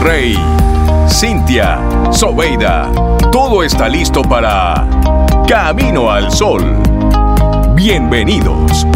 Rey, 0.00 0.36
Cintia, 1.08 1.80
Sobeida, 2.12 2.90
todo 3.32 3.62
está 3.62 3.88
listo 3.88 4.22
para 4.22 4.86
Camino 5.48 6.10
al 6.10 6.30
Sol. 6.30 6.62
Bienvenidos. 7.74 8.86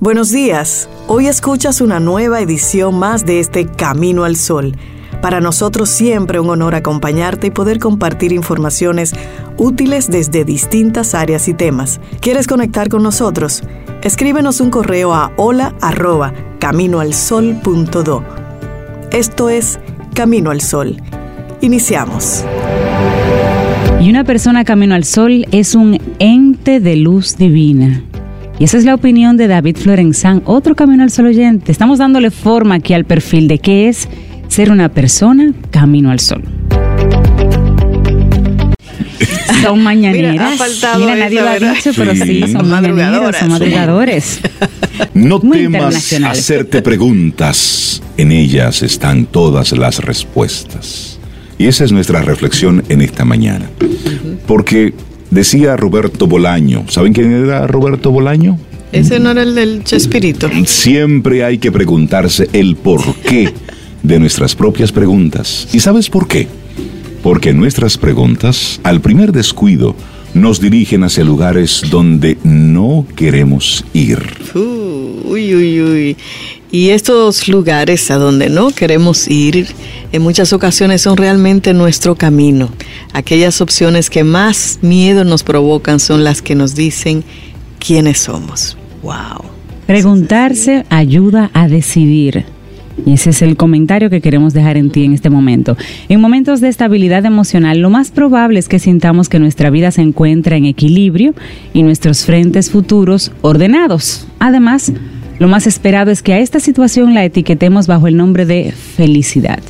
Buenos 0.00 0.30
días. 0.30 0.88
Hoy 1.06 1.26
escuchas 1.26 1.80
una 1.80 2.00
nueva 2.00 2.40
edición 2.40 2.98
más 2.98 3.26
de 3.26 3.40
este 3.40 3.66
Camino 3.66 4.24
al 4.24 4.36
Sol. 4.36 4.76
Para 5.20 5.40
nosotros 5.40 5.88
siempre 5.88 6.38
un 6.38 6.48
honor 6.48 6.76
acompañarte 6.76 7.48
y 7.48 7.50
poder 7.50 7.80
compartir 7.80 8.32
informaciones 8.32 9.14
útiles 9.58 10.10
desde 10.10 10.44
distintas 10.44 11.14
áreas 11.14 11.48
y 11.48 11.54
temas. 11.54 12.00
¿Quieres 12.20 12.46
conectar 12.46 12.88
con 12.88 13.02
nosotros? 13.02 13.62
Escríbenos 14.02 14.60
un 14.60 14.70
correo 14.70 15.12
a 15.12 15.32
hola. 15.36 15.74
Esto 19.10 19.48
es 19.50 19.78
Camino 20.14 20.50
al 20.50 20.60
Sol. 20.60 20.96
Iniciamos. 21.60 22.44
Y 24.00 24.10
una 24.10 24.22
persona 24.24 24.64
camino 24.64 24.94
al 24.94 25.04
sol 25.04 25.44
es 25.50 25.74
un 25.74 25.98
ente 26.20 26.78
de 26.78 26.96
luz 26.96 27.36
divina. 27.36 28.02
Y 28.58 28.64
esa 28.64 28.78
es 28.78 28.84
la 28.84 28.94
opinión 28.94 29.36
de 29.36 29.48
David 29.48 29.76
Florenzán, 29.76 30.42
otro 30.44 30.74
camino 30.76 31.02
al 31.02 31.10
sol 31.10 31.26
oyente. 31.26 31.72
Estamos 31.72 31.98
dándole 31.98 32.30
forma 32.30 32.76
aquí 32.76 32.94
al 32.94 33.04
perfil 33.04 33.48
de 33.48 33.58
qué 33.58 33.88
es 33.88 34.08
ser 34.48 34.70
una 34.70 34.88
persona 34.88 35.52
camino 35.70 36.10
al 36.10 36.20
sol. 36.20 36.57
Son 39.62 39.82
mañaneras. 39.82 40.32
Mira, 40.32 40.48
ha 40.52 40.56
faltado 40.56 40.98
Mira 41.00 41.16
nadie 41.16 41.40
lo 41.40 41.48
ha 41.48 41.58
dicho, 41.58 41.90
pero 41.96 42.14
sí, 42.14 42.44
son 42.52 42.68
mañaneras, 42.68 43.36
son 43.38 43.48
madrugadores. 43.50 44.40
No 45.14 45.40
temas 45.40 46.12
hacerte 46.24 46.82
preguntas. 46.82 48.02
En 48.16 48.32
ellas 48.32 48.82
están 48.82 49.26
todas 49.26 49.72
las 49.72 49.98
respuestas. 50.00 51.18
Y 51.56 51.66
esa 51.66 51.84
es 51.84 51.92
nuestra 51.92 52.22
reflexión 52.22 52.84
en 52.88 53.00
esta 53.00 53.24
mañana. 53.24 53.70
Porque 54.46 54.92
decía 55.30 55.76
Roberto 55.76 56.26
Bolaño, 56.26 56.84
¿saben 56.88 57.12
quién 57.12 57.32
era 57.32 57.66
Roberto 57.66 58.10
Bolaño? 58.10 58.58
Ese 58.92 59.20
no 59.20 59.30
era 59.32 59.42
el 59.42 59.54
del 59.54 59.84
Chespirito. 59.84 60.48
Siempre 60.64 61.44
hay 61.44 61.58
que 61.58 61.70
preguntarse 61.70 62.48
el 62.52 62.76
por 62.76 63.14
qué 63.16 63.52
de 64.02 64.18
nuestras 64.18 64.54
propias 64.54 64.92
preguntas. 64.92 65.68
¿Y 65.72 65.80
sabes 65.80 66.08
por 66.08 66.26
qué? 66.26 66.48
Porque 67.22 67.52
nuestras 67.52 67.98
preguntas, 67.98 68.80
al 68.84 69.00
primer 69.00 69.32
descuido, 69.32 69.94
nos 70.34 70.60
dirigen 70.60 71.04
hacia 71.04 71.24
lugares 71.24 71.82
donde 71.90 72.38
no 72.44 73.06
queremos 73.16 73.84
ir. 73.92 74.18
Uy, 74.54 75.54
uy, 75.54 75.82
uy. 75.82 76.16
Y 76.70 76.90
estos 76.90 77.48
lugares 77.48 78.10
a 78.10 78.16
donde 78.16 78.50
no 78.50 78.70
queremos 78.70 79.26
ir, 79.28 79.66
en 80.12 80.22
muchas 80.22 80.52
ocasiones 80.52 81.02
son 81.02 81.16
realmente 81.16 81.72
nuestro 81.72 82.14
camino. 82.14 82.68
Aquellas 83.14 83.60
opciones 83.60 84.10
que 84.10 84.22
más 84.22 84.78
miedo 84.82 85.24
nos 85.24 85.42
provocan 85.42 85.98
son 85.98 86.24
las 86.24 86.42
que 86.42 86.54
nos 86.54 86.74
dicen 86.74 87.24
quiénes 87.78 88.18
somos. 88.18 88.76
¡Wow! 89.02 89.44
Preguntarse 89.86 90.84
ayuda 90.90 91.50
a 91.54 91.68
decidir. 91.68 92.44
Y 93.06 93.12
ese 93.14 93.30
es 93.30 93.42
el 93.42 93.56
comentario 93.56 94.10
que 94.10 94.20
queremos 94.20 94.54
dejar 94.54 94.76
en 94.76 94.90
ti 94.90 95.04
en 95.04 95.12
este 95.12 95.30
momento. 95.30 95.76
En 96.08 96.20
momentos 96.20 96.60
de 96.60 96.68
estabilidad 96.68 97.24
emocional, 97.24 97.78
lo 97.78 97.90
más 97.90 98.10
probable 98.10 98.58
es 98.58 98.68
que 98.68 98.78
sintamos 98.78 99.28
que 99.28 99.38
nuestra 99.38 99.70
vida 99.70 99.90
se 99.90 100.02
encuentra 100.02 100.56
en 100.56 100.64
equilibrio 100.64 101.34
y 101.72 101.82
nuestros 101.82 102.24
frentes 102.24 102.70
futuros 102.70 103.32
ordenados. 103.40 104.26
Además, 104.38 104.92
lo 105.38 105.48
más 105.48 105.66
esperado 105.66 106.10
es 106.10 106.22
que 106.22 106.32
a 106.32 106.38
esta 106.38 106.60
situación 106.60 107.14
la 107.14 107.24
etiquetemos 107.24 107.86
bajo 107.86 108.08
el 108.08 108.16
nombre 108.16 108.44
de 108.44 108.72
felicidad. 108.72 109.60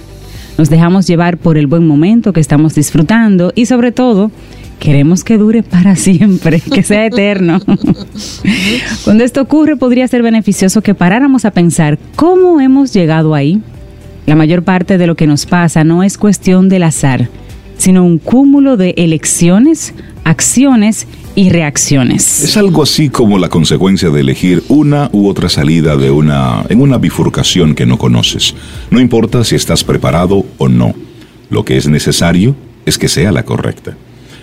Nos 0.57 0.71
dejamos 0.71 1.07
llevar 1.07 1.37
por 1.39 1.57
el 1.57 1.67
buen 1.69 1.87
momento 1.87 2.33
que 2.33 2.41
estamos 2.41 2.75
disfrutando 2.75 3.53
y 3.55 3.67
sobre 3.67 3.93
todo 3.93 4.33
queremos 4.79 5.25
que 5.25 5.39
dure 5.39 5.63
para 5.63 5.97
siempre, 5.97 6.61
que 6.73 6.83
sea 6.83 7.07
eterno. 7.07 7.61
Cuando 9.05 9.25
esto 9.25 9.43
ocurre, 9.43 9.77
podría 9.77 10.09
ser 10.09 10.23
beneficioso 10.23 10.83
que 10.83 10.95
paráramos 10.95 11.45
a 11.45 11.51
pensar 11.51 11.99
cómo 12.17 12.61
hemos 12.61 12.93
llegado 12.93 13.35
ahí. 13.35 13.61
La 14.27 14.35
mayor 14.35 14.63
parte 14.63 14.99
de 14.99 15.07
lo 15.07 15.17
que 15.17 15.27
nos 15.27 15.47
pasa 15.47 15.85
no 15.85 16.03
es 16.03 16.19
cuestión 16.19 16.69
del 16.69 16.83
azar, 16.83 17.29
sino 17.79 18.05
un 18.05 18.19
cúmulo 18.19 18.77
de 18.77 18.95
elecciones, 18.99 19.95
acciones 20.25 21.07
y 21.35 21.49
reacciones. 21.49 22.43
Es 22.43 22.57
algo 22.57 22.83
así 22.83 23.09
como 23.09 23.39
la 23.39 23.49
consecuencia 23.49 24.11
de 24.11 24.21
elegir 24.21 24.63
una 24.69 25.09
u 25.13 25.29
otra 25.29 25.49
salida 25.49 25.97
de 25.97 26.11
una 26.11 26.65
en 26.69 26.83
una 26.83 26.99
bifurcación 26.99 27.75
que 27.75 27.87
no 27.87 27.97
conoces. 27.97 28.55
No 28.91 29.01
importa 29.01 29.45
si 29.45 29.55
estás 29.55 29.83
preparado 29.85 30.45
o 30.59 30.69
no. 30.69 30.95
Lo 31.49 31.65
que 31.65 31.79
es 31.79 31.89
necesario 31.89 32.55
es 32.85 32.99
que 32.99 33.09
sea 33.09 33.33
la 33.33 33.45
correcta. 33.45 33.97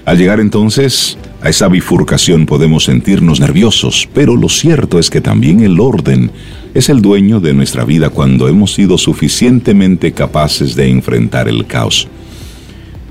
Al 0.06 0.20
llegar 0.20 0.40
entonces 0.40 1.18
a 1.42 1.50
esa 1.50 1.68
bifurcación 1.68 2.46
podemos 2.46 2.84
sentirnos 2.84 3.40
nerviosos, 3.40 4.08
pero 4.14 4.36
lo 4.36 4.50
cierto 4.50 5.00
es 5.00 5.10
que 5.10 5.20
también 5.20 5.62
el 5.62 5.80
orden 5.80 6.30
es 6.76 6.90
el 6.90 7.02
dueño 7.02 7.40
de 7.40 7.56
nuestra 7.56 7.86
vida 7.86 8.10
cuando 8.10 8.48
hemos 8.48 8.74
sido 8.74 9.00
suficientemente 9.00 10.12
capaces 10.12 10.76
de 10.76 10.90
enfrentar 10.90 11.48
el 11.48 11.66
caos. 11.66 12.08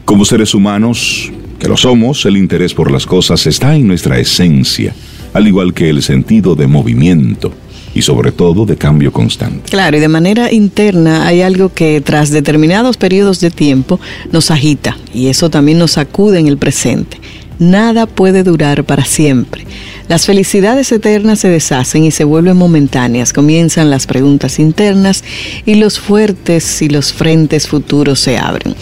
Como 0.05 0.25
seres 0.25 0.55
humanos, 0.55 1.33
que 1.59 1.67
lo 1.67 1.77
somos, 1.77 2.27
el 2.27 2.37
interés 2.37 2.75
por 2.75 2.93
las 2.93 3.07
cosas 3.07 3.45
está 3.49 3.75
en 3.75 3.89
nuestra 3.89 4.21
esencia, 4.21 4.95
al 5.33 5.49
igual 5.49 5.75
que 5.75 5.91
el 5.91 6.01
sentido 6.01 6.55
de 6.55 6.69
movimiento 6.69 7.53
y 7.95 8.03
sobre 8.03 8.33
todo 8.33 8.67
de 8.67 8.77
cambio 8.77 9.13
constante. 9.13 9.71
Claro, 9.71 9.97
y 9.97 10.01
de 10.01 10.09
manera 10.09 10.53
interna 10.53 11.27
hay 11.27 11.43
algo 11.43 11.73
que 11.73 12.01
tras 12.01 12.31
determinados 12.31 12.97
periodos 12.97 13.41
de 13.41 13.51
tiempo 13.51 14.01
nos 14.33 14.51
agita 14.51 14.99
y 15.13 15.29
eso 15.29 15.51
también 15.51 15.79
nos 15.79 15.93
sacude 15.93 16.39
en 16.39 16.49
el 16.49 16.59
presente. 16.59 17.21
Nada 17.59 18.07
puede 18.07 18.43
durar 18.43 18.83
para 18.85 19.05
siempre. 19.05 19.65
Las 20.09 20.27
felicidades 20.27 20.91
eternas 20.91 21.39
se 21.39 21.49
deshacen 21.49 22.05
y 22.05 22.11
se 22.11 22.25
vuelven 22.25 22.57
momentáneas. 22.57 23.33
Comienzan 23.33 23.91
las 23.91 24.07
preguntas 24.07 24.59
internas 24.59 25.23
y 25.65 25.77
los 25.77 26.01
fuertes 26.01 26.83
y 26.83 26.89
los 26.89 27.13
frentes 27.13 27.69
futuros 27.69 28.19
se 28.19 28.37
abren. 28.39 28.75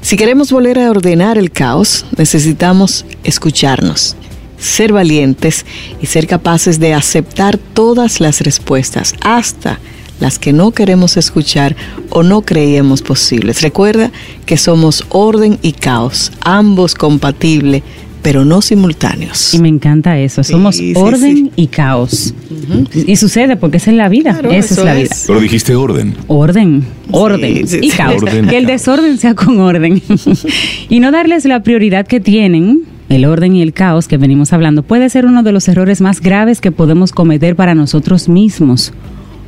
Si 0.00 0.16
queremos 0.16 0.50
volver 0.50 0.80
a 0.80 0.90
ordenar 0.90 1.38
el 1.38 1.52
caos, 1.52 2.04
necesitamos 2.16 3.06
escucharnos 3.22 4.16
ser 4.58 4.92
valientes 4.92 5.64
y 6.00 6.06
ser 6.06 6.26
capaces 6.26 6.78
de 6.78 6.94
aceptar 6.94 7.58
todas 7.58 8.20
las 8.20 8.40
respuestas, 8.40 9.14
hasta 9.20 9.78
las 10.20 10.38
que 10.38 10.52
no 10.52 10.70
queremos 10.70 11.16
escuchar 11.16 11.76
o 12.10 12.22
no 12.22 12.42
creíamos 12.42 13.02
posibles. 13.02 13.62
Recuerda 13.62 14.10
que 14.46 14.56
somos 14.56 15.04
orden 15.10 15.58
y 15.62 15.72
caos, 15.72 16.32
ambos 16.40 16.94
compatibles, 16.94 17.82
pero 18.22 18.44
no 18.44 18.60
simultáneos. 18.60 19.54
Y 19.54 19.60
me 19.60 19.68
encanta 19.68 20.18
eso, 20.18 20.42
somos 20.42 20.80
orden 20.96 21.52
y 21.54 21.68
caos. 21.68 22.34
Y 22.92 23.14
sucede 23.16 23.56
porque 23.56 23.76
esa 23.76 23.90
es 23.90 23.96
la 23.96 24.08
vida, 24.08 24.40
esa 24.50 24.74
es 24.74 24.84
la 24.84 24.94
vida. 24.94 25.10
Pero 25.26 25.40
dijiste 25.40 25.76
orden. 25.76 26.16
Orden, 26.26 26.84
orden 27.12 27.66
y 27.80 27.88
caos. 27.90 28.24
que 28.24 28.56
el 28.56 28.66
desorden 28.66 29.18
sea 29.18 29.34
con 29.34 29.60
orden. 29.60 30.02
y 30.88 30.98
no 30.98 31.12
darles 31.12 31.44
la 31.44 31.62
prioridad 31.62 32.06
que 32.06 32.18
tienen 32.18 32.95
el 33.08 33.24
orden 33.24 33.54
y 33.54 33.62
el 33.62 33.72
caos 33.72 34.08
que 34.08 34.16
venimos 34.16 34.52
hablando 34.52 34.82
puede 34.82 35.08
ser 35.10 35.26
uno 35.26 35.42
de 35.42 35.52
los 35.52 35.68
errores 35.68 36.00
más 36.00 36.20
graves 36.20 36.60
que 36.60 36.72
podemos 36.72 37.12
cometer 37.12 37.56
para 37.56 37.74
nosotros 37.74 38.28
mismos. 38.28 38.92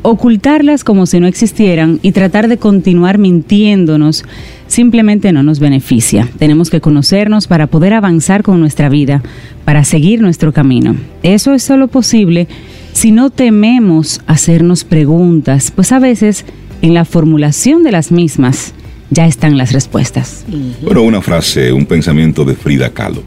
Ocultarlas 0.03 0.85
como 0.85 1.07
si 1.07 1.19
no 1.19 1.27
existieran 1.27 1.99
y 2.03 2.13
tratar 2.13 2.47
de 2.49 2.57
continuar 2.57 3.19
mintiéndonos 3.19 4.25
simplemente 4.69 5.33
no 5.33 5.43
nos 5.43 5.59
beneficia. 5.59 6.29
Tenemos 6.39 6.71
que 6.71 6.81
conocernos 6.81 7.49
para 7.49 7.67
poder 7.67 7.95
avanzar 7.95 8.45
con 8.45 8.61
nuestra 8.61 8.89
vida, 8.89 9.23
para 9.65 9.83
seguir 9.83 10.21
nuestro 10.21 10.53
camino. 10.53 10.95
Eso 11.25 11.53
es 11.53 11.65
solo 11.65 11.89
posible 11.89 12.47
si 12.93 13.11
no 13.11 13.31
tememos 13.31 14.21
hacernos 14.27 14.85
preguntas, 14.85 15.73
pues 15.75 15.91
a 15.93 15.99
veces 15.99 16.45
en 16.81 16.95
la 16.95 17.05
formulación 17.05 17.83
de 17.83 17.93
las 17.93 18.13
mismas 18.13 18.75
ya 19.11 19.27
están 19.27 19.57
las 19.57 19.73
respuestas. 19.73 20.45
Bueno, 20.83 21.03
una 21.03 21.23
frase, 21.23 21.73
un 21.73 21.87
pensamiento 21.87 22.45
de 22.45 22.55
Frida 22.55 22.91
Kahlo. 22.91 23.23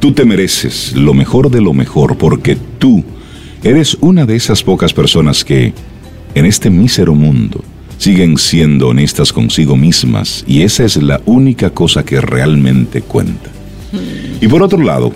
Tú 0.00 0.12
te 0.12 0.24
mereces 0.24 0.92
lo 0.94 1.12
mejor 1.12 1.50
de 1.50 1.60
lo 1.60 1.74
mejor 1.74 2.16
porque 2.16 2.56
tú 2.78 3.04
eres 3.64 3.96
una 4.00 4.26
de 4.26 4.36
esas 4.36 4.62
pocas 4.62 4.92
personas 4.92 5.44
que, 5.44 5.72
en 6.34 6.44
este 6.46 6.70
mísero 6.70 7.14
mundo, 7.16 7.64
siguen 7.98 8.38
siendo 8.38 8.88
honestas 8.88 9.32
consigo 9.32 9.76
mismas 9.76 10.44
y 10.46 10.62
esa 10.62 10.84
es 10.84 10.96
la 11.02 11.20
única 11.26 11.70
cosa 11.70 12.04
que 12.04 12.20
realmente 12.20 13.02
cuenta. 13.02 13.50
Y 14.40 14.46
por 14.46 14.62
otro 14.62 14.78
lado, 14.78 15.12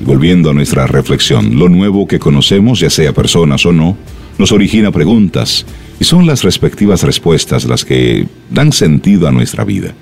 volviendo 0.00 0.50
a 0.50 0.54
nuestra 0.54 0.86
reflexión, 0.86 1.58
lo 1.58 1.70
nuevo 1.70 2.06
que 2.06 2.18
conocemos, 2.18 2.80
ya 2.80 2.90
sea 2.90 3.14
personas 3.14 3.64
o 3.64 3.72
no, 3.72 3.96
nos 4.36 4.52
origina 4.52 4.90
preguntas 4.90 5.64
y 5.98 6.04
son 6.04 6.26
las 6.26 6.42
respectivas 6.42 7.02
respuestas 7.04 7.64
las 7.64 7.86
que 7.86 8.26
dan 8.50 8.72
sentido 8.72 9.26
a 9.28 9.32
nuestra 9.32 9.64
vida. 9.64 9.94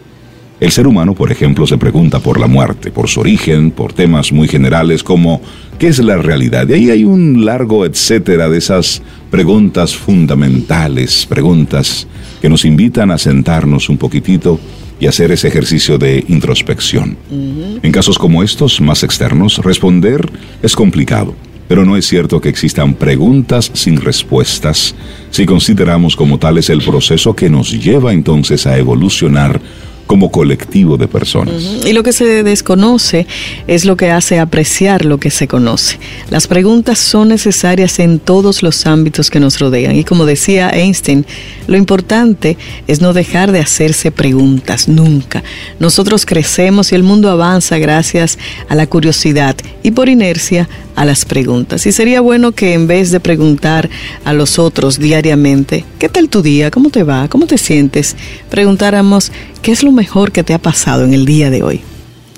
El 0.64 0.72
ser 0.72 0.86
humano, 0.86 1.14
por 1.14 1.30
ejemplo, 1.30 1.66
se 1.66 1.76
pregunta 1.76 2.20
por 2.20 2.40
la 2.40 2.46
muerte, 2.46 2.90
por 2.90 3.06
su 3.06 3.20
origen, 3.20 3.70
por 3.70 3.92
temas 3.92 4.32
muy 4.32 4.48
generales 4.48 5.02
como 5.02 5.42
¿qué 5.78 5.88
es 5.88 5.98
la 5.98 6.16
realidad? 6.16 6.66
Y 6.66 6.72
ahí 6.72 6.90
hay 6.90 7.04
un 7.04 7.44
largo 7.44 7.84
etcétera 7.84 8.48
de 8.48 8.56
esas 8.56 9.02
preguntas 9.30 9.94
fundamentales, 9.94 11.26
preguntas 11.26 12.06
que 12.40 12.48
nos 12.48 12.64
invitan 12.64 13.10
a 13.10 13.18
sentarnos 13.18 13.90
un 13.90 13.98
poquitito 13.98 14.58
y 14.98 15.06
hacer 15.06 15.32
ese 15.32 15.48
ejercicio 15.48 15.98
de 15.98 16.24
introspección. 16.28 17.18
En 17.82 17.92
casos 17.92 18.18
como 18.18 18.42
estos, 18.42 18.80
más 18.80 19.02
externos, 19.02 19.58
responder 19.58 20.26
es 20.62 20.74
complicado. 20.74 21.34
Pero 21.68 21.84
no 21.84 21.94
es 21.94 22.06
cierto 22.06 22.40
que 22.40 22.48
existan 22.48 22.94
preguntas 22.94 23.70
sin 23.74 24.00
respuestas 24.00 24.94
si 25.30 25.44
consideramos 25.44 26.16
como 26.16 26.38
tales 26.38 26.70
el 26.70 26.80
proceso 26.80 27.36
que 27.36 27.50
nos 27.50 27.70
lleva 27.70 28.14
entonces 28.14 28.66
a 28.66 28.78
evolucionar 28.78 29.60
como 30.06 30.30
colectivo 30.30 30.96
de 30.96 31.08
personas. 31.08 31.62
Y 31.84 31.92
lo 31.92 32.02
que 32.02 32.12
se 32.12 32.42
desconoce 32.42 33.26
es 33.66 33.84
lo 33.84 33.96
que 33.96 34.10
hace 34.10 34.38
apreciar 34.38 35.04
lo 35.04 35.18
que 35.18 35.30
se 35.30 35.48
conoce. 35.48 35.98
Las 36.30 36.46
preguntas 36.46 36.98
son 36.98 37.28
necesarias 37.28 37.98
en 37.98 38.18
todos 38.18 38.62
los 38.62 38.86
ámbitos 38.86 39.30
que 39.30 39.40
nos 39.40 39.58
rodean. 39.58 39.96
Y 39.96 40.04
como 40.04 40.26
decía 40.26 40.70
Einstein, 40.70 41.24
lo 41.66 41.76
importante 41.76 42.56
es 42.86 43.00
no 43.00 43.12
dejar 43.12 43.52
de 43.52 43.60
hacerse 43.60 44.10
preguntas, 44.10 44.88
nunca. 44.88 45.42
Nosotros 45.78 46.26
crecemos 46.26 46.92
y 46.92 46.94
el 46.94 47.02
mundo 47.02 47.30
avanza 47.30 47.78
gracias 47.78 48.38
a 48.68 48.74
la 48.74 48.86
curiosidad 48.86 49.56
y 49.82 49.90
por 49.92 50.08
inercia 50.08 50.68
a 50.96 51.04
las 51.04 51.24
preguntas. 51.24 51.86
Y 51.86 51.92
sería 51.92 52.20
bueno 52.20 52.52
que 52.52 52.74
en 52.74 52.86
vez 52.86 53.10
de 53.10 53.20
preguntar 53.20 53.90
a 54.24 54.32
los 54.32 54.58
otros 54.58 54.98
diariamente, 54.98 55.84
¿qué 55.98 56.08
tal 56.08 56.28
tu 56.28 56.42
día? 56.42 56.70
¿Cómo 56.70 56.90
te 56.90 57.02
va? 57.02 57.28
¿Cómo 57.28 57.46
te 57.46 57.58
sientes? 57.58 58.16
Preguntáramos, 58.50 59.32
¿qué 59.62 59.72
es 59.72 59.82
lo 59.82 59.92
mejor 59.92 60.32
que 60.32 60.44
te 60.44 60.54
ha 60.54 60.58
pasado 60.58 61.04
en 61.04 61.14
el 61.14 61.26
día 61.26 61.50
de 61.50 61.62
hoy? 61.62 61.80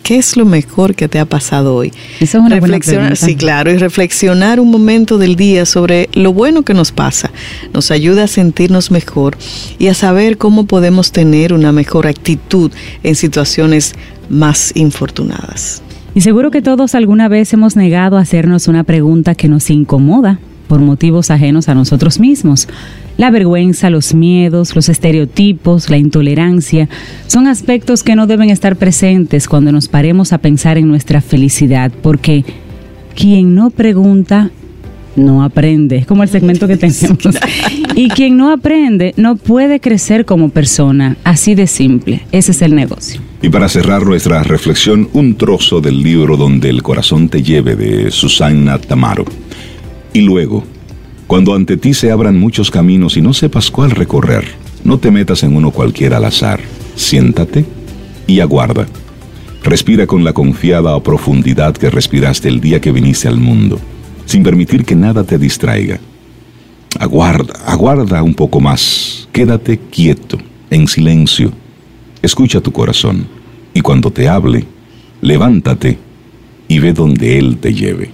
¿Qué 0.06 0.18
es 0.18 0.36
lo 0.36 0.44
mejor 0.44 0.94
que 0.94 1.08
te 1.08 1.18
ha 1.18 1.24
pasado 1.24 1.74
hoy? 1.74 1.92
Eso 2.20 2.38
es 2.38 2.44
una 2.44 2.60
reflexionar, 2.60 3.16
Sí, 3.16 3.34
claro, 3.34 3.72
y 3.72 3.76
reflexionar 3.76 4.60
un 4.60 4.70
momento 4.70 5.18
del 5.18 5.34
día 5.34 5.66
sobre 5.66 6.08
lo 6.12 6.32
bueno 6.32 6.62
que 6.62 6.74
nos 6.74 6.92
pasa. 6.92 7.32
Nos 7.72 7.90
ayuda 7.90 8.22
a 8.22 8.28
sentirnos 8.28 8.92
mejor 8.92 9.36
y 9.80 9.88
a 9.88 9.94
saber 9.94 10.38
cómo 10.38 10.66
podemos 10.66 11.10
tener 11.10 11.52
una 11.52 11.72
mejor 11.72 12.06
actitud 12.06 12.70
en 13.02 13.16
situaciones 13.16 13.94
más 14.28 14.70
infortunadas. 14.76 15.82
Y 16.16 16.22
seguro 16.22 16.50
que 16.50 16.62
todos 16.62 16.94
alguna 16.94 17.28
vez 17.28 17.52
hemos 17.52 17.76
negado 17.76 18.16
hacernos 18.16 18.68
una 18.68 18.84
pregunta 18.84 19.34
que 19.34 19.48
nos 19.48 19.68
incomoda 19.68 20.38
por 20.66 20.80
motivos 20.80 21.30
ajenos 21.30 21.68
a 21.68 21.74
nosotros 21.74 22.18
mismos. 22.20 22.68
La 23.18 23.30
vergüenza, 23.30 23.90
los 23.90 24.14
miedos, 24.14 24.74
los 24.74 24.88
estereotipos, 24.88 25.90
la 25.90 25.98
intolerancia 25.98 26.88
son 27.26 27.46
aspectos 27.46 28.02
que 28.02 28.16
no 28.16 28.26
deben 28.26 28.48
estar 28.48 28.76
presentes 28.76 29.46
cuando 29.46 29.72
nos 29.72 29.88
paremos 29.88 30.32
a 30.32 30.38
pensar 30.38 30.78
en 30.78 30.88
nuestra 30.88 31.20
felicidad, 31.20 31.92
porque 32.02 32.46
quien 33.14 33.54
no 33.54 33.68
pregunta 33.68 34.50
no 35.16 35.42
aprende, 35.42 35.96
es 35.96 36.06
como 36.06 36.22
el 36.22 36.28
segmento 36.28 36.68
que 36.68 36.76
tenemos. 36.76 37.18
Y 37.94 38.08
quien 38.08 38.36
no 38.36 38.52
aprende 38.52 39.14
no 39.16 39.36
puede 39.36 39.80
crecer 39.80 40.24
como 40.24 40.50
persona, 40.50 41.16
así 41.24 41.54
de 41.54 41.66
simple. 41.66 42.22
Ese 42.32 42.52
es 42.52 42.62
el 42.62 42.74
negocio. 42.74 43.20
Y 43.42 43.48
para 43.48 43.68
cerrar 43.68 44.04
nuestra 44.04 44.42
reflexión, 44.42 45.08
un 45.12 45.36
trozo 45.36 45.80
del 45.80 46.02
libro 46.02 46.36
Donde 46.36 46.68
el 46.70 46.82
corazón 46.82 47.28
te 47.28 47.42
lleve 47.42 47.76
de 47.76 48.10
Susana 48.10 48.78
Tamaro. 48.78 49.24
Y 50.12 50.20
luego, 50.20 50.64
cuando 51.26 51.54
ante 51.54 51.76
ti 51.76 51.94
se 51.94 52.10
abran 52.10 52.38
muchos 52.38 52.70
caminos 52.70 53.16
y 53.16 53.22
no 53.22 53.32
sepas 53.32 53.70
cuál 53.70 53.90
recorrer, 53.90 54.44
no 54.84 54.98
te 54.98 55.10
metas 55.10 55.42
en 55.42 55.56
uno 55.56 55.70
cualquiera 55.70 56.18
al 56.18 56.24
azar. 56.24 56.60
Siéntate 56.94 57.64
y 58.26 58.40
aguarda. 58.40 58.86
Respira 59.62 60.06
con 60.06 60.22
la 60.22 60.32
confiada 60.32 60.98
profundidad 61.02 61.76
que 61.76 61.90
respiraste 61.90 62.48
el 62.48 62.60
día 62.60 62.80
que 62.80 62.92
viniste 62.92 63.26
al 63.26 63.38
mundo 63.38 63.80
sin 64.26 64.42
permitir 64.42 64.84
que 64.84 64.94
nada 64.94 65.24
te 65.24 65.38
distraiga. 65.38 65.98
Aguarda, 66.98 67.54
aguarda 67.64 68.22
un 68.22 68.34
poco 68.34 68.60
más, 68.60 69.28
quédate 69.32 69.78
quieto, 69.78 70.38
en 70.70 70.86
silencio, 70.86 71.52
escucha 72.22 72.60
tu 72.60 72.72
corazón 72.72 73.26
y 73.72 73.80
cuando 73.80 74.10
te 74.10 74.28
hable, 74.28 74.64
levántate 75.20 75.98
y 76.68 76.78
ve 76.78 76.92
donde 76.92 77.38
Él 77.38 77.58
te 77.58 77.72
lleve. 77.72 78.10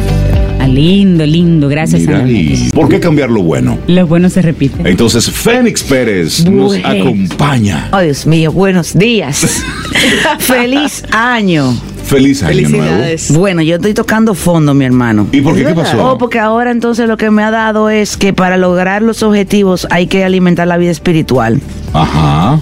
Ah, 0.65 0.67
lindo, 0.67 1.27
lindo. 1.27 1.69
Gracias, 1.69 2.09
Ana 2.09 2.21
Amelia. 2.21 2.71
¿Por 2.73 2.89
qué 2.89 2.99
cambiar 2.99 3.31
lo 3.31 3.43
bueno? 3.43 3.79
Lo 3.87 4.07
bueno 4.07 4.31
se 4.31 4.41
repite. 4.41 4.89
Entonces, 4.89 5.31
Fénix 5.31 5.83
Pérez 5.83 6.43
nos 6.47 6.75
acompaña. 6.83 7.91
Oh, 7.93 8.01
Dios 8.01 8.27
mío, 8.27 8.51
buenos 8.51 8.95
días. 8.95 9.63
Feliz 10.39 11.03
año. 11.13 11.77
Feliz 12.05 12.43
año 12.43 12.69
nuevo. 12.71 12.85
Felicidades. 12.87 13.31
Bueno, 13.33 13.61
yo 13.61 13.77
estoy 13.77 13.93
tocando 13.93 14.35
fondo, 14.35 14.73
mi 14.73 14.87
hermano. 14.87 15.27
¿Y 15.33 15.43
por 15.43 15.55
qué? 15.55 15.67
¿Qué 15.67 15.75
pasó? 15.75 16.13
Oh, 16.13 16.17
porque 16.17 16.39
ahora 16.39 16.71
entonces 16.71 17.09
lo 17.09 17.19
que 17.19 17.31
me 17.31 17.43
ha 17.43 17.51
dado 17.51 17.91
es 17.91 18.17
que 18.17 18.33
para 18.33 18.57
lograr 18.57 19.03
los 19.03 19.23
objetivos 19.23 19.87
hay 19.91 20.07
que 20.07 20.25
alimentar 20.25 20.67
la 20.67 20.79
vida 20.79 20.93
espiritual. 20.93 21.61
Ajá. 21.93 22.59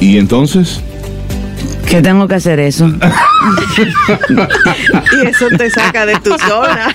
¿Y 0.00 0.18
entonces? 0.18 0.80
¿Qué 1.88 2.02
tengo 2.02 2.28
que 2.28 2.34
hacer 2.34 2.60
eso? 2.60 2.90
Y 5.22 5.26
eso 5.26 5.46
te 5.56 5.70
saca 5.70 6.04
de 6.06 6.16
tu 6.20 6.30
zona. 6.38 6.88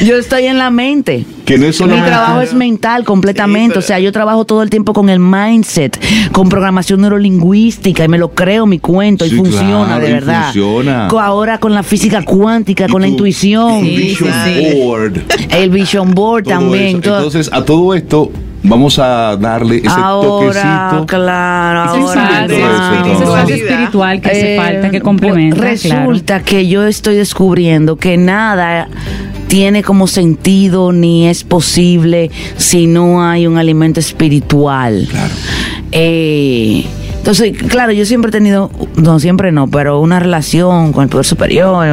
Yo 0.00 0.16
estoy 0.16 0.46
en 0.46 0.58
la 0.58 0.70
mente. 0.70 1.24
Que 1.44 1.58
no 1.58 1.66
es 1.66 1.80
Mi 1.82 2.00
trabajo 2.00 2.40
es 2.40 2.54
mental 2.54 3.04
completamente. 3.04 3.74
Sí, 3.74 3.78
o 3.78 3.82
sea, 3.82 3.98
yo 4.00 4.10
trabajo 4.12 4.44
todo 4.46 4.62
el 4.62 4.70
tiempo 4.70 4.92
con 4.94 5.10
el 5.10 5.18
mindset, 5.20 5.98
con 6.32 6.48
programación 6.48 7.02
neurolingüística 7.02 8.04
y 8.04 8.08
me 8.08 8.16
lo 8.18 8.30
creo, 8.30 8.64
mi 8.66 8.78
cuento, 8.78 9.26
y 9.26 9.30
Sí, 9.30 9.36
funciona 9.36 9.84
claro, 9.86 10.06
de 10.06 10.12
verdad. 10.12 10.44
funciona. 10.44 11.08
Ahora 11.08 11.58
con 11.58 11.74
la 11.74 11.82
física 11.82 12.22
cuántica, 12.24 12.86
Y 12.86 12.88
con 12.90 13.02
la 13.02 13.08
tu- 13.08 13.12
intuición, 13.12 13.80
tu 13.80 13.86
Vision 13.86 14.32
board. 14.78 15.12
el 15.50 15.70
vision 15.70 16.10
board 16.14 16.44
todo 16.44 16.54
también. 16.54 17.00
todo- 17.02 17.16
Entonces, 17.18 17.50
a 17.52 17.62
todo 17.64 17.94
esto, 17.94 18.30
vamos 18.64 18.98
a 18.98 19.36
darle 19.36 19.76
ese 19.78 19.88
ahora, 19.88 20.88
toquecito. 20.90 21.06
claro, 21.06 21.94
Ese 21.94 22.18
ahora. 22.18 22.44
ese 22.46 23.24
espacio 23.24 23.54
espiritual 23.54 24.20
que 24.20 24.28
hace 24.30 24.54
Eh, 24.54 24.56
falta, 24.58 24.90
que 24.90 25.00
complementa. 25.00 25.60
Resulta 25.60 26.40
que 26.42 26.66
yo 26.66 26.84
estoy 26.84 27.14
descubriendo 27.16 27.96
que 27.96 28.16
nada 28.16 28.88
tiene 29.48 29.82
como 29.82 30.06
sentido 30.06 30.90
ni 30.92 31.28
es 31.28 31.44
posible 31.44 32.30
si 32.56 32.86
no 32.86 33.22
hay 33.22 33.46
un 33.46 33.56
alimento 33.58 34.00
espiritual. 34.00 35.06
Claro. 35.10 35.34
Eh, 35.92 36.84
Entonces, 37.24 37.56
claro, 37.68 37.90
yo 37.92 38.04
siempre 38.04 38.28
he 38.28 38.32
tenido, 38.32 38.70
no 38.96 39.18
siempre 39.18 39.50
no, 39.50 39.66
pero 39.66 39.98
una 39.98 40.20
relación 40.20 40.92
con 40.92 41.04
el 41.04 41.08
poder 41.08 41.24
superior. 41.24 41.86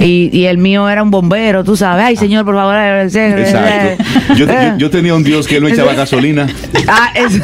Y, 0.00 0.30
y 0.32 0.46
el 0.46 0.56
mío 0.56 0.88
era 0.88 1.02
un 1.02 1.10
bombero, 1.10 1.62
tú 1.62 1.76
sabes. 1.76 2.06
Ay, 2.06 2.16
señor, 2.16 2.46
por 2.46 2.54
favor. 2.54 2.74
Exacto. 2.74 4.02
Yo, 4.34 4.46
yo, 4.46 4.78
yo 4.78 4.90
tenía 4.90 5.14
un 5.14 5.24
Dios 5.24 5.46
que 5.46 5.58
él 5.58 5.64
me 5.64 5.72
echaba 5.72 5.92
gasolina. 5.92 6.46
Ah, 6.88 7.10
es- 7.14 7.38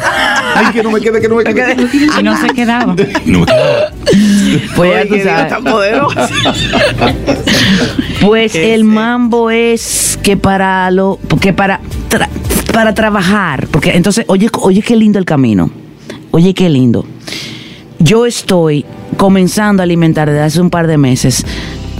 Ay, 0.55 0.73
que 0.73 0.81
no 0.81 0.89
me 0.89 0.99
quede, 1.01 1.21
que 1.21 1.29
no 1.29 1.35
me 1.35 1.43
quede. 1.43 1.75
Y 2.19 2.23
no 2.23 2.35
se 2.35 2.47
quedaba. 2.47 2.95
Y 3.25 3.29
no 3.31 3.39
me 3.41 3.45
quedaba. 3.45 3.91
pues 4.75 4.91
ya 4.91 5.07
tú 5.07 5.15
sabes. 5.23 5.49
tan 5.49 5.63
poderoso. 5.63 6.19
Pues 8.21 8.55
el 8.55 8.85
mambo 8.85 9.51
es 9.51 10.17
que 10.23 10.35
para 10.35 10.89
lo 10.89 11.19
que 11.39 11.53
para 11.53 11.79
tra- 12.09 12.27
para 12.73 12.93
trabajar, 12.95 13.67
porque 13.67 13.91
entonces 13.91 14.25
oye 14.27 14.49
oye 14.59 14.81
qué 14.81 14.95
lindo 14.95 15.19
el 15.19 15.25
camino. 15.25 15.69
Oye 16.31 16.53
qué 16.55 16.67
lindo. 16.69 17.05
Yo 17.99 18.25
estoy 18.25 18.83
comenzando 19.15 19.81
a 19.81 19.85
alimentar 19.85 20.27
desde 20.27 20.41
hace 20.41 20.59
un 20.59 20.71
par 20.71 20.87
de 20.87 20.97
meses 20.97 21.45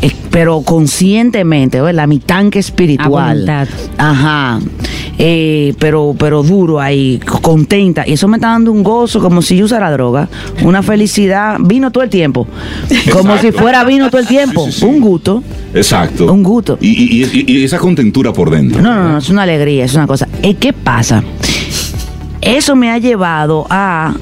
eh, 0.04 0.12
pero 0.30 0.62
conscientemente, 0.62 1.82
¿verdad? 1.82 2.08
Mi 2.08 2.20
tanque 2.20 2.60
espiritual. 2.60 3.48
A. 3.50 3.66
Ajá. 3.98 4.60
Eh, 5.18 5.74
pero, 5.80 6.16
pero 6.18 6.42
duro 6.44 6.80
ahí, 6.80 7.20
contenta. 7.42 8.08
Y 8.08 8.14
eso 8.14 8.28
me 8.28 8.38
está 8.38 8.50
dando 8.50 8.72
un 8.72 8.84
gozo, 8.84 9.20
como 9.20 9.42
si 9.42 9.56
yo 9.58 9.66
usara 9.66 9.92
droga. 9.92 10.28
Una 10.64 10.82
felicidad. 10.84 11.58
Vino 11.60 11.92
todo 11.92 12.04
el 12.04 12.10
tiempo. 12.10 12.48
Como 13.12 13.34
Exacto. 13.36 13.42
si 13.42 13.52
fuera 13.52 13.84
vino 13.84 14.10
todo 14.10 14.22
el 14.22 14.28
tiempo. 14.28 14.66
Sí, 14.66 14.72
sí, 14.72 14.80
sí. 14.82 14.86
Un 14.86 15.00
gusto. 15.02 15.44
Exacto. 15.74 16.32
Un 16.32 16.44
gusto. 16.44 16.78
Y, 16.82 16.90
y- 16.90 17.24
y- 17.48 17.52
y 17.60 17.64
esa 17.64 17.78
contentura 17.78 18.34
por 18.34 18.50
dentro. 18.50 18.82
No, 18.82 18.94
no, 18.96 19.10
no, 19.14 19.18
es 19.20 19.30
una 19.30 19.44
alegría, 19.44 19.86
es 19.86 19.94
una 19.96 20.08
cosa. 20.08 20.28
Eh, 20.42 20.56
¿Qué 20.56 20.74
pasa? 20.74 21.24
Eso 22.42 22.76
me 22.76 22.92
ha 22.92 22.98
llevado 22.98 23.66
a 23.70 24.16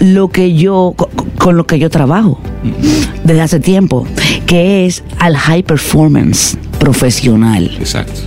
lo 0.00 0.28
que 0.28 0.54
yo, 0.54 0.94
con 1.38 1.56
lo 1.56 1.66
que 1.66 1.78
yo 1.78 1.88
trabajo 1.90 2.38
desde 3.24 3.40
hace 3.40 3.60
tiempo, 3.60 4.06
que 4.46 4.86
es 4.86 5.02
al 5.18 5.36
high 5.36 5.62
performance 5.62 6.56
profesional, 6.78 7.70
Exacto. 7.78 8.20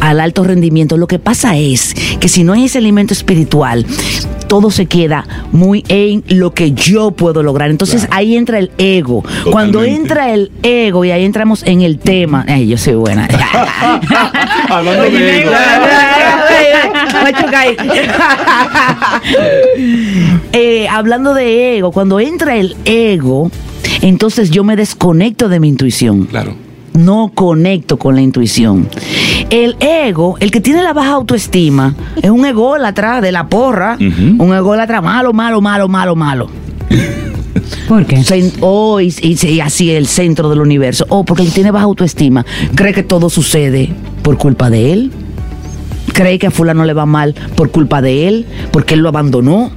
al 0.00 0.20
alto 0.20 0.44
rendimiento. 0.44 0.96
Lo 0.96 1.06
que 1.06 1.18
pasa 1.18 1.56
es 1.56 1.94
que 2.20 2.28
si 2.28 2.44
no 2.44 2.52
hay 2.52 2.64
ese 2.64 2.78
alimento 2.78 3.12
espiritual, 3.14 3.84
todo 4.48 4.70
se 4.70 4.86
queda 4.86 5.26
muy 5.50 5.84
en 5.88 6.22
lo 6.28 6.54
que 6.54 6.70
yo 6.72 7.10
puedo 7.10 7.42
lograr. 7.42 7.68
Entonces 7.70 8.02
Claro. 8.02 8.16
ahí 8.16 8.36
entra 8.36 8.58
el 8.60 8.70
ego. 8.78 9.24
Cuando 9.50 9.82
entra 9.82 10.32
el 10.32 10.52
ego 10.62 11.04
y 11.04 11.10
ahí 11.10 11.24
entramos 11.24 11.64
en 11.64 11.80
el 11.80 11.98
tema, 11.98 12.44
ay, 12.48 12.68
yo 12.68 12.78
soy 12.78 12.94
buena. 12.94 13.26
Hablando 14.68 15.02
de 15.02 15.40
ego. 15.42 15.50
Eh, 20.52 20.88
hablando 20.88 21.34
de 21.34 21.76
ego, 21.78 21.92
cuando 21.92 22.18
entra 22.20 22.56
el 22.56 22.76
ego, 22.84 23.50
entonces 24.02 24.50
yo 24.50 24.64
me 24.64 24.76
desconecto 24.76 25.48
de 25.48 25.60
mi 25.60 25.68
intuición. 25.68 26.24
Claro. 26.24 26.54
No 26.94 27.30
conecto 27.34 27.98
con 27.98 28.14
la 28.14 28.22
intuición. 28.22 28.88
El 29.50 29.76
ego, 29.80 30.36
el 30.40 30.50
que 30.50 30.60
tiene 30.62 30.82
la 30.82 30.94
baja 30.94 31.12
autoestima, 31.12 31.94
es 32.22 32.30
un 32.30 32.46
ególatra 32.46 33.20
de 33.20 33.32
la 33.32 33.48
porra, 33.48 33.96
Ujú. 34.00 34.42
un 34.42 34.54
ególatra 34.54 35.02
malo, 35.02 35.32
malo, 35.34 35.60
malo, 35.60 35.88
malo, 35.88 36.16
malo. 36.16 36.48
¿Por 37.88 38.06
qué? 38.06 38.22
Oh, 38.60 39.00
y, 39.00 39.14
y- 39.22 39.46
y 39.46 39.60
así 39.60 39.90
el 39.90 40.06
centro 40.06 40.48
del 40.48 40.60
universo. 40.60 41.04
Oh, 41.08 41.24
porque 41.24 41.42
él 41.42 41.52
tiene 41.52 41.70
baja 41.70 41.84
autoestima. 41.84 42.44
Cree 42.74 42.92
que 42.94 43.02
todo 43.02 43.28
sucede 43.28 43.90
por 44.22 44.38
culpa 44.38 44.70
de 44.70 44.92
él. 44.92 45.12
Cree 46.12 46.38
que 46.38 46.46
a 46.46 46.50
fulano 46.50 46.84
le 46.84 46.94
va 46.94 47.04
mal 47.06 47.34
por 47.56 47.70
culpa 47.70 48.00
de 48.00 48.26
él, 48.28 48.46
porque 48.72 48.94
él 48.94 49.00
lo 49.00 49.08
abandonó. 49.10 49.70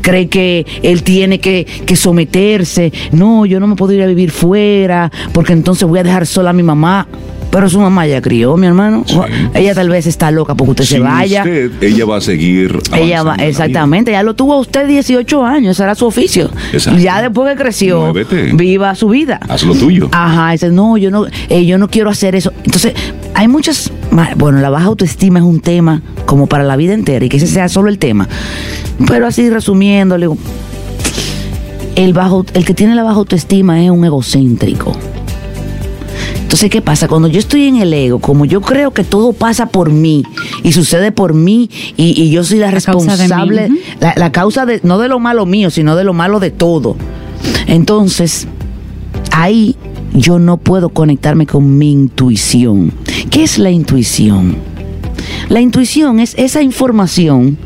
Cree 0.00 0.28
que 0.28 0.66
él 0.82 1.02
tiene 1.02 1.40
que, 1.40 1.66
que 1.86 1.96
someterse. 1.96 2.92
No, 3.12 3.46
yo 3.46 3.60
no 3.60 3.66
me 3.66 3.76
puedo 3.76 3.92
ir 3.92 4.02
a 4.02 4.06
vivir 4.06 4.30
fuera, 4.30 5.10
porque 5.32 5.52
entonces 5.52 5.88
voy 5.88 6.00
a 6.00 6.02
dejar 6.02 6.26
sola 6.26 6.50
a 6.50 6.52
mi 6.52 6.62
mamá. 6.62 7.06
Pero 7.50 7.68
su 7.70 7.80
mamá 7.80 8.06
ya 8.06 8.20
crió, 8.20 8.56
mi 8.58 8.66
hermano. 8.66 9.04
Sí. 9.06 9.16
Ella 9.54 9.74
tal 9.74 9.88
vez 9.88 10.06
está 10.06 10.30
loca 10.30 10.54
porque 10.54 10.72
usted 10.72 10.84
se 10.84 11.00
vaya. 11.00 11.42
usted, 11.42 11.70
ella 11.82 12.04
va 12.04 12.18
a 12.18 12.20
seguir. 12.20 12.78
Ella 12.94 13.22
va, 13.22 13.36
exactamente, 13.36 14.10
ya 14.12 14.22
lo 14.22 14.34
tuvo 14.34 14.52
a 14.54 14.58
usted 14.58 14.86
18 14.86 15.44
años, 15.44 15.76
ese 15.76 15.82
era 15.82 15.94
su 15.94 16.06
oficio. 16.06 16.50
Exacto. 16.72 17.00
Ya 17.00 17.22
después 17.22 17.50
que 17.50 17.62
creció, 17.62 18.00
Muévete. 18.00 18.50
viva 18.52 18.94
su 18.94 19.08
vida. 19.08 19.40
Haz 19.48 19.62
lo 19.64 19.74
tuyo. 19.74 20.10
Ajá, 20.12 20.52
dice, 20.52 20.68
no, 20.70 20.98
yo 20.98 21.10
no, 21.10 21.24
eh, 21.48 21.64
yo 21.64 21.78
no 21.78 21.88
quiero 21.88 22.10
hacer 22.10 22.34
eso. 22.34 22.52
Entonces, 22.64 22.92
hay 23.34 23.48
muchas, 23.48 23.90
bueno, 24.36 24.60
la 24.60 24.68
baja 24.68 24.86
autoestima 24.86 25.38
es 25.38 25.44
un 25.44 25.60
tema 25.60 26.02
como 26.26 26.48
para 26.48 26.64
la 26.64 26.76
vida 26.76 26.92
entera 26.92 27.24
y 27.24 27.30
que 27.30 27.38
ese 27.38 27.46
sea 27.46 27.70
solo 27.70 27.88
el 27.88 27.98
tema. 27.98 28.28
Pero 29.06 29.26
así 29.26 29.48
resumiendo, 29.48 30.18
le 30.18 30.24
digo, 30.24 30.38
el, 31.94 32.12
bajo, 32.12 32.44
el 32.54 32.64
que 32.64 32.74
tiene 32.74 32.94
la 32.94 33.02
baja 33.02 33.16
autoestima 33.16 33.82
es 33.82 33.90
un 33.90 34.04
egocéntrico. 34.04 34.92
Entonces, 36.42 36.70
¿qué 36.70 36.80
pasa? 36.80 37.08
Cuando 37.08 37.28
yo 37.28 37.38
estoy 37.38 37.64
en 37.64 37.76
el 37.76 37.92
ego, 37.92 38.20
como 38.20 38.46
yo 38.46 38.62
creo 38.62 38.92
que 38.92 39.04
todo 39.04 39.34
pasa 39.34 39.66
por 39.66 39.90
mí 39.90 40.22
y 40.64 40.72
sucede 40.72 41.12
por 41.12 41.34
mí 41.34 41.68
y, 41.96 42.20
y 42.20 42.30
yo 42.30 42.42
soy 42.42 42.58
la, 42.58 42.70
La 42.70 42.80
causa 42.80 43.16
de 43.16 43.24
mí, 43.24 43.28
responsable, 43.28 43.68
la, 44.00 44.14
la 44.16 44.32
causa 44.32 44.64
de, 44.64 44.80
no 44.82 44.98
de 44.98 45.08
lo 45.08 45.18
malo 45.18 45.44
mío, 45.44 45.70
sino 45.70 45.94
de 45.94 46.04
lo 46.04 46.14
malo 46.14 46.40
de 46.40 46.50
todo. 46.50 46.96
Entonces, 47.66 48.48
ahí 49.30 49.76
yo 50.14 50.38
no 50.38 50.56
puedo 50.56 50.88
conectarme 50.88 51.46
con 51.46 51.76
mi 51.76 51.92
intuición. 51.92 52.92
¿Qué 53.30 53.44
es 53.44 53.58
la 53.58 53.70
intuición? 53.70 54.56
La 55.50 55.60
intuición 55.60 56.18
es 56.18 56.34
esa 56.38 56.62
información 56.62 57.58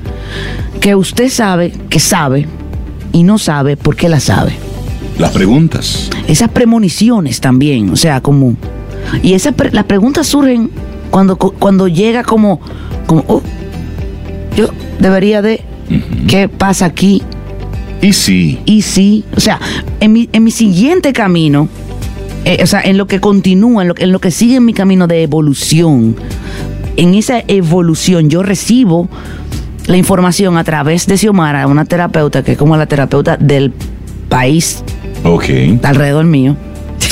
que 0.83 0.95
usted 0.95 1.31
sabe 1.31 1.73
que 1.89 1.99
sabe 2.01 2.47
y 3.13 3.23
no 3.23 3.39
sabe 3.39 3.79
por 3.79 3.97
qué 3.97 4.11
la 4.11 4.21
sabe. 4.21 4.53
Las 5.19 5.31
preguntas. 5.31 6.11
Esas 6.29 6.51
premoniciones 6.51 7.41
también, 7.41 7.89
o 7.91 7.97
sea, 7.97 8.21
como... 8.21 8.57
Y 9.23 9.33
esas 9.35 9.55
pre- 9.55 9.71
las 9.71 9.85
preguntas 9.85 10.27
surgen 10.27 10.71
cuando, 11.11 11.37
cu- 11.37 11.53
cuando 11.59 11.87
llega 11.89 12.25
como, 12.25 12.61
como 13.07 13.25
oh, 13.29 13.43
yo 14.57 14.69
debería 14.99 15.41
de... 15.41 15.63
¿Qué 16.27 16.49
pasa 16.49 16.87
aquí? 16.87 17.23
Y 18.01 18.13
sí. 18.15 18.59
Y 18.65 18.83
sí, 18.83 19.25
o 19.37 19.41
sea, 19.41 19.61
en 20.01 20.13
mi, 20.13 20.29
en 20.33 20.43
mi 20.43 20.51
siguiente 20.51 21.13
camino, 21.13 21.69
eh, 22.45 22.59
o 22.63 22.67
sea, 22.67 22.81
en 22.81 22.97
lo 22.97 23.07
que 23.07 23.21
continúa, 23.21 23.83
en 23.83 23.89
lo, 23.89 23.95
en 23.99 24.11
lo 24.11 24.21
que 24.21 24.31
sigue 24.31 24.57
en 24.57 24.65
mi 24.65 24.73
camino 24.73 25.07
de 25.07 25.23
evolución, 25.23 26.17
en 26.97 27.15
esa 27.15 27.41
evolución 27.47 28.29
yo 28.31 28.43
recibo 28.43 29.09
la 29.87 29.97
información 29.97 30.57
a 30.59 30.65
través 30.65 31.07
de 31.07 31.17
Xiomara, 31.17 31.67
una 31.67 31.85
terapeuta 31.85 32.43
que 32.43 32.53
es 32.53 32.59
como 32.59 32.77
la 32.77 32.87
terapeuta 32.87 33.37
del 33.37 33.73
país 34.29 34.83
Ok. 35.25 35.45
alrededor 35.83 36.25
mío. 36.25 36.57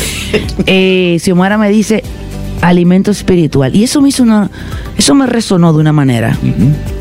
eh, 0.66 1.16
Xiomara 1.20 1.58
me 1.58 1.68
dice 1.70 2.02
alimento 2.60 3.10
espiritual 3.10 3.74
y 3.74 3.84
eso 3.84 4.00
me 4.02 4.10
hizo 4.10 4.22
una, 4.22 4.50
eso 4.96 5.14
me 5.14 5.26
resonó 5.26 5.72
de 5.72 5.80
una 5.80 5.92
manera. 5.92 6.36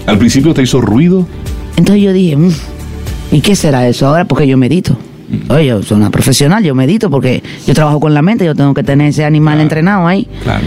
Al 0.06 0.18
principio 0.18 0.54
te 0.54 0.62
hizo 0.64 0.82
ruido. 0.82 1.26
Entonces 1.76 2.04
yo 2.04 2.14
dije, 2.14 2.36
"Mm, 2.38 2.52
¿y 3.32 3.42
qué 3.42 3.56
será 3.56 3.88
eso 3.88 4.08
ahora? 4.08 4.26
Porque 4.26 4.48
yo 4.48 4.58
medito. 4.58 4.98
Oye, 5.50 5.68
yo 5.68 5.84
soy 5.84 5.98
una 5.98 6.10
profesional, 6.10 6.64
yo 6.64 6.74
medito 6.74 7.10
porque 7.12 7.44
yo 7.68 7.74
trabajo 7.76 8.00
con 8.00 8.14
la 8.16 8.22
mente, 8.24 8.46
yo 8.46 8.56
tengo 8.56 8.74
que 8.74 8.82
tener 8.84 9.10
ese 9.10 9.26
animal 9.26 9.54
Claro. 9.56 9.62
entrenado 9.64 10.08
ahí. 10.08 10.28
Claro. 10.44 10.64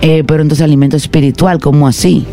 Eh, 0.00 0.22
pero 0.24 0.42
entonces 0.42 0.62
alimento 0.62 0.96
espiritual, 0.96 1.58
¿cómo 1.58 1.88
así? 1.88 2.24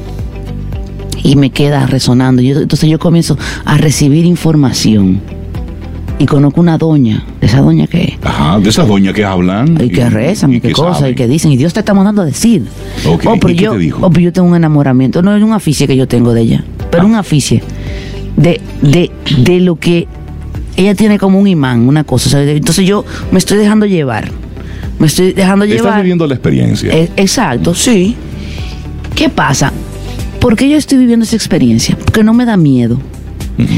Y 1.23 1.35
me 1.35 1.49
queda 1.51 1.85
resonando. 1.85 2.41
Yo- 2.41 2.59
entonces 2.61 2.89
yo 2.89 2.99
comienzo 2.99 3.37
a 3.65 3.77
recibir 3.77 4.25
información. 4.25 5.21
Y 6.19 6.25
conozco 6.27 6.61
una 6.61 6.77
doña, 6.77 7.23
esa 7.41 7.61
doña 7.61 7.87
que, 7.87 8.17
Ajá. 8.23 8.59
De 8.59 8.69
esas 8.69 8.87
doñas 8.87 9.13
que 9.15 9.25
hablan. 9.25 9.75
y 9.83 9.89
que 9.89 10.07
rezan, 10.07 10.53
y, 10.53 10.61
qué 10.61 10.71
cosas, 10.71 10.99
saben. 10.99 11.13
y 11.13 11.15
que 11.15 11.27
dicen, 11.27 11.51
y 11.51 11.57
Dios 11.57 11.73
te 11.73 11.79
está 11.79 11.95
mandando 11.95 12.21
a 12.21 12.25
decir. 12.25 12.63
Ok, 13.07 13.23
Oh, 13.25 13.33
pero 13.39 13.49
¿y 13.49 13.55
qué 13.55 13.63
yo, 13.63 13.71
te 13.71 13.77
dijo? 13.79 14.05
oh, 14.05 14.09
pero 14.11 14.21
yo 14.25 14.31
tengo 14.33 14.47
un 14.47 14.55
enamoramiento. 14.55 15.23
No 15.23 15.35
es 15.35 15.41
un 15.41 15.51
aficie 15.53 15.87
que 15.87 15.95
yo 15.97 16.07
tengo 16.07 16.33
de 16.35 16.41
ella, 16.41 16.63
pero 16.91 17.03
Ah. 17.03 17.05
un 17.07 17.15
aficie 17.15 17.63
de, 18.37 18.61
de, 18.83 19.09
de 19.39 19.59
lo 19.61 19.77
que 19.77 20.07
ella 20.77 20.93
tiene 20.93 21.17
como 21.17 21.39
un 21.39 21.47
imán, 21.47 21.87
una 21.87 22.03
cosa. 22.03 22.37
de- 22.37 22.55
entonces 22.57 22.85
yo 22.85 23.03
me 23.31 23.39
estoy 23.39 23.57
dejando 23.57 23.87
llevar. 23.87 24.29
Me 24.99 25.07
estoy 25.07 25.33
dejando 25.33 25.65
Estás 25.65 25.81
llevar. 25.81 26.01
viviendo 26.01 26.27
la 26.27 26.35
experiencia. 26.35 26.91
Eh, 26.93 27.09
exacto, 27.17 27.73
sí. 27.73 28.15
¿Qué 29.15 29.27
pasa? 29.29 29.73
¿Por 30.41 30.55
qué 30.57 30.67
yo 30.69 30.75
estoy 30.77 30.97
viviendo 30.97 31.23
esa 31.23 31.35
experiencia? 31.37 31.95
Porque 31.97 32.23
no 32.23 32.33
me 32.33 32.45
da 32.45 32.57
miedo. 32.57 32.97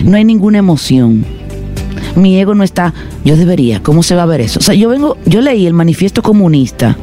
No 0.05 0.17
hay 0.17 0.23
ninguna 0.23 0.57
emoción. 0.57 1.25
Mi 2.15 2.39
ego 2.39 2.53
no 2.55 2.63
está, 2.63 2.93
yo 3.25 3.35
debería, 3.35 3.81
¿cómo 3.81 4.03
se 4.03 4.13
va 4.15 4.23
a 4.23 4.25
ver 4.27 4.39
eso? 4.41 4.59
O 4.59 4.63
sea, 4.63 4.75
yo 4.75 4.87
vengo, 4.87 5.17
yo 5.25 5.41
leí 5.41 5.65
el 5.65 5.73
manifiesto 5.73 6.21
comunista 6.21 6.95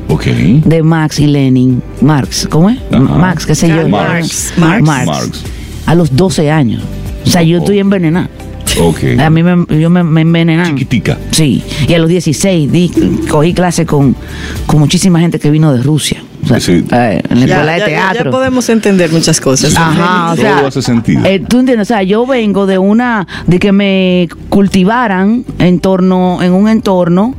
de 0.64 0.82
Marx 0.82 1.18
y 1.18 1.26
Lenin. 1.26 1.82
Marx, 2.00 2.46
¿cómo 2.48 2.70
es? 2.70 2.78
Ajá. 2.92 3.00
Marx, 3.02 3.44
qué 3.44 3.54
sé 3.54 3.68
yo. 3.68 3.88
Marx. 3.88 4.52
Marx. 4.56 4.82
Marx. 4.86 5.44
A 5.86 5.94
los 5.94 6.14
12 6.14 6.50
años. 6.50 6.82
O 7.26 7.28
sea, 7.30 7.42
yo 7.42 7.58
Oh. 7.58 7.60
estoy 7.60 7.80
envenenada. 7.80 8.30
A 9.18 9.30
mí 9.30 9.42
me, 9.42 9.80
yo 9.80 9.90
me, 9.90 10.04
me 10.04 10.20
envenenan. 10.20 10.74
Chiquitica. 10.76 11.18
Sí, 11.32 11.60
y 11.88 11.92
a 11.94 11.98
los 11.98 12.08
16 12.08 12.70
di, 12.70 12.88
cogí 13.28 13.52
clase 13.52 13.84
con, 13.84 14.14
con 14.66 14.78
muchísima 14.78 15.18
gente 15.18 15.40
que 15.40 15.50
vino 15.50 15.72
de 15.74 15.82
Rusia. 15.82 16.22
O 16.42 16.46
sea, 16.46 16.60
Sí. 16.60 16.84
eh, 16.90 17.22
en 17.28 17.40
la 17.40 17.46
Ya, 17.46 17.54
escuela 17.56 17.72
de 17.72 17.78
ya- 17.80 17.86
ya- 17.88 17.92
ya 18.06 18.12
teatro. 18.12 18.30
podemos 18.30 18.68
entender 18.68 19.10
muchas 19.12 19.40
cosas. 19.40 19.74
Ajá, 19.76 20.32
o 20.32 20.34
Todo 20.36 20.42
sea, 20.42 20.66
hace 20.66 20.82
sentido. 20.82 21.22
eh, 21.24 21.40
tú 21.46 21.60
entiendes, 21.60 21.86
o 21.86 21.88
sea, 21.88 22.02
yo 22.02 22.26
vengo 22.26 22.66
de 22.66 22.78
una, 22.78 23.26
de 23.46 23.58
que 23.58 23.72
me 23.72 24.28
cultivaran 24.48 25.44
en 25.58 25.80
torno, 25.80 26.42
en 26.42 26.52
un 26.52 26.68
entorno 26.68 27.34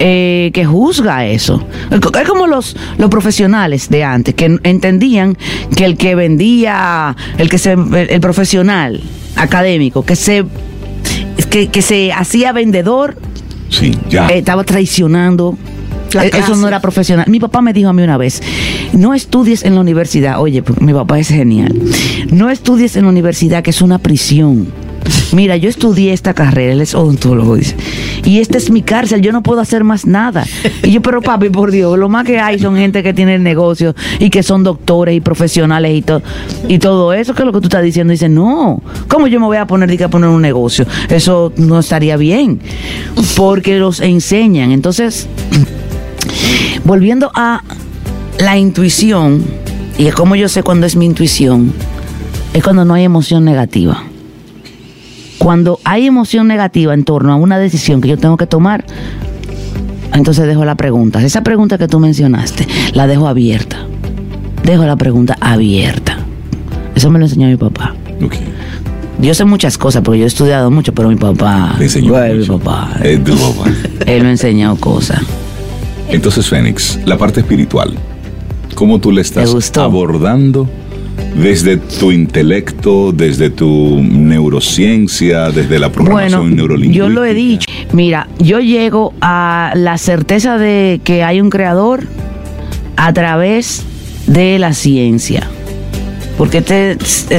eh, 0.00 0.52
que 0.54 0.64
juzga 0.64 1.26
eso. 1.26 1.66
Es 1.90 2.28
como 2.28 2.46
los, 2.46 2.76
los 2.98 3.10
profesionales 3.10 3.88
de 3.88 4.04
antes, 4.04 4.34
que 4.36 4.56
entendían 4.62 5.36
que 5.76 5.84
el 5.84 5.96
que 5.96 6.14
vendía, 6.14 7.16
el 7.36 7.48
que 7.50 7.58
se, 7.58 7.72
el, 7.72 7.94
el 8.08 8.20
profesional 8.20 9.00
académico, 9.34 10.04
que 10.04 10.14
se, 10.14 10.44
que, 11.50 11.66
que 11.66 11.82
se 11.82 12.12
hacía 12.12 12.52
vendedor, 12.52 13.16
Sí, 13.70 13.96
ya. 14.08 14.28
eh, 14.28 14.38
estaba 14.38 14.62
traicionando. 14.62 15.58
Eh, 16.14 16.30
Eso 16.32 16.56
no 16.56 16.68
era 16.68 16.80
profesional. 16.80 17.26
Mi 17.28 17.40
papá 17.40 17.60
me 17.60 17.72
dijo 17.72 17.88
a 17.88 17.92
mí 17.92 18.02
una 18.02 18.16
vez, 18.16 18.42
no 18.92 19.14
estudies 19.14 19.64
en 19.64 19.74
la 19.74 19.80
universidad. 19.80 20.40
Oye, 20.40 20.62
porque 20.62 20.84
mi 20.84 20.92
papá 20.92 21.18
es 21.18 21.28
genial. 21.28 21.74
No 22.30 22.50
estudies 22.50 22.96
en 22.96 23.04
la 23.04 23.10
universidad, 23.10 23.62
que 23.62 23.70
es 23.70 23.82
una 23.82 23.98
prisión. 23.98 24.68
Mira, 25.32 25.56
yo 25.56 25.68
estudié 25.68 26.12
esta 26.12 26.34
carrera, 26.34 26.72
él 26.72 26.80
es 26.80 26.94
odontólogo, 26.94 27.56
dice. 27.56 27.76
Y 28.24 28.40
esta 28.40 28.58
es 28.58 28.70
mi 28.70 28.82
cárcel, 28.82 29.20
yo 29.22 29.32
no 29.32 29.42
puedo 29.42 29.60
hacer 29.60 29.84
más 29.84 30.06
nada. 30.06 30.44
Y 30.82 30.90
yo, 30.90 31.02
pero 31.02 31.22
papi, 31.22 31.50
por 31.50 31.70
Dios, 31.70 31.98
lo 31.98 32.08
más 32.08 32.24
que 32.24 32.38
hay 32.38 32.58
son 32.58 32.76
gente 32.76 33.02
que 33.02 33.14
tiene 33.14 33.38
negocios 33.38 33.94
y 34.18 34.30
que 34.30 34.42
son 34.42 34.64
doctores 34.64 35.14
y 35.14 35.20
profesionales 35.20 35.94
y 35.94 36.02
todo. 36.02 36.22
Y 36.66 36.78
todo 36.78 37.12
eso, 37.12 37.34
que 37.34 37.42
es 37.42 37.46
lo 37.46 37.52
que 37.52 37.60
tú 37.60 37.66
estás 37.66 37.82
diciendo, 37.82 38.10
dice, 38.10 38.28
no, 38.28 38.82
¿cómo 39.06 39.28
yo 39.28 39.38
me 39.40 39.46
voy 39.46 39.56
a 39.58 39.66
poner, 39.66 39.88
diga, 39.88 40.06
a 40.06 40.10
poner 40.10 40.28
un 40.30 40.42
negocio? 40.42 40.86
Eso 41.08 41.52
no 41.56 41.78
estaría 41.78 42.16
bien. 42.16 42.60
Porque 43.36 43.78
los 43.78 44.00
enseñan. 44.00 44.72
Entonces, 44.72 45.28
volviendo 46.84 47.30
a 47.34 47.62
la 48.38 48.56
intuición, 48.56 49.44
y 49.98 50.06
es 50.06 50.14
como 50.14 50.36
yo 50.36 50.48
sé 50.48 50.62
cuando 50.62 50.86
es 50.86 50.96
mi 50.96 51.06
intuición, 51.06 51.72
es 52.54 52.62
cuando 52.62 52.84
no 52.84 52.94
hay 52.94 53.04
emoción 53.04 53.44
negativa. 53.44 54.02
Cuando 55.38 55.78
hay 55.84 56.06
emoción 56.06 56.48
negativa 56.48 56.94
en 56.94 57.04
torno 57.04 57.32
a 57.32 57.36
una 57.36 57.58
decisión 57.58 58.00
que 58.00 58.08
yo 58.08 58.16
tengo 58.18 58.36
que 58.36 58.46
tomar, 58.46 58.84
entonces 60.12 60.46
dejo 60.46 60.64
la 60.64 60.74
pregunta. 60.74 61.22
Esa 61.22 61.42
pregunta 61.42 61.78
que 61.78 61.86
tú 61.86 62.00
mencionaste, 62.00 62.66
la 62.92 63.06
dejo 63.06 63.28
abierta. 63.28 63.78
Dejo 64.64 64.84
la 64.84 64.96
pregunta 64.96 65.36
abierta. 65.40 66.18
Eso 66.94 67.10
me 67.10 67.18
lo 67.18 67.26
enseñó 67.26 67.46
mi 67.46 67.56
papá. 67.56 67.94
Yo 69.20 69.34
sé 69.34 69.44
muchas 69.44 69.78
cosas 69.78 70.02
porque 70.02 70.20
yo 70.20 70.24
he 70.24 70.28
estudiado 70.28 70.70
mucho, 70.70 70.92
pero 70.92 71.08
mi 71.08 71.16
papá. 71.16 71.74
Le 71.78 71.84
enseñó 71.84 72.12
Bueno, 72.12 72.34
mi 72.34 72.46
papá. 72.46 72.90
Tu 73.24 73.36
papá. 73.36 73.70
Él 74.06 74.24
me 74.24 74.30
enseñó 74.30 74.76
cosas. 74.76 75.20
Entonces, 76.10 76.48
Fénix, 76.48 76.98
la 77.04 77.18
parte 77.18 77.40
espiritual, 77.40 77.94
¿cómo 78.74 78.98
tú 78.98 79.12
le 79.12 79.20
estás 79.20 79.54
abordando 79.76 80.68
desde 81.36 81.76
tu 81.76 82.10
intelecto, 82.12 83.12
desde 83.12 83.50
tu 83.50 84.00
neurociencia, 84.02 85.50
desde 85.50 85.78
la 85.78 85.90
programación 85.92 86.40
Bueno, 86.42 86.56
neurolingüística? 86.56 87.04
yo 87.06 87.08
lo 87.12 87.24
he 87.24 87.34
dicho. 87.34 87.70
Mira, 87.92 88.28
yo 88.38 88.60
llego 88.60 89.12
a 89.20 89.72
la 89.74 89.98
certeza 89.98 90.56
de 90.58 91.00
que 91.04 91.22
hay 91.22 91.40
un 91.40 91.50
creador 91.50 92.04
a 92.96 93.12
través 93.12 93.82
de 94.26 94.58
la 94.58 94.72
ciencia. 94.72 95.46
Porque 96.38 96.62
te- 96.62 96.96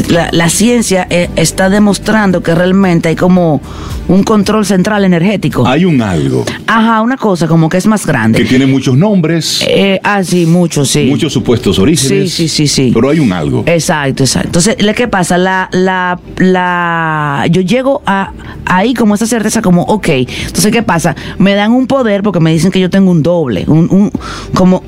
la, 0.10 0.30
la 0.32 0.50
ciencia 0.50 1.08
eh, 1.10 1.30
está 1.38 1.70
demostrando 1.70 2.44
que 2.44 2.54
realmente 2.54 3.10
hay 3.10 3.16
como 3.16 3.62
un 4.10 4.24
control 4.24 4.66
central 4.66 5.06
energético. 5.06 5.66
Hay 5.66 5.86
un 5.86 6.01
algo 6.01 6.44
Ajá, 6.68 7.01
una 7.01 7.16
cosa 7.16 7.48
como 7.48 7.70
que 7.70 7.78
es 7.78 7.88
más 7.88 8.01
que 8.01 8.08
grande. 8.12 8.44
tiene 8.46 8.66
muchos 8.66 8.98
nombres, 8.98 9.63
Eh, 9.68 10.00
ah, 10.04 10.24
sí, 10.24 10.46
mucho, 10.46 10.84
sí. 10.84 11.06
muchos 11.06 11.32
supuestos 11.32 11.80
orígenes. 11.80 12.32
Sí, 12.34 12.48
sí, 12.48 12.68
sí, 12.68 12.68
sí. 12.68 12.92
Pero 12.94 13.10
hay 13.10 13.20
un 13.20 13.32
algo. 13.32 13.63
Exacto, 13.66 14.24
exacto. 14.24 14.48
Entonces, 14.50 14.82
¿le- 14.84 14.94
¿qué 14.94 15.08
pasa? 15.08 15.38
La, 15.38 15.70
la, 15.72 16.20
la, 16.38 17.46
yo 17.50 17.62
llego 17.62 18.01
a 18.06 18.32
ahí 18.66 18.94
como 18.94 19.16
esa 19.16 19.25
certeza, 19.28 19.62
como, 19.62 19.84
ok. 19.84 20.08
Entonces, 20.10 20.72
¿qué 20.72 20.84
pasa? 20.84 21.16
Me 21.38 21.54
dan 21.56 21.72
un 21.72 21.88
poder 21.88 22.22
porque 22.24 22.39
me 22.39 22.51
dicen 22.51 22.72
que 22.72 22.80
yo 22.80 22.89
tengo 22.89 23.12
un 23.12 23.24
doble, 23.24 23.63
un, 23.68 23.88
un 23.92 24.12
como 24.54 24.84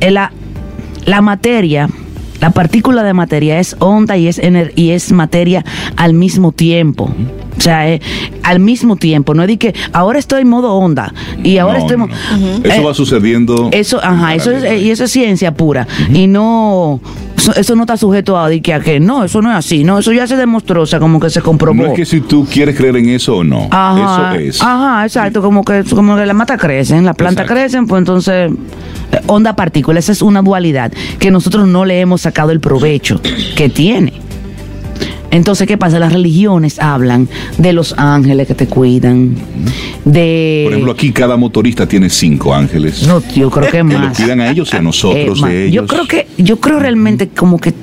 eh, 0.00 0.10
la, 0.10 0.30
la 1.06 1.20
materia. 1.22 1.88
La 2.40 2.50
partícula 2.50 3.02
de 3.02 3.12
materia 3.14 3.58
es 3.58 3.76
onda 3.78 4.16
y 4.16 4.26
es, 4.28 4.38
ener- 4.40 4.72
y 4.76 4.90
es 4.90 5.10
materia 5.12 5.64
al 5.96 6.12
mismo 6.14 6.52
tiempo. 6.52 7.10
O 7.56 7.60
sea, 7.60 7.90
eh, 7.90 8.00
al 8.42 8.60
mismo 8.60 8.96
tiempo. 8.96 9.32
No 9.34 9.42
es 9.42 9.48
de 9.48 9.56
que 9.56 9.74
ahora 9.92 10.18
estoy 10.18 10.42
en 10.42 10.48
modo 10.48 10.74
onda 10.74 11.14
y 11.42 11.56
ahora 11.58 11.78
No, 11.78 11.84
estoy... 11.86 11.96
no, 11.96 12.06
no. 12.06 12.14
Eso 12.64 12.80
Eh, 12.80 12.84
va 12.84 12.94
sucediendo. 12.94 13.68
eso, 13.72 13.98
ajá, 14.02 14.34
eso 14.34 14.50
es, 14.50 14.58
paralelo. 14.58 14.82
y 14.86 14.90
eso 14.90 15.04
es 15.04 15.10
ciencia 15.12 15.54
pura. 15.54 15.86
Y 16.12 16.26
no, 16.26 17.00
eso, 17.56 17.76
no 17.76 17.82
está 17.82 17.96
sujeto 17.96 18.38
a, 18.38 18.50
que, 18.50 18.74
a 18.74 18.80
que 18.80 19.00
no, 19.00 19.24
eso 19.24 19.42
no 19.42 19.50
es 19.50 19.56
así, 19.56 19.84
no, 19.84 19.98
eso 19.98 20.12
ya 20.12 20.26
se 20.26 20.36
demostró, 20.36 20.82
o 20.82 20.86
sea, 20.86 20.98
como 20.98 21.20
que 21.20 21.30
se 21.30 21.40
comprobó. 21.40 21.82
No 21.82 21.88
es 21.88 21.94
que 21.94 22.04
si 22.04 22.20
tú 22.20 22.46
quieres 22.50 22.76
creer 22.76 22.96
en 22.96 23.08
eso 23.10 23.36
o 23.36 23.44
no. 23.44 23.68
Ajá, 23.70 24.36
Eso 24.36 24.40
es. 24.40 24.62
Ajá, 24.62 25.04
exacto, 25.04 25.42
como 25.42 25.64
que, 25.64 25.84
como 25.84 26.16
que 26.16 26.26
la 26.26 26.34
mata 26.34 26.56
crecen, 26.56 27.04
las 27.04 27.16
plantas 27.16 27.46
crecen, 27.46 27.86
pues 27.86 28.00
entonces, 28.00 28.50
eh, 29.12 29.20
onda 29.26 29.54
partícula, 29.54 29.98
esa 29.98 30.12
es 30.12 30.22
una 30.22 30.42
dualidad 30.42 30.92
que 31.18 31.30
nosotros 31.30 31.66
no 31.68 31.84
le 31.84 32.00
hemos 32.00 32.22
sacado 32.22 32.50
el 32.50 32.60
provecho 32.60 33.20
que 33.56 33.68
tiene. 33.68 34.25
Entonces, 35.30 35.66
¿qué 35.66 35.76
pasa? 35.76 35.98
Las 35.98 36.12
religiones 36.12 36.78
hablan 36.78 37.28
de 37.58 37.72
los 37.72 37.94
ángeles 37.98 38.46
que 38.46 38.54
te 38.54 38.66
cuidan, 38.66 39.34
de... 40.04 40.62
Por 40.64 40.72
ejemplo, 40.72 40.92
aquí 40.92 41.12
cada 41.12 41.36
motorista 41.36 41.86
tiene 41.86 42.08
cinco 42.10 42.54
ángeles. 42.54 43.06
No, 43.06 43.22
yo 43.34 43.50
creo 43.50 43.66
que 43.66 43.72
que 43.78 43.82
más. 43.82 44.08
los 44.08 44.16
cuidan 44.16 44.40
a 44.40 44.50
ellos 44.50 44.70
y 44.72 44.76
a 44.76 44.82
nosotros 44.82 45.38
Eh, 45.38 45.42
ma- 45.42 45.48
de 45.48 45.64
ellos. 45.66 45.74
Yo 45.74 45.86
creo 45.86 46.06
que, 46.06 46.26
yo 46.38 46.60
creo 46.60 46.78
realmente 46.78 47.28
como 47.28 47.58
que 47.58 47.74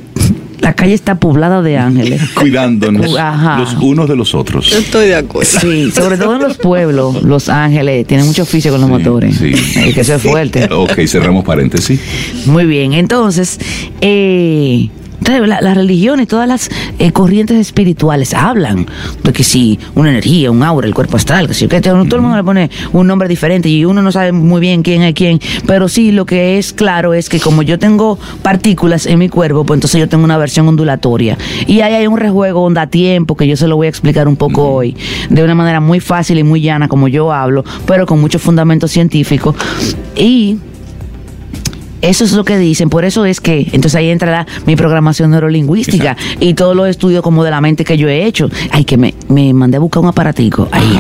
la 0.62 0.74
calle 0.74 0.94
está 0.94 1.16
poblada 1.20 1.62
de 1.62 1.78
ángeles. 1.78 2.22
Cuidándonos 2.40 3.18
Ajá. 3.18 3.60
los 3.60 3.74
unos 3.82 4.08
de 4.08 4.16
los 4.16 4.34
otros. 4.34 4.68
Yo 4.70 4.78
estoy 4.78 5.08
de 5.10 5.16
acuerdo. 5.16 5.60
Sí, 5.60 5.92
sobre 5.92 6.18
todo 6.18 6.38
en 6.38 6.42
los 6.44 6.58
pueblos, 6.58 7.22
los 7.24 7.50
ángeles 7.50 8.08
tienen 8.08 8.26
mucho 8.26 8.44
oficio 8.44 8.72
con 8.72 8.80
los 8.80 8.90
Sí, 8.90 8.94
motores. 8.96 9.36
sí. 9.36 9.52
Es 9.54 9.94
que 9.94 10.02
eso 10.02 10.16
es 10.16 10.22
fuerte. 10.22 10.70
Ok, 10.72 10.94
cerramos 11.08 11.44
paréntesis. 11.44 12.00
Muy 12.46 12.66
bien, 12.66 12.94
entonces, 12.94 13.60
eh, 14.00 14.88
entonces, 14.88 15.03
la- 15.22 15.62
las 15.62 15.76
religiones, 15.78 16.28
todas 16.28 16.48
las 16.48 16.70
eh, 17.00 17.12
corrientes 17.12 17.58
espirituales 17.58 18.34
hablan 18.34 18.86
de 19.24 19.34
que 19.34 19.44
si 19.44 19.80
una 19.96 20.10
energía, 20.10 20.52
un 20.52 20.64
aura, 20.64 20.88
el 20.88 20.94
cuerpo 20.94 21.18
astral, 21.18 21.48
que 21.48 21.54
si 21.54 21.68
que 21.68 21.82
todo 21.82 21.96
el 22.16 22.22
mundo 22.22 22.36
le 22.38 22.44
pone 22.44 22.70
un 22.92 23.08
nombre 23.08 23.28
diferente 23.28 23.70
y 23.70 23.86
uno 23.86 24.02
no 24.02 24.12
sabe 24.12 24.32
muy 24.32 24.60
bien 24.62 24.84
quién 24.84 25.02
es 25.02 25.14
quién, 25.14 25.40
pero 25.66 25.88
sí 25.88 26.12
lo 26.12 26.26
que 26.26 26.58
es 26.58 26.74
claro 26.74 27.14
es 27.14 27.30
que 27.30 27.40
como 27.40 27.62
yo 27.62 27.80
tengo 27.80 28.18
partículas 28.42 29.06
en 29.06 29.20
mi 29.20 29.30
cuerpo, 29.30 29.64
pues 29.66 29.78
entonces 29.78 30.00
yo 30.00 30.10
tengo 30.10 30.24
una 30.24 30.38
versión 30.38 30.68
ondulatoria. 30.68 31.38
Y 31.68 31.82
ahí 31.82 31.94
hay 31.94 32.08
un 32.08 32.18
rejuego 32.18 32.62
onda 32.64 32.88
tiempo 32.88 33.36
que 33.38 33.48
yo 33.48 33.56
se 33.58 33.68
lo 33.68 33.76
voy 33.76 33.88
a 33.88 33.90
explicar 33.90 34.28
un 34.28 34.36
poco 34.36 34.68
hoy 34.70 34.96
de 35.30 35.44
una 35.44 35.56
manera 35.56 35.80
muy 35.80 36.00
fácil 36.00 36.38
y 36.40 36.44
muy 36.44 36.62
llana 36.62 36.88
como 36.88 37.08
yo 37.08 37.32
hablo, 37.32 37.64
pero 37.86 38.06
con 38.06 38.20
mucho 38.20 38.40
fundamento 38.40 38.88
científico 38.88 39.56
y 40.16 40.58
eso 42.04 42.24
es 42.26 42.34
lo 42.34 42.44
que 42.44 42.58
dicen, 42.58 42.90
por 42.90 43.06
eso 43.06 43.26
es 43.26 43.42
que 43.42 43.62
entonces 43.72 43.96
ahí 43.96 44.10
entrará 44.10 44.46
mi 44.66 44.76
programación 44.76 45.32
neurolingüística 45.32 46.16
y 46.40 46.54
todos 46.54 46.76
los 46.76 46.88
estudios 46.88 47.24
como 47.24 47.44
de 47.44 47.52
la 47.52 47.62
mente 47.62 47.84
que 47.86 47.98
yo 47.98 48.08
he 48.10 48.26
hecho. 48.26 48.50
Ay, 48.72 48.84
que 48.86 48.98
me, 48.98 49.14
me 49.30 49.54
mandé 49.54 49.78
a 49.78 49.80
buscar 49.80 50.04
un 50.04 50.10
aparatico 50.10 50.68
ahí. 50.72 51.00